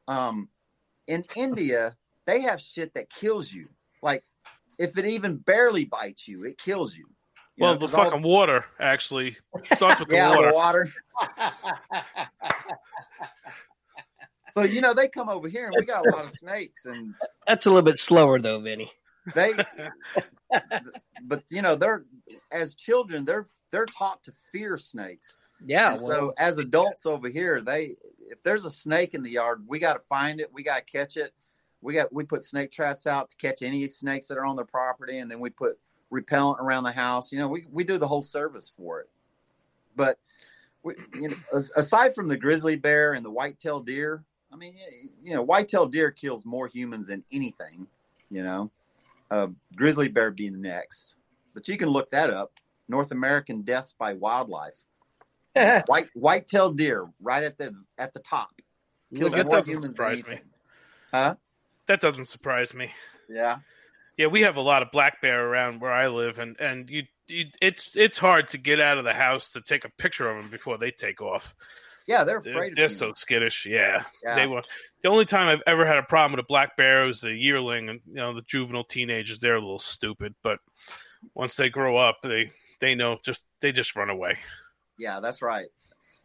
[0.09, 0.49] Um
[1.07, 3.69] in India, they have shit that kills you.
[4.03, 4.24] Like
[4.79, 7.07] if it even barely bites you, it kills you.
[7.57, 9.37] You well, know, the 'cause all- fucking water actually
[9.74, 10.49] starts with the water.
[10.51, 10.93] the water.
[14.57, 17.15] so you know they come over here and we got a lot of snakes and
[17.47, 18.91] That's a little bit slower though, Vinnie.
[19.35, 19.53] they
[21.24, 22.05] but you know they're
[22.51, 27.61] as children they're they're taught to fear snakes Yeah, well- so as adults over here
[27.61, 30.87] they if there's a snake in the yard we got to find it we got
[30.87, 31.33] to catch it
[31.83, 34.65] we got we put snake traps out to catch any snakes that are on their
[34.65, 35.79] property and then we put
[36.13, 37.33] repellent around the house.
[37.33, 39.09] You know we, we do the whole service for it.
[39.97, 40.19] But
[40.83, 41.37] we, you know
[41.77, 44.75] aside from the grizzly bear and the white-tailed deer i mean
[45.23, 47.87] you know white-tailed deer kills more humans than anything
[48.31, 48.71] you know.
[49.31, 51.15] Uh, grizzly bear being next.
[51.55, 52.53] But you can look that up.
[52.89, 54.85] North american deaths by wildlife.
[55.87, 58.61] White white-tailed deer right at the at the top
[59.15, 60.25] kills that more humans than surprise me.
[60.29, 60.47] anything.
[61.13, 61.35] huh?
[61.87, 62.91] That doesn't surprise me.
[63.29, 63.59] yeah
[64.17, 67.05] Yeah, we have a lot of black bear around where I live, and and you,
[67.29, 70.43] you it's it's hard to get out of the house to take a picture of
[70.43, 71.55] them before they take off.
[72.07, 73.67] yeah they're They're, afraid they're so skittish.
[73.67, 74.05] Yeah.
[74.23, 74.35] Yeah.
[74.37, 74.63] they were.
[75.03, 77.89] The only time I've ever had a problem with a black bear was the yearling,
[77.89, 79.41] and you know the juvenile teenagers.
[79.41, 80.59] They're a little stupid, but
[81.35, 84.39] once they grow up, they they know just they just run away.
[84.99, 85.67] Yeah, that's right.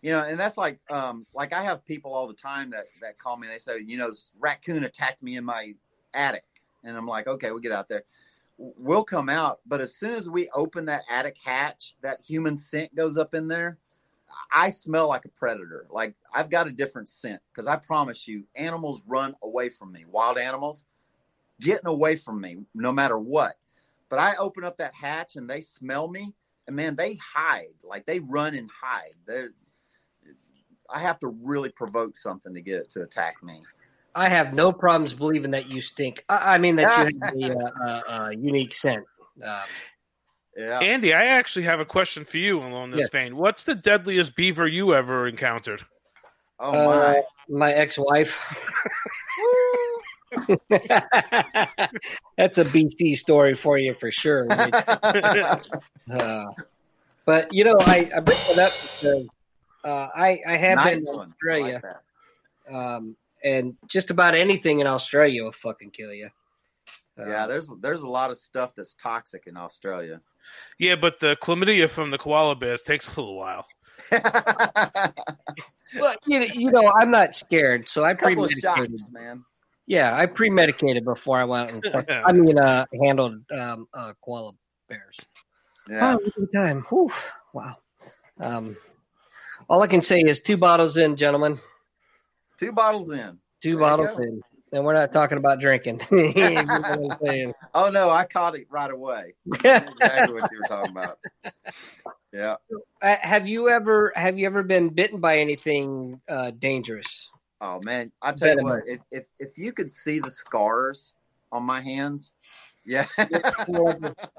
[0.02, 3.18] You know, and that's like, um, like I have people all the time that that
[3.18, 3.48] call me.
[3.48, 5.74] and They say, you know, this raccoon attacked me in my
[6.14, 6.44] attic,
[6.84, 8.04] and I'm like, okay, we'll get out there.
[8.58, 12.94] We'll come out, but as soon as we open that attic hatch, that human scent
[12.96, 13.78] goes up in there.
[14.52, 15.88] I smell like a predator.
[15.92, 20.06] Like I've got a different scent because I promise you, animals run away from me.
[20.10, 20.86] Wild animals
[21.62, 23.56] getting away from me no matter what.
[24.10, 26.34] But I open up that hatch and they smell me,
[26.66, 27.76] and man, they hide.
[27.84, 29.14] Like they run and hide.
[29.26, 29.52] They're
[30.90, 33.64] I have to really provoke something to get it to attack me.
[34.18, 36.26] I have no problems believing that you stink.
[36.28, 37.52] I, I mean that you have the
[37.86, 39.06] uh, uh, uh, unique scent.
[39.44, 39.62] Um,
[40.58, 40.80] yeah.
[40.80, 43.10] Andy, I actually have a question for you along this Yes.
[43.10, 43.38] vein.
[43.38, 45.86] What's the deadliest beaver you ever encountered?
[46.60, 47.14] Oh uh,
[47.48, 48.42] my ex-wife.
[52.38, 54.50] That's a BC story for you for sure.
[56.10, 56.46] Uh,
[57.26, 59.28] but you know, I, I bring that up because
[59.84, 61.28] uh, I I have Nice been in one.
[61.28, 66.30] I Australia, like um, and just about anything in Australia will fucking kill you.
[67.18, 70.22] yeah, there's there's a lot of stuff that's toxic in Australia.
[70.80, 73.66] Yeah, but the chlamydia from the koala bears takes a little while.
[75.96, 79.00] Well, you, you know, I'm not scared, so I couple of pre-medicated.
[79.00, 79.44] shots, man.
[79.86, 81.72] Yeah, I pre-medicated before I went.
[81.72, 84.52] And fuck, I mean, uh, handled um, uh, koala
[84.90, 85.18] bears.
[85.90, 86.18] Yeah.
[86.18, 86.86] Oh, good time.
[86.90, 87.10] Whew.
[87.54, 87.78] Wow.
[88.40, 88.76] Um,
[89.70, 91.60] all I can say is two bottles in, gentlemen.
[92.58, 93.38] Two bottles in.
[93.62, 96.02] Two There bottles in, and we're not talking about drinking.
[96.12, 97.54] You know what I'm?
[97.74, 99.34] Oh no, I caught it right away.
[99.54, 101.20] exactly what you were talking about.
[102.34, 102.56] Yeah.
[103.02, 107.30] Uh, have you ever have you ever been bitten by anything uh, dangerous?
[107.62, 111.14] Oh man, I tell you what, if, if if you could see the scars
[111.52, 112.34] on my hands,
[112.86, 113.06] yeah.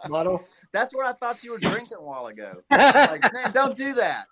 [0.08, 0.44] Bottle?
[0.72, 2.62] That's what I thought you were drinking a while ago.
[2.70, 4.26] like, man, don't do that.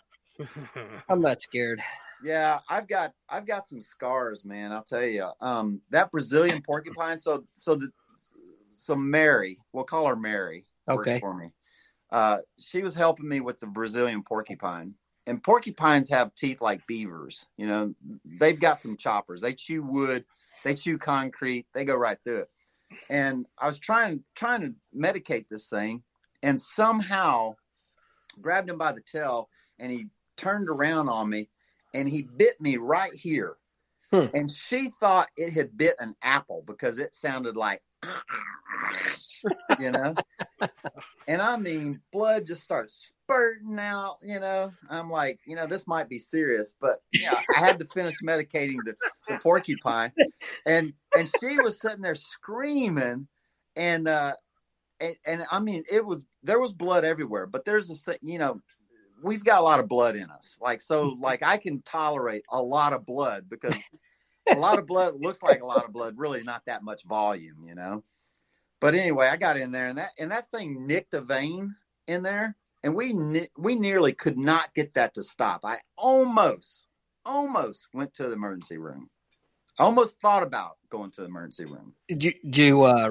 [1.08, 1.80] I'm not scared.
[2.22, 4.72] Yeah, I've got I've got some scars, man.
[4.72, 5.28] I'll tell you.
[5.40, 7.18] Um, that Brazilian porcupine.
[7.18, 7.90] So so the
[8.70, 10.66] so Mary, we'll call her Mary.
[10.86, 11.20] works Okay.
[11.20, 11.52] For me,
[12.10, 14.94] uh, she was helping me with the Brazilian porcupine.
[15.28, 17.46] And porcupines have teeth like beavers.
[17.56, 17.94] You know,
[18.24, 19.40] they've got some choppers.
[19.40, 20.24] They chew wood,
[20.64, 22.50] they chew concrete, they go right through it.
[23.10, 26.04] And I was trying trying to medicate this thing,
[26.42, 27.56] and somehow
[28.40, 29.48] grabbed him by the tail,
[29.78, 30.06] and he
[30.36, 31.48] turned around on me,
[31.94, 33.56] and he bit me right here.
[34.12, 34.26] Hmm.
[34.34, 37.82] And she thought it had bit an apple because it sounded like,
[39.80, 40.14] you know.
[41.28, 44.16] and I mean, blood just starts spurting out.
[44.22, 47.84] You know, I'm like, you know, this might be serious, but yeah, I had to
[47.84, 48.94] finish medicating the
[49.28, 50.12] little porcupine,
[50.66, 53.26] and and she was sitting there screaming,
[53.74, 54.34] and uh,
[55.00, 58.38] and, and I mean it was there was blood everywhere, but there's this thing, you
[58.38, 58.60] know,
[59.22, 62.62] we've got a lot of blood in us, like so, like I can tolerate a
[62.62, 63.76] lot of blood because
[64.48, 67.64] a lot of blood looks like a lot of blood, really not that much volume,
[67.64, 68.04] you know.
[68.80, 71.74] But anyway, I got in there, and that and that thing nicked a vein
[72.06, 73.14] in there, and we
[73.56, 75.60] we nearly could not get that to stop.
[75.64, 76.86] I almost
[77.24, 79.10] almost went to the emergency room.
[79.78, 81.94] I almost thought about going to the emergency room.
[82.08, 83.10] Do, do uh,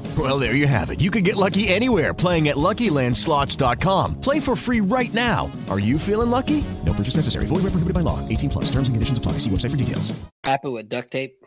[0.17, 0.99] Well, there you have it.
[0.99, 4.19] You can get lucky anywhere playing at LuckyLandSlots.com.
[4.19, 5.49] Play for free right now.
[5.69, 6.63] Are you feeling lucky?
[6.85, 7.45] No purchase necessary.
[7.45, 8.19] Void where prohibited by law.
[8.27, 8.65] 18 plus.
[8.65, 9.33] Terms and conditions apply.
[9.33, 10.11] See website for details.
[10.43, 11.43] Happen with duct tape.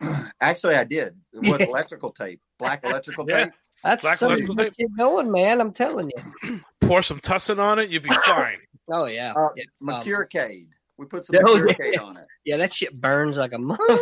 [0.40, 3.44] Actually, I did with electrical tape, black electrical Yeah.
[3.44, 3.52] tape.
[3.84, 5.60] That's Black something electrical to keep going, man.
[5.60, 6.10] I'm telling
[6.42, 6.60] you.
[6.80, 8.56] Pour some tussin on it, you'll be fine.
[8.90, 9.64] Oh yeah, Uh, yeah.
[9.82, 10.68] Mercuricade.
[10.96, 12.00] We put some Oh, Mercuricade yeah.
[12.02, 12.26] on it.
[12.44, 13.98] yeah, that shit burns like a mother.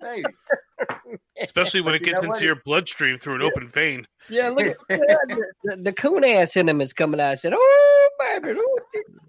[0.00, 0.24] Baby.
[1.40, 2.36] Especially when it gets know what?
[2.36, 4.06] into your bloodstream through an open vein.
[4.28, 7.30] Yeah, look at the, the, the coon ass in him is coming out.
[7.30, 8.58] I said, "Oh, baby,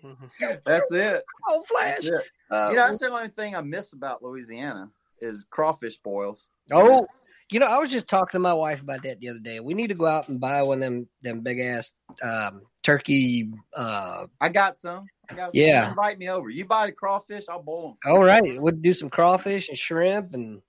[0.04, 0.16] oh,
[0.66, 1.24] That's it.
[1.48, 2.24] oh flash." That's it.
[2.50, 4.90] Uh, you know, that's the only thing I miss about Louisiana
[5.22, 6.50] is crawfish boils.
[6.72, 7.08] Oh,
[7.50, 9.60] you know, I was just talking to my wife about that the other day.
[9.60, 13.50] We need to go out and buy one of them them big ass um, turkey.
[13.76, 15.06] Uh, I got some.
[15.30, 15.82] I got, Yeah.
[15.82, 16.50] just invite me over.
[16.50, 18.12] You buy the crawfish, I'll boil them.
[18.14, 20.62] all right, we'll do some crawfish and shrimp and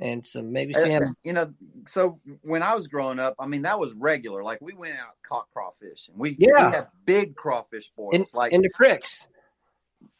[0.00, 1.16] and some maybe some.
[1.22, 1.52] you know,
[1.86, 4.42] so when I was growing up, I mean, that was regular.
[4.42, 6.66] Like we went out and caught crawfish, and we, Yeah.
[6.68, 8.14] we had big crawfish boils.
[8.14, 9.26] In, like in the cricks.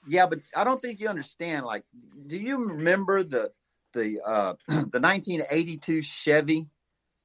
[0.06, 1.66] Yeah, but I don't think you understand.
[1.66, 1.84] Like,
[2.26, 3.52] do you remember the
[3.94, 6.68] the uh the 1982 Chevy?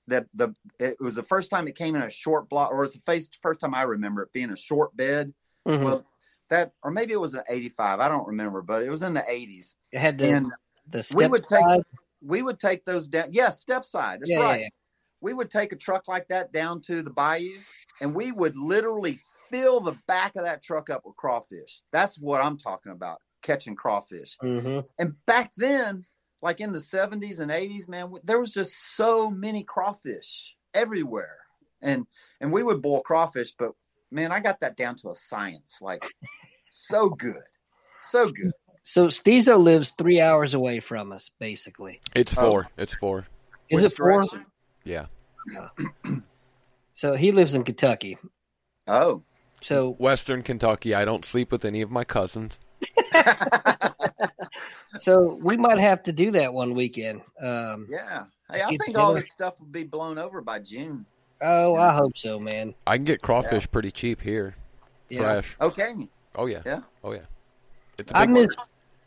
[0.08, 2.96] That the it was the first time it came in a short block, or it's
[2.96, 5.34] the first first time I remember it being a short bed.
[5.68, 5.84] Mhm.
[5.84, 6.06] Well,
[6.50, 8.00] that or maybe it was an 85.
[8.00, 9.76] I don't remember, but it was in the 80s.
[9.92, 10.52] It had the and
[10.90, 11.64] the we would take.
[12.22, 13.28] We would take those down.
[13.32, 14.22] Yes, step side.
[14.22, 14.62] That's Yeah, yeah, right.
[14.62, 14.70] yeah.
[15.22, 17.60] We would take a truck like that down to the bayou,
[18.02, 19.20] and we would literally
[19.50, 21.82] fill the back of that truck up with crawfish.
[21.92, 24.38] That's what I'm talking about, catching crawfish.
[24.42, 24.86] Mhm.
[24.98, 26.06] And back then,
[26.42, 31.38] like in the 70s and 80s, man, there was just so many crawfish everywhere.
[31.82, 32.08] And
[32.40, 33.74] and we would boil crawfish, but
[34.12, 35.82] man, I got that down to a science.
[35.82, 36.02] Like
[36.70, 37.44] so good.
[38.02, 38.52] So good.
[38.84, 42.02] So Stezo lives three hours away from us, basically.
[42.16, 42.50] It's Oh.
[42.52, 42.68] four.
[42.78, 43.28] It's four.
[43.70, 44.12] Is Which it four?
[44.12, 44.46] direction?
[44.84, 45.06] Yeah.
[46.94, 48.18] So he lives in Kentucky.
[48.88, 49.24] Oh.
[49.62, 50.96] So Western Kentucky.
[50.96, 52.58] I don't sleep with any of my cousins.
[55.00, 57.22] so we might have to do that one weekend.
[57.42, 58.26] Um, Yeah.
[58.52, 61.06] Hey, I think all this stuff will be blown over by June.
[61.42, 62.74] Oh, I hope so, man.
[62.88, 64.56] I can get crawfish pretty cheap here.
[65.10, 65.20] Yeah.
[65.22, 65.56] Fresh.
[65.62, 65.94] Okay.
[66.36, 66.62] Oh yeah.
[66.66, 66.82] Yeah.
[67.04, 67.26] Oh yeah.
[68.00, 68.56] It's a I big miss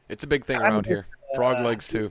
[0.08, 1.06] It's a big thing I around miss, here.
[1.34, 2.10] Frog uh, legs too.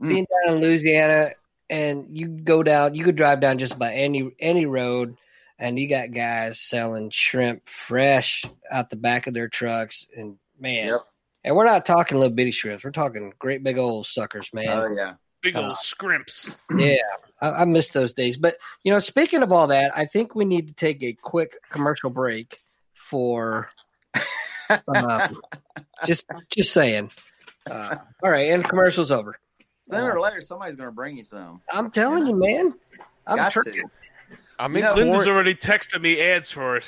[0.00, 1.30] being down in Louisiana,
[1.70, 5.16] and you go down, you could drive down just by any any road,
[5.58, 10.88] and you got guys selling shrimp fresh out the back of their trucks, and man,
[10.88, 11.00] Yep.
[11.44, 14.68] and we're not talking little bitty shrimps, we're talking great big old suckers, man.
[14.70, 15.14] Oh yeah.
[15.42, 16.56] Big old Uh, scrimps.
[16.76, 16.94] yeah,
[17.40, 18.36] I, I miss those days.
[18.36, 21.56] But you know, speaking of all that, I think we need to take a quick
[21.70, 22.60] commercial break
[22.94, 23.68] for.
[24.88, 25.40] Um,
[26.06, 27.10] just, just saying.
[27.70, 29.38] Uh, all right, and commercial's over.
[29.90, 31.60] Sooner or later, somebody's going to bring you some.
[31.70, 32.72] I'm telling you, man.
[33.26, 33.64] I'm Got trying.
[33.72, 33.84] to.
[34.58, 35.32] I'm You in know- Linda's quarantine.
[35.34, 36.84] already texted me ads for it.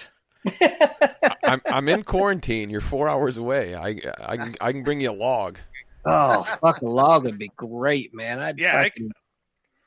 [1.44, 2.69] I'm I'm in quarantine.
[2.70, 3.74] You're four hours away.
[3.74, 5.59] I I can I can bring you a log.
[6.05, 8.39] Oh, fucking log would be great, man.
[8.40, 9.11] I'd Yeah, I fucking,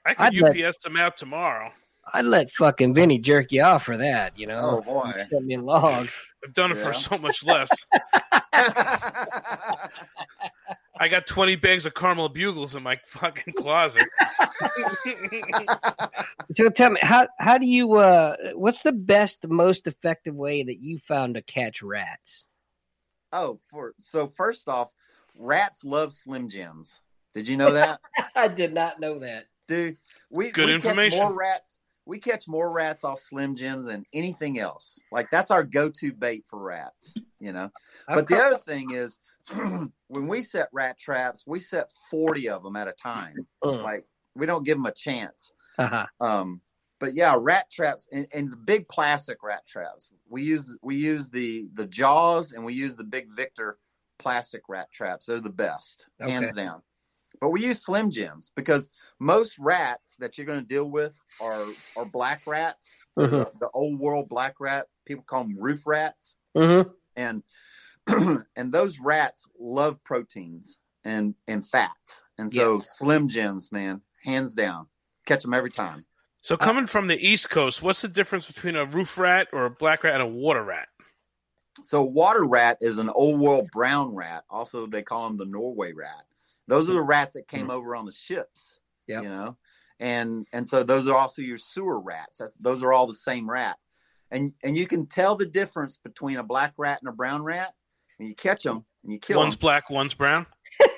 [0.05, 1.71] I I'd could let- UPS them out tomorrow.
[2.13, 4.57] I'd let fucking Vinnie jerk you off for that, you know.
[4.59, 5.11] Oh, boy.
[5.29, 6.07] Send me a log.
[6.43, 6.83] I've done it Yeah.
[6.85, 7.69] for so much less.
[10.99, 14.03] I got 20 bags of caramel bugles in my fucking closet.
[16.53, 17.95] So tell me, how how do you?
[17.97, 22.47] uh What's the best, most effective way that you found to catch rats?
[23.33, 24.93] Oh, for so first off,
[25.35, 27.01] rats love Slim Jims.
[27.33, 27.99] Did you know that?
[28.35, 29.47] I did not know that.
[29.67, 29.97] Dude,
[30.29, 31.19] we, Good we information.
[31.19, 31.79] catch more rats.
[32.07, 34.99] We catch more rats off Slim Jims than anything else.
[35.11, 37.69] Like that's our go-to bait for rats, you know.
[38.07, 39.19] But the other thing is,
[40.07, 43.35] when we set rat traps, we set forty of them at a time.
[43.63, 43.83] Mm.
[43.83, 44.05] Like
[44.35, 45.51] we don't give them a chance.
[45.77, 46.05] Uh-huh.
[46.21, 46.61] Um,
[46.99, 50.11] but yeah, rat traps and, and the big plastic rat traps.
[50.29, 53.77] We use we use the the Jaws and we use the Big Victor
[54.17, 55.25] plastic rat traps.
[55.25, 56.81] They're the best, hands down.
[57.39, 58.89] But we use Slim Jims because
[59.19, 63.69] most rats that you're going to deal with are are black rats, They're the, the
[63.73, 64.87] old world black rat.
[65.05, 66.89] People call them roof rats, Mm-hmm.
[67.15, 67.43] and
[68.55, 72.97] and those rats love proteins and and fats, and so Yes.
[72.97, 74.87] Slim Jims, man, hands down,
[75.25, 76.05] catch them every time.
[76.41, 79.65] So Uh, coming from the East Coast, what's the difference between a roof rat or
[79.65, 80.87] a black rat and a water rat?
[81.83, 84.45] So water rat is an old world brown rat.
[84.49, 86.25] Also, they call them the Norway rat.
[86.67, 87.71] Those are the rats that came mm-hmm.
[87.71, 88.79] over on the ships.
[89.07, 89.23] Yep.
[89.23, 89.57] You know,
[89.99, 92.37] and and so those are also your sewer rats.
[92.39, 93.77] That's those are all the same rat.
[94.31, 97.73] And and you can tell the difference between a black rat and a brown rat.
[98.19, 99.45] And you catch them and you kill them.
[99.45, 99.61] One's them.
[99.61, 100.45] black, one's brown.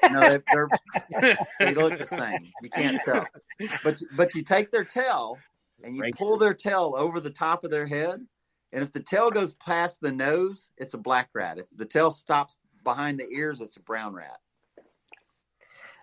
[0.10, 2.40] No, they, they're they look the same.
[2.64, 3.28] You can't tell.
[3.84, 5.38] But but you take their tail
[5.84, 8.26] and you pull their tail over the top of their head,
[8.74, 11.58] and if the tail goes past the nose, it's a black rat.
[11.58, 14.40] If the tail stops behind the ears, it's a brown rat.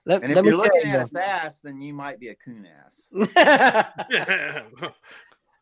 [0.07, 2.28] Let, And if let me you're looking you, at its ass, then you might be
[2.28, 3.11] a coon ass.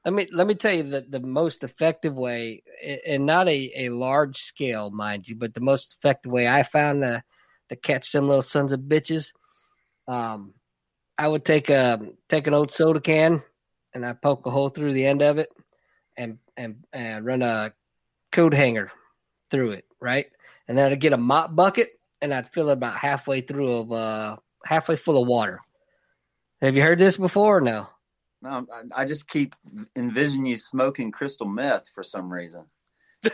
[0.04, 2.62] let me let me tell you that the most effective way,
[3.06, 7.00] and not a, a large scale, mind you, but the most effective way I found
[7.00, 7.24] to
[7.70, 9.32] to catch them little sons of bitches.
[10.06, 10.52] Um,
[11.16, 13.42] I would take a take an old soda can,
[13.94, 15.48] and I poke a hole through the end of it,
[16.18, 17.72] and and and run a
[18.30, 18.92] coat hanger
[19.50, 20.26] through it, right?
[20.68, 23.92] And then I'd get a mop bucket, and I'd fill it about halfway through of
[23.92, 25.60] uh halfway full of water.
[26.60, 27.58] Have you heard this before?
[27.58, 27.88] Or no.
[28.42, 29.54] No, I, I just keep
[29.96, 32.66] envisioning you smoking crystal meth for some reason.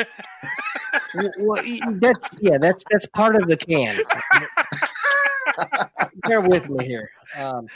[1.39, 1.63] well,
[2.01, 4.01] that's yeah, that's that's part of the can.
[6.29, 7.11] Bear with me here.
[7.37, 7.67] Um,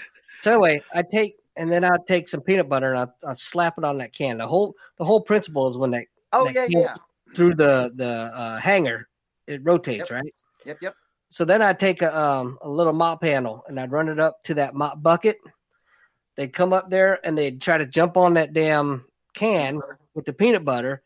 [0.42, 3.78] so anyway, I take and then I take some peanut butter and I I slap
[3.78, 4.38] it on that can.
[4.38, 6.94] The whole the whole principle is when that Oh, that yeah, yeah.
[7.34, 9.08] through the the uh, hanger,
[9.46, 10.34] it rotates, right?
[10.64, 10.94] Yep, yep.
[11.28, 14.42] So then I'd take a um a little mop handle and I'd run it up
[14.44, 15.38] to that mop bucket.
[16.36, 19.04] They'd come up there and they'd try to jump on that damn
[19.34, 19.80] can
[20.14, 21.02] with the peanut butter,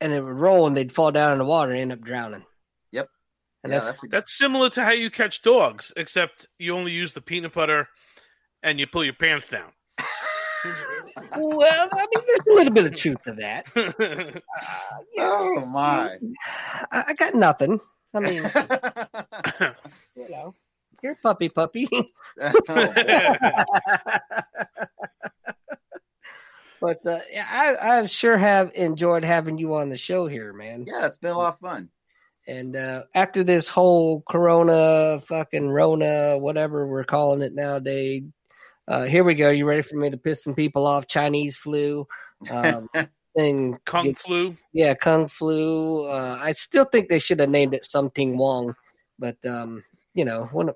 [0.00, 2.44] and it would roll and they'd fall down in the water and end up drowning.
[2.92, 3.08] Yep.
[3.62, 7.20] And Yeah, that's, That's similar to how you catch dogs, except you only use the
[7.20, 7.88] peanut butter
[8.62, 9.72] and you pull your pants down.
[11.36, 14.42] well, I mean, there's a little bit of truth to that.
[15.18, 16.16] Oh my!
[16.90, 17.80] I, I got nothing.
[18.14, 18.42] I mean,
[20.16, 20.54] you know,
[21.02, 21.88] you're a puppy, puppy.
[26.80, 30.84] but uh, I, I sure have enjoyed having you on the show here, man.
[30.86, 31.90] Yeah, it's been a lot of fun.
[32.46, 38.24] And uh, after this whole Corona, fucking Rona, whatever we're calling it nowadays,
[38.86, 39.50] uh, here we go.
[39.50, 41.06] You ready for me to piss some people off?
[41.06, 42.06] Chinese flu,
[42.50, 42.88] um,
[43.36, 44.56] and Kung flu.
[44.72, 46.06] Yeah, kung flu.
[46.06, 48.74] Uh, I still think they should have named it something Wong,
[49.18, 49.84] but um,
[50.14, 50.70] you know, when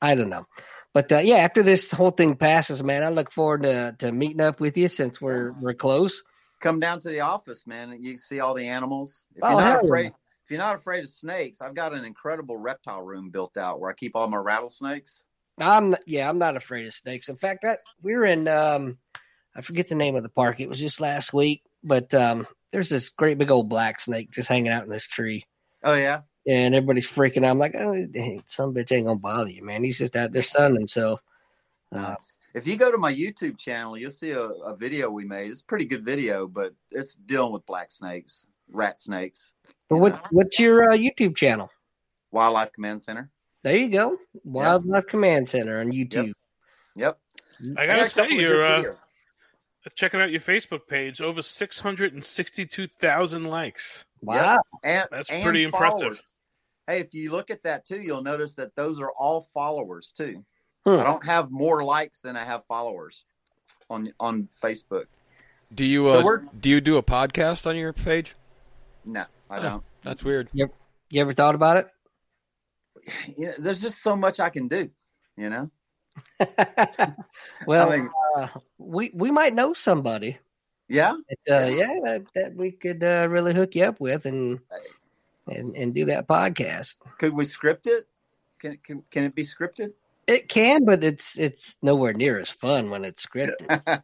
[0.00, 0.46] I don't know.
[0.92, 4.40] But uh, yeah, after this whole thing passes, man, I look forward to, to meeting
[4.40, 6.22] up with you since we're we're close.
[6.60, 7.90] Come down to the office, man.
[7.90, 9.24] and You can see all the animals.
[9.34, 9.86] If Oh, you're hell not yeah.
[9.88, 13.78] afraid, if you're not afraid of snakes, I've got an incredible reptile room built out
[13.80, 15.24] where I keep all my rattlesnakes.
[15.58, 17.28] I'm yeah, I'm not afraid of snakes.
[17.28, 18.98] In fact, that we were in um,
[19.56, 20.60] I forget the name of the park.
[20.60, 24.48] It was just last week, but um, there's this great big old black snake just
[24.48, 25.46] hanging out in this tree.
[25.82, 27.52] Oh yeah, and everybody's freaking out.
[27.52, 27.92] I'm like, oh,
[28.46, 29.82] some bitch ain't gonna bother you, man.
[29.82, 31.22] He's just out there sunning himself.
[31.90, 32.16] Uh,
[32.54, 35.50] If you go to my YouTube channel, you'll see a, a video we made.
[35.50, 39.54] It's a pretty good video, but it's dealing with black snakes, rat snakes,
[39.88, 41.70] but what what's your uh, YouTube channel?
[42.32, 43.30] Wildlife Command Center.
[43.62, 46.32] There you go, Wildlife Command Center on YouTube.
[46.94, 47.18] Yep.
[47.76, 49.06] I got gotta a say, couple you're good uh, videos.
[49.94, 51.20] Checking out your Facebook page.
[51.20, 54.04] Over six hundred and sixty-two thousand likes.
[54.22, 54.58] Yep.
[54.84, 56.20] And That's and pretty impressive.
[56.86, 60.44] Hey, if you look at that too, you'll notice that those are all followers too.
[60.84, 61.00] Hmm.
[61.00, 63.24] I don't have more likes than I have followers
[63.90, 65.06] on on Facebook.
[65.74, 68.36] Do you So uh, do you do a podcast on your page?
[69.04, 69.82] No, I Oh, don't.
[70.02, 70.48] That's weird.
[70.52, 70.72] You ever,
[71.10, 71.88] you ever thought about it?
[73.36, 74.90] you know, there's just so much I can do.
[75.36, 75.70] You know.
[77.66, 78.48] Well, I mean- uh,
[78.78, 80.38] we we might know somebody.
[80.88, 81.16] Yeah.
[81.46, 84.60] That, uh, yeah, that, that we could uh, really hook you up with and
[85.48, 86.96] and and do that podcast.
[87.18, 88.06] Could we script it?
[88.60, 89.90] Can can, can it be scripted?
[90.26, 93.68] It can, but it's it's nowhere near as fun when it's scripted.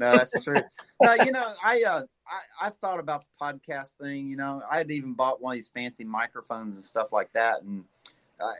[0.00, 0.60] no, that's true.
[1.02, 4.28] no, you know, I uh, I I thought about the podcast thing.
[4.28, 7.62] You know, I had even bought one of these fancy microphones and stuff like that,
[7.62, 7.84] and
[8.40, 8.54] I,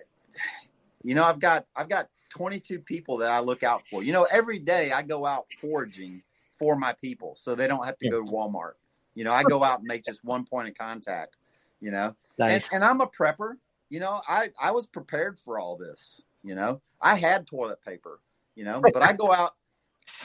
[1.02, 4.02] you know, I've got I've got 22 people that I look out for.
[4.02, 7.98] You know, every day I go out foraging for my people, so they don't have
[7.98, 8.72] to go to Walmart.
[9.14, 11.36] You know, I go out and make just one point of contact.
[11.80, 12.68] You know, Nice.
[12.68, 13.54] and, and I'm a prepper.
[13.88, 16.22] You know, I I was prepared for all this.
[16.42, 18.20] You know, I had toilet paper.
[18.56, 19.54] You know, but I go out,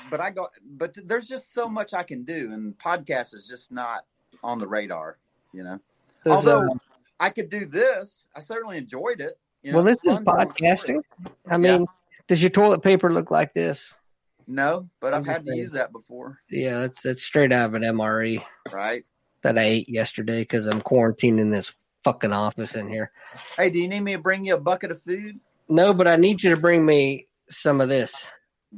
[0.10, 3.72] but I go, but there's just so much I can do, and podcast is just
[3.72, 4.06] not
[4.44, 5.18] on the radar.
[5.52, 5.80] You know,
[6.26, 6.78] Does, although uh,
[7.20, 9.34] I could do this, I certainly enjoyed it.
[9.64, 11.04] You know, well, this is podcasting.
[11.50, 11.86] I mean,
[12.30, 13.94] does your toilet paper look like this?
[14.48, 17.84] No, but I've had to use that before, Yeah, that's that's straight out of an
[17.84, 19.06] MRE right?
[19.44, 21.72] that I ate yesterday because I'm quarantined in this
[22.04, 23.12] fucking office in here.
[23.58, 25.40] Hey, do you need me to bring you a bucket of food?
[25.68, 28.26] No, but I need you to bring me some of this.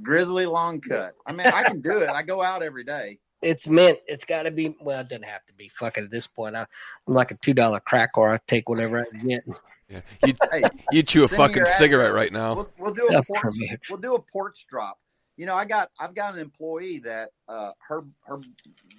[0.01, 1.13] Grizzly long cut.
[1.25, 2.09] I mean, I can do it.
[2.09, 3.19] I go out every day.
[3.41, 3.99] It's mint.
[4.07, 4.75] It's got to be.
[4.81, 5.69] Well, it doesn't have to be.
[5.69, 6.65] Fucking at this point, I,
[7.07, 9.43] I'm like a two dollar crack or I take whatever I get.
[9.91, 12.15] Yeah, you Hey, you chew a fucking cigarette address.
[12.15, 12.55] right now.
[12.55, 13.55] We'll, we'll do a porch.
[13.89, 14.99] We'll do a porch drop.
[15.37, 18.39] You know, I got I've got an employee that uh, her her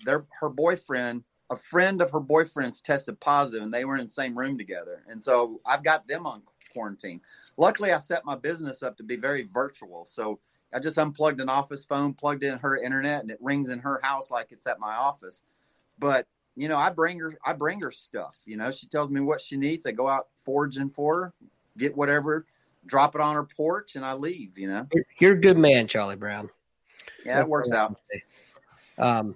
[0.04, 4.12] their her boyfriend, a friend of her boyfriend's tested positive, and they were in the
[4.12, 5.02] same room together.
[5.08, 6.42] And so I've got them on
[6.72, 7.20] quarantine.
[7.56, 10.04] Luckily, I set my business up to be very virtual.
[10.06, 10.40] So
[10.74, 14.00] I just unplugged an office phone, plugged in her internet, and it rings in her
[14.02, 15.44] house like it's at my office.
[15.98, 16.26] But
[16.56, 18.40] you know, I bring her I bring her stuff.
[18.44, 19.86] You know, she tells me what she needs.
[19.86, 21.32] I go out foraging for her,
[21.78, 22.46] get whatever,
[22.86, 24.58] drop it on her porch, and I leave.
[24.58, 24.86] You know,
[25.18, 26.50] You're, a good man, Charlie Brown.
[27.24, 27.98] yeah, it works out.
[28.98, 29.34] Um,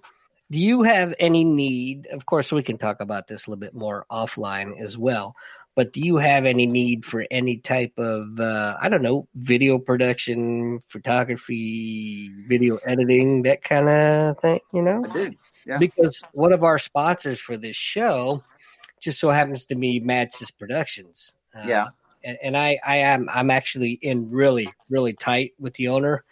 [0.50, 2.06] do you have any need?
[2.12, 5.34] Of course, we can talk about this a little bit more offline as well.
[5.76, 9.78] But do you have any need for any type of uh, I don't know video
[9.78, 14.60] production, photography, video editing, that kind of thing?
[14.72, 15.32] You know, I do.
[15.66, 15.76] Yeah.
[15.78, 18.42] because one of our sponsors for this show
[19.00, 21.34] just so happens to be Madsis Productions.
[21.54, 21.86] Uh, Yeah.
[22.24, 26.24] and, and I, I am I'm actually in really really tight with the owner.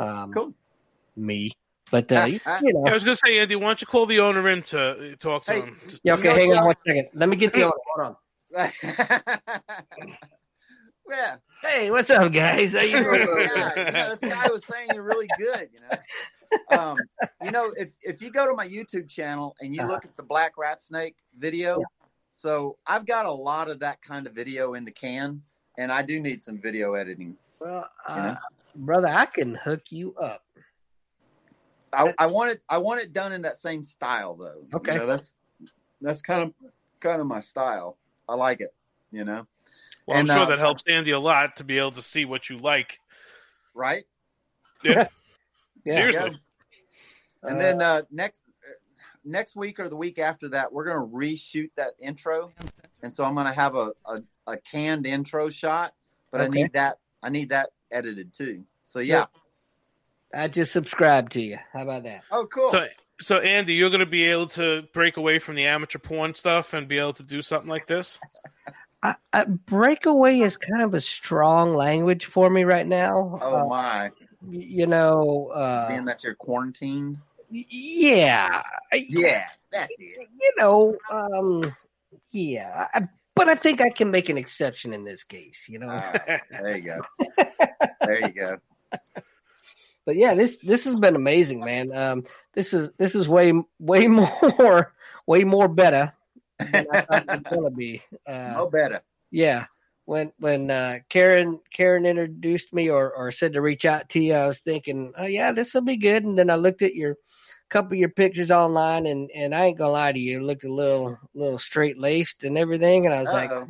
[0.00, 0.52] Um, cool.
[1.14, 1.52] Me,
[1.90, 4.06] but uh, you, you know, I was going to say, Andy, why don't you call
[4.06, 5.78] the owner in to uh, talk to him?
[6.02, 7.08] Yeah, okay, hang on one second.
[7.14, 7.72] Let me get the owner.
[7.94, 8.16] Hold on.
[8.52, 8.64] yeah.
[11.62, 12.72] Hey, what's up, guys?
[12.74, 15.68] How you Yeah, you know, this guy was saying you're really good.
[15.72, 16.98] You know, um,
[17.40, 20.24] you know, if if you go to my YouTube channel and you look at the
[20.24, 21.84] black rat snake video,
[22.32, 25.42] so I've got a lot of that kind of video in the can,
[25.78, 27.36] and I do need some video editing.
[27.60, 28.36] Well, You uh, know?
[28.74, 30.42] brother, I can hook you up.
[31.94, 32.62] I, I want it.
[32.68, 34.64] I want it done in that same style, though.
[34.72, 34.96] You Okay.
[34.96, 35.34] know, that's
[36.00, 36.52] that's kind of
[36.98, 37.99] kind of my style.
[38.30, 38.72] I like it.
[39.10, 39.46] You know,
[40.06, 42.48] Well, I'm sure uh, that helps Andy a lot to be able to see what
[42.48, 42.98] you like.
[43.74, 44.04] right?
[44.82, 45.08] Yeah.
[45.82, 45.94] Yeah.
[45.94, 46.38] Seriously.
[47.42, 48.72] And then uh, next uh,
[49.24, 52.52] next week or the week after that, we're going to reshoot that intro,
[53.02, 55.94] and so I'm going to have a, a, a canned intro shot,
[56.30, 58.64] but I need that I need that edited too.
[58.84, 59.24] So yeah.
[60.34, 61.58] I just subscribed to you.
[61.72, 62.22] How about that?
[62.30, 62.70] Oh, cool.
[62.70, 62.86] So,
[63.20, 66.72] so Andy, you're going to be able to break away from the amateur porn stuff
[66.74, 68.18] and be able to do something like this.
[69.02, 73.38] I, I, breakaway is kind of a strong language for me right now.
[73.40, 74.10] Oh Uh, my!
[74.48, 77.18] you know, uh, Being that you're quarantined.
[77.50, 80.28] yeah, Yeah, that's it.
[80.40, 81.74] you know, um,
[82.30, 85.66] yeah, I, but I think I can make an exception in this case.
[85.68, 86.12] You know,
[86.50, 87.00] There you go.
[88.02, 88.56] There you go.
[90.06, 91.96] But yeah, this this has been amazing, man.
[91.96, 92.24] Um,
[92.54, 94.92] this is this is way way more
[95.26, 96.12] way more better
[96.72, 98.02] than I thought it was gonna be.
[98.26, 99.02] Uh, No better.
[99.30, 99.66] Yeah.
[100.06, 104.34] When when uh, Karen Karen introduced me or, or said to reach out to you,
[104.34, 106.24] I was thinking, oh yeah, this will be good.
[106.24, 107.16] And then I looked at your
[107.70, 110.64] couple of your pictures online, and, and I ain't gonna lie to you, it looked
[110.64, 113.06] a little little straight laced and everything.
[113.06, 113.66] And I was like, Uh-oh.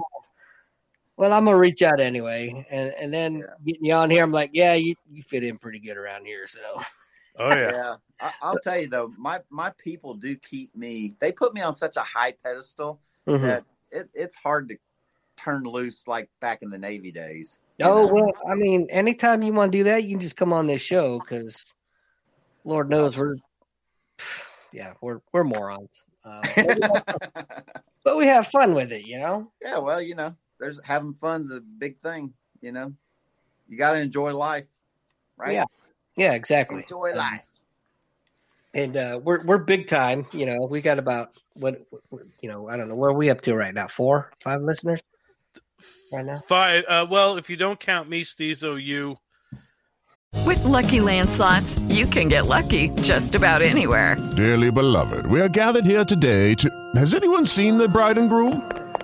[1.20, 2.66] Well, I'm gonna reach out anyway.
[2.70, 5.78] And and then getting you on here, I'm like, yeah, you you fit in pretty
[5.78, 6.46] good around here.
[6.48, 6.82] So
[7.38, 7.96] Oh yeah.
[8.22, 11.14] I, I'll tell you though, my my people do keep me.
[11.20, 13.42] They put me on such a high pedestal Mhm.
[13.42, 14.78] that it, it's hard to
[15.36, 17.58] turn loose like back in the Navy days.
[17.82, 20.66] Oh well, I mean, anytime you want to do that, you can just come on
[20.66, 21.62] this show because
[22.64, 23.36] Lord knows we're
[24.72, 27.04] yeah we're we're morons, uh, but, we have,
[28.04, 29.52] but we have fun with it, you know.
[29.60, 32.32] Yeah, well, you know, there's having fun's a big thing.
[32.60, 32.92] You know,
[33.68, 34.68] you got to enjoy life,
[35.36, 35.54] right?
[35.54, 35.64] Yeah,
[36.16, 36.82] yeah, exactly.
[36.82, 37.48] Enjoy Um, life.
[38.74, 40.26] and uh, we're we're big time.
[40.32, 41.80] You know, we got about what
[42.10, 42.68] what- you know.
[42.68, 43.88] I don't know where are we up to right now.
[43.88, 45.00] Four, five listeners
[46.12, 46.40] right now.
[46.46, 46.84] Five.
[46.86, 49.16] Uh, well, if you don't count me, Steezo, you.
[50.46, 54.16] With Lucky Land slots, you can get lucky just about anywhere.
[54.36, 56.70] Dearly beloved, we are gathered here today to.
[56.96, 58.62] Has anyone seen the bride and groom?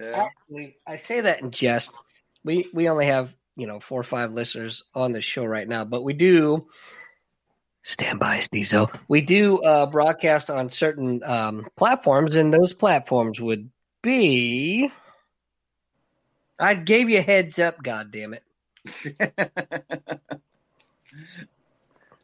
[0.00, 1.92] actually, I say that in jest.
[2.44, 5.84] We we only have you know four or five listeners on the show right now,
[5.84, 6.68] but we do
[7.82, 8.88] stand by, Steezo.
[9.08, 13.70] We do uh, broadcast on certain um, platforms, and those platforms would
[14.02, 14.90] be.
[16.60, 17.82] I gave you a heads up.
[17.82, 18.42] God damn it!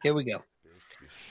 [0.02, 0.42] Here we go.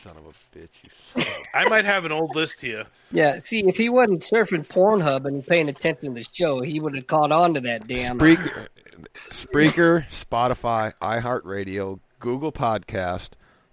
[0.04, 0.68] Son of a bitch.
[0.84, 2.84] You son of I might have an old list here.
[3.12, 6.94] Yeah, see, if he wasn't surfing Pornhub and paying attention to the show, he would
[6.96, 8.20] have caught on to that damn.
[8.20, 8.68] Spreaker,
[9.14, 13.30] Spreaker, Spotify, iHeartRadio, Google Podcast,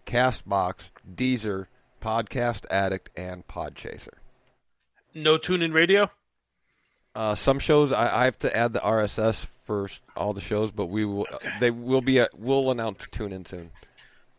[0.06, 1.66] Castbox, Deezer,
[2.00, 4.14] Podcast Addict, and Podchaser.
[5.12, 6.12] No TuneIn radio?
[7.12, 10.86] Uh, some shows I, I have to add the RSS for all the shows, but
[10.86, 11.26] we will
[11.58, 13.72] they will be at, we'll announce TuneIn soon.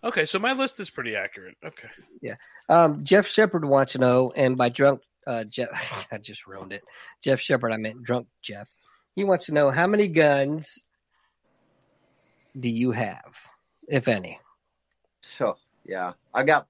[0.03, 1.57] Okay, so my list is pretty accurate.
[1.63, 1.87] Okay.
[2.21, 2.35] Yeah.
[2.69, 5.69] Um, Jeff Shepard wants to know, and by drunk uh, Jeff,
[6.11, 6.83] I just ruined it.
[7.21, 8.67] Jeff Shepard, I meant drunk Jeff.
[9.15, 10.79] He wants to know how many guns
[12.57, 13.35] do you have,
[13.87, 14.39] if any?
[15.21, 16.67] So yeah, I got.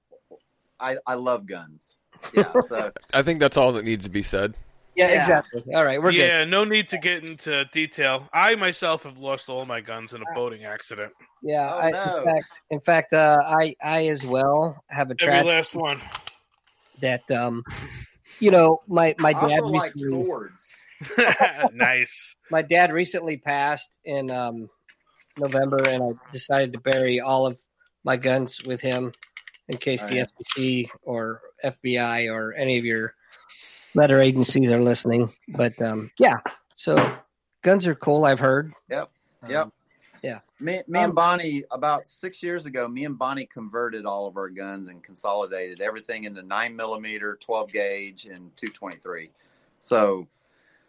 [0.80, 1.96] I I love guns.
[2.34, 4.54] Yeah, so I think that's all that needs to be said.
[4.94, 5.64] Yeah, exactly.
[5.74, 6.18] All right, we're good.
[6.18, 8.28] yeah, no need to get into detail.
[8.32, 11.12] I myself have lost all my guns in a boating accident.
[11.42, 12.18] Yeah, Oh, I, no.
[12.18, 16.00] in fact, in fact, uh, I I as well have a Every last one.
[17.00, 17.64] that um,
[18.38, 20.76] you know, my my I dad also like swords.
[21.72, 22.36] nice.
[22.50, 24.68] my dad recently passed in um,
[25.38, 27.58] November, and I decided to bury all of
[28.04, 29.12] my guns with him
[29.68, 30.24] in case Oh, the yeah.
[30.56, 33.14] FCC or FBI or any of your
[33.94, 35.32] letter agencies are listening.
[35.48, 36.36] But um, yeah,
[36.74, 36.94] so
[37.62, 38.24] guns are cool.
[38.24, 38.72] I've heard.
[38.90, 39.10] Yep.
[39.48, 39.68] Yep.
[40.22, 40.38] yeah.
[40.60, 44.36] Me, me Um, and Bonnie, about six years ago, me and Bonnie converted all of
[44.36, 49.30] our guns and consolidated everything into nine millimeter, twelve gauge, and two twenty three.
[49.80, 50.28] So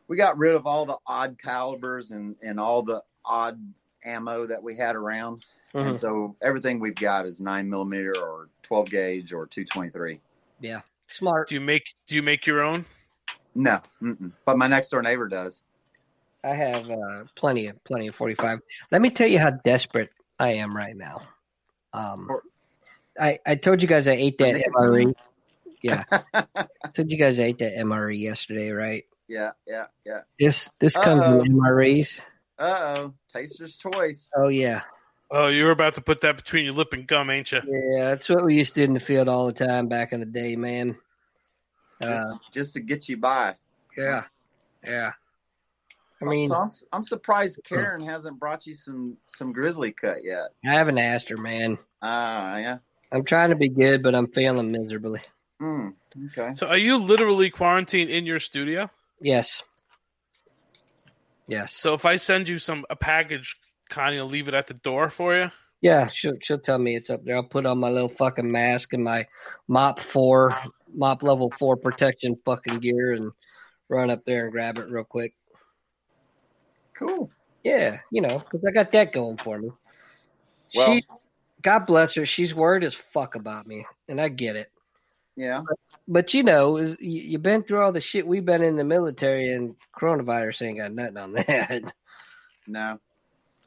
[0.07, 3.59] we got rid of all the odd calibers and and all the odd
[4.05, 5.88] ammo that we had around, Mhm.
[5.88, 10.19] and so everything we've got is nine millimeter or twelve gauge or two twenty three.
[10.59, 10.81] Yeah,
[11.14, 11.49] smart.
[11.49, 12.85] Do you make do you make your own?
[13.56, 14.31] No, mm-mm.
[14.45, 15.64] but my next door neighbor does.
[16.44, 18.60] I have uh, plenty of plenty of forty five.
[18.91, 20.10] Let me tell you how desperate
[20.40, 21.22] I am right now.
[21.94, 22.30] Um,
[23.19, 25.14] I I told you guys I ate that MRE.
[25.81, 26.03] Yeah,
[26.34, 29.03] I told you guys I ate that MRE yesterday, right?
[29.27, 30.22] Yeah, yeah, yeah.
[30.40, 31.41] This this comes Uh-oh.
[31.41, 32.19] in MREs.
[32.57, 34.31] Uh oh, taster's choice.
[34.35, 34.81] Oh yeah,
[35.35, 37.60] Oh, you were about to put that between your lip and gum, ain't you?
[37.68, 38.10] yeah.
[38.10, 40.27] That's what we used to do in the field all the time back in the
[40.27, 40.95] day, man.
[41.99, 43.55] Uh, just, just to get you by.
[43.97, 44.26] yeah,
[44.85, 45.11] yeah.
[46.22, 50.49] I mean, I'm, I'm surprised Karen hasn't brought you some some grizzly cut yet.
[50.64, 51.80] I haven't asked her, man.
[52.03, 52.77] Ah, yeah.
[53.11, 55.22] I'm trying to be good, but I'm failing miserably.
[55.60, 55.95] Mm,
[56.27, 56.53] okay.
[56.55, 58.89] So are you literally quarantined in your studio?
[59.19, 59.64] Yes.
[61.47, 61.73] Yes.
[61.73, 63.57] So if I send you some a package,
[63.93, 65.51] Connie will leave it at the door for you.
[65.81, 67.35] Yeah, she'll she'll tell me it's up there.
[67.35, 69.27] I'll put on my little fucking mask and my
[69.67, 70.57] mop four,
[70.91, 73.31] mop level four protection fucking gear and
[73.89, 75.35] run up there and grab it real quick.
[76.97, 77.29] Cool.
[77.63, 79.69] Yeah, you know, because I got that going for me.
[80.73, 81.03] Well- she,
[81.61, 84.71] God bless her, she's worried as fuck about me, and I get it.
[85.35, 85.61] Yeah.
[86.07, 88.83] But you know, is you, you've been through all the shit we've been in the
[88.83, 91.93] military, and coronavirus ain't got nothing on that.
[92.67, 92.99] No.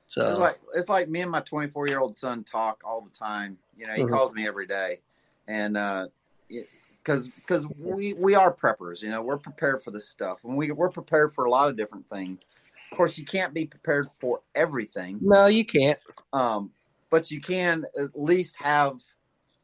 [0.09, 3.11] So It's like it's like me and my 24 year old son talk all the
[3.11, 3.59] time.
[3.77, 4.09] You know, he Mhm.
[4.09, 5.01] calls me every day,
[5.49, 6.09] and uh,
[6.49, 9.03] because because we we are preppers.
[9.03, 11.77] You know, we're prepared for this stuff, and we we're prepared for a lot of
[11.77, 12.47] different things.
[12.93, 15.19] Of course, you can't be prepared for everything.
[15.21, 15.99] no, you can't.
[16.33, 16.71] um,
[17.11, 19.01] but you can at least have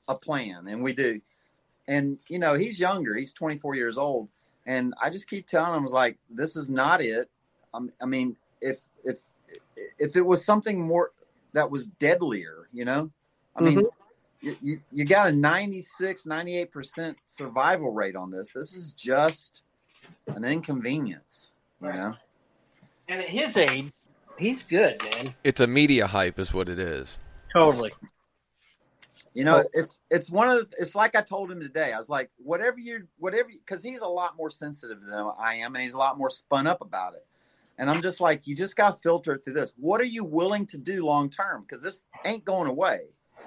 [0.09, 1.21] a plan, and we do.
[1.89, 4.29] And you know, he's younger; he's 24 years old,
[4.67, 7.31] and I just keep telling him, "I was like, this is not it."
[8.01, 9.21] I mean, if if
[9.99, 11.13] if it was something more
[11.53, 13.11] that was deadlier, you know,
[13.57, 13.91] I mean, Mhm.
[14.41, 18.53] you, you, you got a 96, 98% survival rate on this.
[18.53, 19.65] This is just
[20.29, 22.15] an inconvenience, you know?
[23.09, 23.93] And at his age,
[24.39, 25.35] he's good, man.
[25.45, 27.19] It's a media hype, is what it is.
[27.53, 27.93] Totally.
[29.35, 31.95] You know, it's it's one of the, it's like I told him today.
[31.95, 35.75] I was like, whatever you whatever because he's a lot more sensitive than I am,
[35.75, 37.27] and he's a lot more spun up about it.
[37.83, 39.75] And I'm just like, you just got to filter through this.
[39.77, 41.63] What are you willing to do long term?
[41.63, 43.01] Because this ain't going away.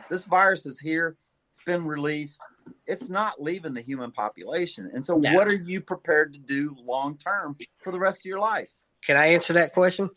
[0.09, 1.15] This virus is here.
[1.47, 2.41] It's been released.
[2.85, 4.91] It's not leaving the human population.
[4.93, 5.31] And so, No.
[5.31, 8.73] what are you prepared to do long term for the rest of your life?
[9.07, 10.09] Can I answer that question?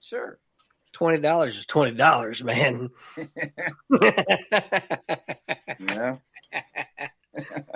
[0.00, 0.40] Sure.
[0.92, 2.90] Twenty dollars is twenty dollars, man.
[5.78, 6.18] Know,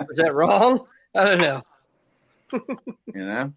[0.09, 0.85] Is that wrong?
[1.15, 1.63] I don't know.
[2.51, 3.53] you know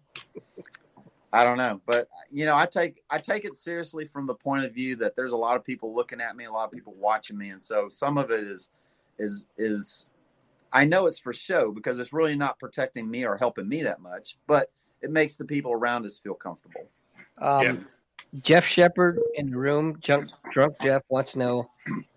[1.33, 4.65] i don't know but you know i take i take it seriously from the point
[4.65, 6.93] of view that there's a lot of people looking at me a lot of people
[6.97, 8.69] watching me and so some of it is
[9.19, 10.07] is is
[10.73, 14.01] i know it's for show because it's really not protecting me or helping me that
[14.01, 14.69] much but
[15.01, 16.87] it makes the people around us feel comfortable
[17.39, 17.87] Um,
[18.43, 21.69] Jeff Shepard in the room, drunk, drunk Jeff wants to know,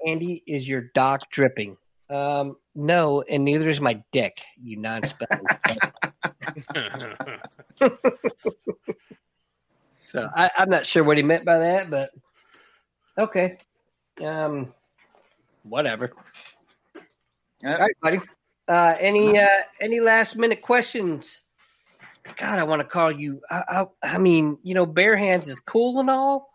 [0.06, 1.76] Andy, is your doc dripping?
[2.10, 5.44] Um, no, and neither is my dick, you non-spelling.
[10.06, 12.10] so I, I'm not sure what he meant by that, but
[13.18, 13.58] okay.
[14.22, 14.72] Um,
[15.62, 16.12] whatever.
[17.64, 18.20] All right, buddy.
[18.68, 19.48] Uh, any uh,
[19.80, 21.40] any last minute questions?
[22.36, 23.40] God, I want to call you.
[23.50, 26.50] I, I, I mean, you know, Bare Hands is cool and all,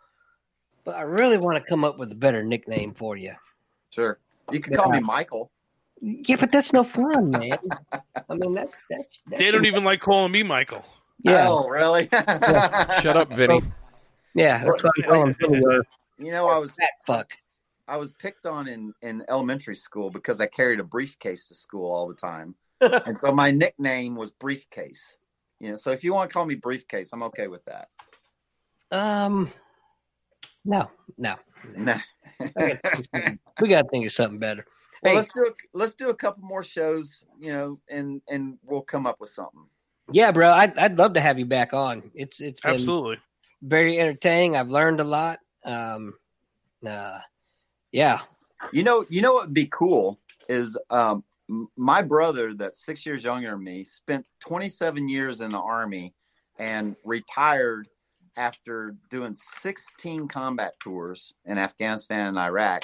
[0.84, 3.34] but I really want to come up with a better nickname for you.
[3.92, 4.20] sure
[4.52, 5.52] you can call me michael
[6.02, 7.58] Yeah, but that's no fun, man.
[7.92, 10.86] I mean, that, that's, that's They don't even like calling me Michael.
[11.24, 11.48] Yeah.
[11.50, 12.08] oh really
[13.02, 13.62] Shut up, Vinnie.
[14.34, 15.84] Yeah, that's what I'm calling him.
[16.18, 17.32] you know i was Fat fuck.
[17.90, 21.92] I was picked on in, in elementary school because I carried a briefcase to school
[21.92, 22.56] all the time.
[22.82, 25.18] and so my nickname was Briefcase.
[25.60, 27.90] You know, so if you want to call me Briefcase, I'm okay with that.
[28.92, 29.52] Um,
[30.64, 31.36] no, no.
[31.76, 31.98] Nah.
[33.60, 34.66] we got to think of something better.
[35.04, 38.58] Well, Hey, let's do a, let's do a couple more shows, you know, and and
[38.64, 39.66] we'll come up with something.
[40.12, 42.12] yeah, bro, I'd, I'd love to have you back on.
[42.14, 43.18] It's it's been Absolutely.
[43.62, 44.56] very entertaining.
[44.56, 45.40] I've learned a lot.
[45.66, 46.16] Um,
[46.86, 47.20] uh,
[47.92, 48.22] yeah,
[48.74, 51.24] You know, you know what would be cool is um,
[51.76, 56.14] my brother, that's six years younger than me, spent 27 years in the army
[56.60, 57.88] and retired
[58.38, 62.84] after doing 16 combat tours in Afghanistan and Iraq.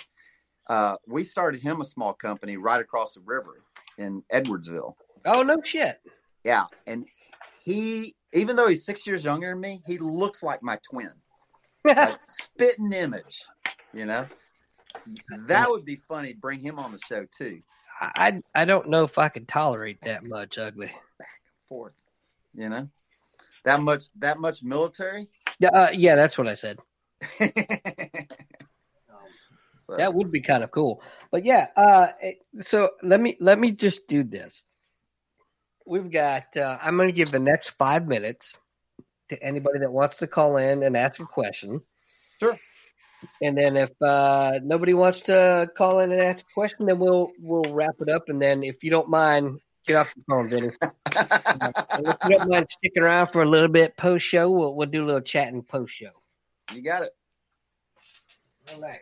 [0.68, 3.62] Uh, we started him a small company right across the river
[3.98, 4.96] in Edwardsville.
[5.26, 6.00] Oh no shit.
[6.44, 7.08] Yeah, and
[7.64, 11.12] he, even though he's six years younger than me, he looks like my twin.
[11.84, 13.44] Like, spitting image,
[13.94, 14.28] you know.
[15.48, 16.34] That would be funny.
[16.34, 17.62] Bring him on the show too.
[18.02, 20.88] I I don't know if I could tolerate that much ugly.
[20.88, 21.96] back and forth.
[22.54, 22.90] you know,
[23.64, 25.28] that much that much military.
[25.60, 26.80] Yeah, uh, yeah, that's what I said.
[29.86, 31.03] So, That would be kind of cool.
[31.32, 32.07] But yeah, uh,
[32.62, 34.64] so let me let me just do this.
[35.86, 36.57] We've got.
[36.57, 38.57] Uh, I'm going to give the next five minutes
[39.30, 41.82] to anybody that wants to call in and ask a question.
[42.40, 42.60] Sure.
[43.44, 47.32] And then if uh, nobody wants to call in and ask a question, then we'll
[47.40, 48.24] we'll wrap it up.
[48.28, 50.72] And then if you don't mind, get off the phone, Vinnie.
[51.18, 55.03] If you don't mind sticking around for a little bit post show, we'll we'll do
[55.03, 56.12] a little chatting post show.
[56.74, 57.12] you got it.
[58.74, 58.99] All right.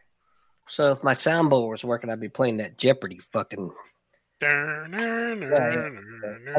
[0.74, 3.72] So if my soundboard was working, I'd be playing that Jeopardy fucking.
[4.42, 4.88] I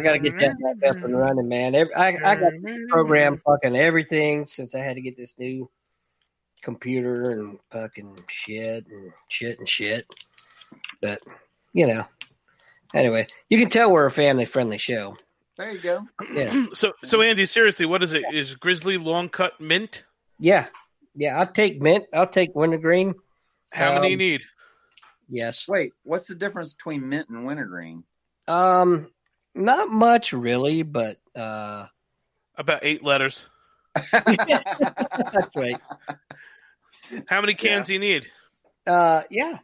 [0.05, 1.75] got to get that back up and running, man.
[1.75, 2.53] Every, I I got
[2.91, 5.69] programmed fucking everything since I had to get this new
[6.63, 10.07] computer and fucking shit and shit and shit.
[11.03, 11.21] But
[11.73, 12.05] you know,
[12.95, 15.17] anyway, you can tell we're a family friendly show.
[15.59, 16.07] There you go.
[16.33, 18.23] Yeah, So, so Andy, seriously, what is it?
[18.33, 20.05] Is Grizzly long cut mint?
[20.39, 20.67] yeah,
[21.17, 21.37] yeah.
[21.37, 22.05] I'll take mint.
[22.15, 23.15] I'll take wintergreen.
[23.75, 24.43] How many you Um, need?
[25.29, 25.67] Yes.
[25.67, 28.05] Wait, what's the difference between mint and wintergreen?
[28.47, 29.09] Um,
[29.55, 31.87] not much really, but uh,
[32.57, 33.47] About eight letters.
[34.13, 35.77] that's right.
[37.29, 38.27] How many cans do you need?
[38.87, 39.59] Uh, yeah.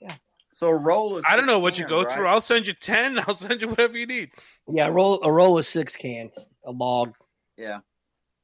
[0.00, 0.14] Yeah.
[0.52, 1.24] So a roll is.
[1.28, 2.12] I don't know what you go right?
[2.12, 2.26] through.
[2.26, 3.18] I'll send you ten.
[3.26, 4.30] I'll send you whatever you need.
[4.70, 6.32] Yeah, a roll a roll of six cans,
[6.64, 7.16] a log.
[7.56, 7.80] Yeah.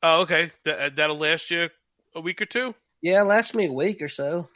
[0.02, 0.50] Oh, okay.
[0.64, 1.68] That, that'll last you
[2.14, 2.74] a week or two.
[3.02, 4.48] Yeah, last me a week or so.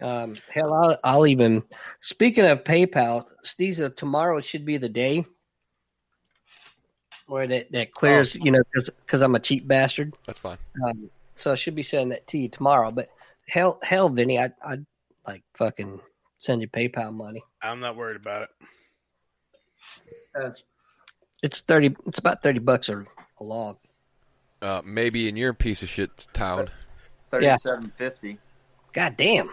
[0.00, 1.62] Um, hell, I'll, I'll even.
[2.00, 5.24] Speaking of PayPal, Steve, tomorrow should be the day
[7.26, 8.36] where that that clears.
[8.36, 8.44] Oh.
[8.44, 10.14] You know, because I'm a cheap bastard.
[10.26, 10.58] That's fine.
[10.84, 12.90] Um, so I should be sending that to you tomorrow.
[12.90, 13.10] But
[13.48, 14.86] hell, hell, Vinnie, I I'd
[15.26, 16.00] like fucking
[16.38, 17.42] send you PayPal money.
[17.62, 18.48] I'm not worried about it.
[20.40, 20.50] Uh,
[21.42, 21.96] it's thirty.
[22.06, 23.04] It's about thirty bucks a,
[23.40, 23.78] a log.
[24.62, 26.68] Uh, maybe in your piece of shit town.
[27.30, 28.38] Thirty-seven fifty.
[28.92, 29.50] God damn.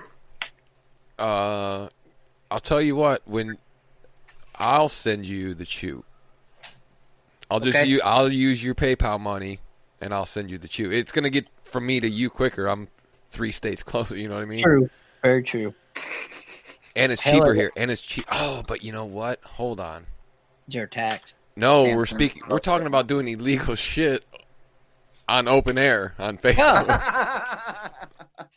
[1.18, 1.90] Uh,
[2.52, 3.22] I'll tell you what.
[3.26, 3.58] When
[4.56, 6.04] I'll send you the chew.
[7.50, 7.88] I'll just Okay.
[7.88, 9.60] u- I'll use your PayPal money,
[10.02, 10.92] and I'll send you the chew.
[10.92, 12.68] It's gonna get from me to you quicker.
[12.68, 12.88] I'm
[13.32, 14.16] three states closer.
[14.18, 14.64] You know what I mean?
[14.64, 14.90] True.
[15.22, 15.74] Very true.
[16.96, 17.60] And it's Hell cheaper of it.
[17.60, 17.72] here.
[17.76, 18.26] And it's cheap.
[18.32, 19.42] Oh, but you know what?
[19.44, 20.06] Hold on.
[20.68, 21.34] Your tax.
[21.58, 22.42] No, Can't we're speaking.
[22.50, 24.24] We're talking about doing illegal shit
[25.28, 27.82] on open air on Facebook.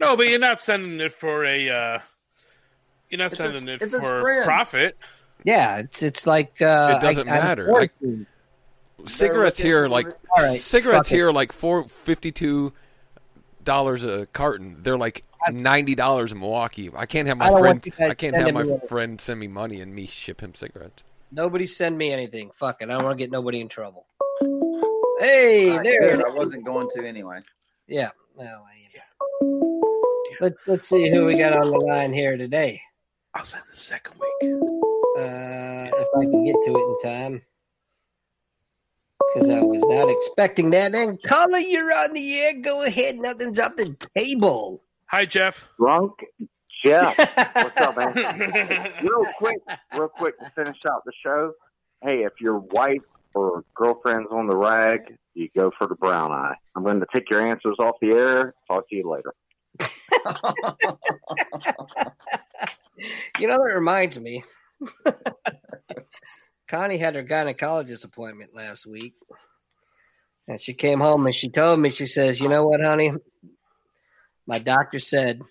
[0.00, 1.68] No, but you're not sending it for a.
[1.70, 1.98] Uh,
[3.10, 4.44] you're not It's a- sending it it's for friend.
[4.44, 4.96] profit.
[5.44, 7.66] Yeah, it's it's like uh, It doesn't I- matter.
[7.66, 8.26] forced I-
[9.06, 11.16] cigarettes here are like All right, cigarettes fuck it.
[11.16, 12.72] here are like four fifty two
[13.62, 14.78] dollars a carton.
[14.82, 16.90] They're like ninety dollars in Milwaukee.
[16.94, 17.74] I can't have my don't friend.
[17.76, 20.06] want you guys I can't have my me any- friend send me money and me
[20.06, 21.04] ship him cigarettes.
[21.30, 22.50] Nobody send me anything.
[22.58, 22.88] Fuck it.
[22.90, 24.06] I don't want to get nobody in trouble.
[25.20, 25.98] Hey, All right, there.
[26.16, 26.24] good.
[26.24, 27.40] I wasn't going to anyway.
[27.86, 28.10] Yeah.
[28.34, 28.78] Well, I am.
[30.40, 32.80] Let's let's see who we got on the line here today.
[33.34, 34.52] I'll send the second week.
[35.18, 37.42] Uh, if I can get to it in time,
[39.34, 40.94] because I was not expecting that.
[40.94, 42.54] And caller, you're on the air.
[42.54, 43.18] Go ahead.
[43.18, 44.82] Nothing's off the table.
[45.06, 45.68] Hi, Jeff.
[45.78, 46.12] Drunk
[46.84, 47.16] Jeff.
[47.54, 48.14] What's up, man?
[49.02, 49.58] real quick,
[49.92, 51.52] real quick to finish out the show.
[52.02, 53.02] Hey, if your wife
[53.34, 56.54] or girlfriend's on the rag, you go for the brown eye.
[56.76, 58.54] I'm going to take your answers off the air.
[58.68, 59.34] Talk to you later.
[63.38, 64.44] You know, that reminds me.
[66.68, 69.14] Connie had her gynecologist appointment last week.
[70.46, 73.12] And she came home and she told me, she says, You know what, honey?
[74.46, 75.42] My doctor said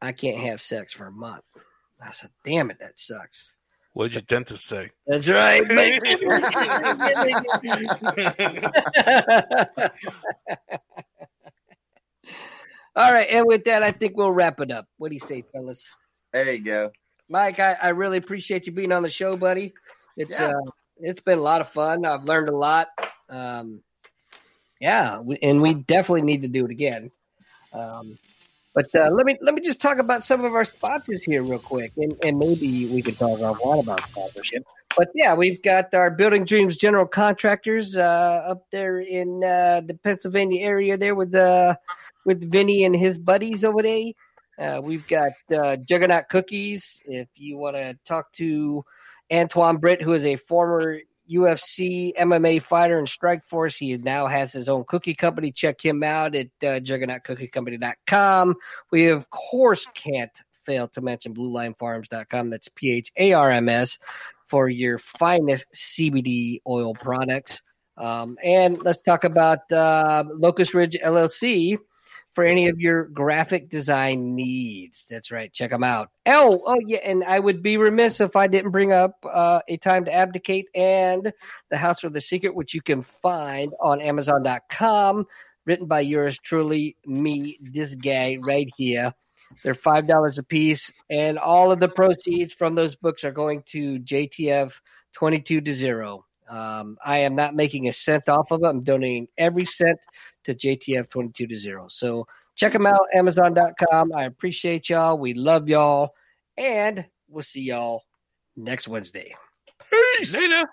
[0.00, 1.44] I can't have sex for a month.
[2.00, 3.52] I said, Damn it, that sucks.
[3.94, 4.90] What did your dentist say?
[5.06, 5.62] That's right.
[12.94, 14.86] All right, and with that, I think we'll wrap it up.
[14.96, 15.86] What do you say, fellas?
[16.32, 16.92] There you go.
[17.28, 19.72] Mike, I, I really appreciate you being on the show, buddy.
[20.16, 20.48] It's Yeah.
[20.48, 22.04] uh, it's been a lot of fun.
[22.04, 22.88] I've learned a lot.
[23.28, 23.80] Um,
[24.80, 27.10] yeah, we, and we definitely need to do it again.
[27.72, 28.18] Um,
[28.74, 31.58] but uh, let me let me just talk about some of our sponsors here real
[31.58, 34.64] quick, and, and maybe we can talk offline about sponsorship.
[34.96, 39.94] But yeah, we've got our Building Dreams General Contractors uh, up there in uh, the
[40.02, 41.76] Pennsylvania area there with uh,
[42.24, 44.12] with Vinnie and his buddies over there.
[44.58, 47.02] Uh, we've got uh, Juggernaut Cookies.
[47.04, 48.84] If you want to talk to
[49.30, 50.98] Antwain Britt, who is a former
[51.30, 55.50] UFC MMA fighter in Strikeforce, he now has his own cookie company.
[55.52, 58.54] Check him out at uh, juggernautcookiecompany.com.
[58.90, 60.32] We, of course, can't
[60.64, 62.50] fail to mention BlueLinePharms.com.
[62.50, 63.98] That's P H A R M S
[64.48, 67.62] for your finest CBD oil products.
[67.96, 71.78] Um, and let's talk about uh, Locust Ridge LLC
[72.34, 75.06] for any of your graphic design needs.
[75.08, 75.52] That's right.
[75.52, 76.10] Check them out.
[76.26, 79.76] Oh, oh yeah, and I would be remiss if I didn't bring up uh, a
[79.76, 81.32] time to abdicate and
[81.70, 85.26] the House with the Secret, which you can find on Amazon.com,
[85.66, 89.12] written by yours truly, me, this guy right here.
[89.62, 93.62] They're five dollars a piece, and all of the proceeds from those books are going
[93.66, 94.72] to JTF
[95.12, 96.24] twenty two to zero.
[96.52, 98.66] Um, I am not making a cent off of it.
[98.66, 99.98] I'm donating every cent
[100.44, 101.86] to JTF 22 to 0.
[101.88, 102.26] So
[102.56, 104.12] check them out, Amazon.com.
[104.14, 105.16] I appreciate y'all.
[105.16, 106.10] We love y'all.
[106.58, 108.02] And we'll see y'all
[108.54, 109.34] next Wednesday.
[110.18, 110.36] Peace.
[110.36, 110.68] Later.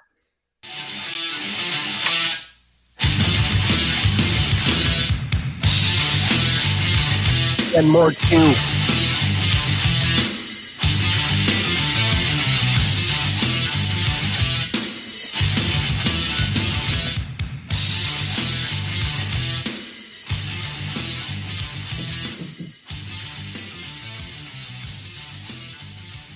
[7.78, 8.79] And more too.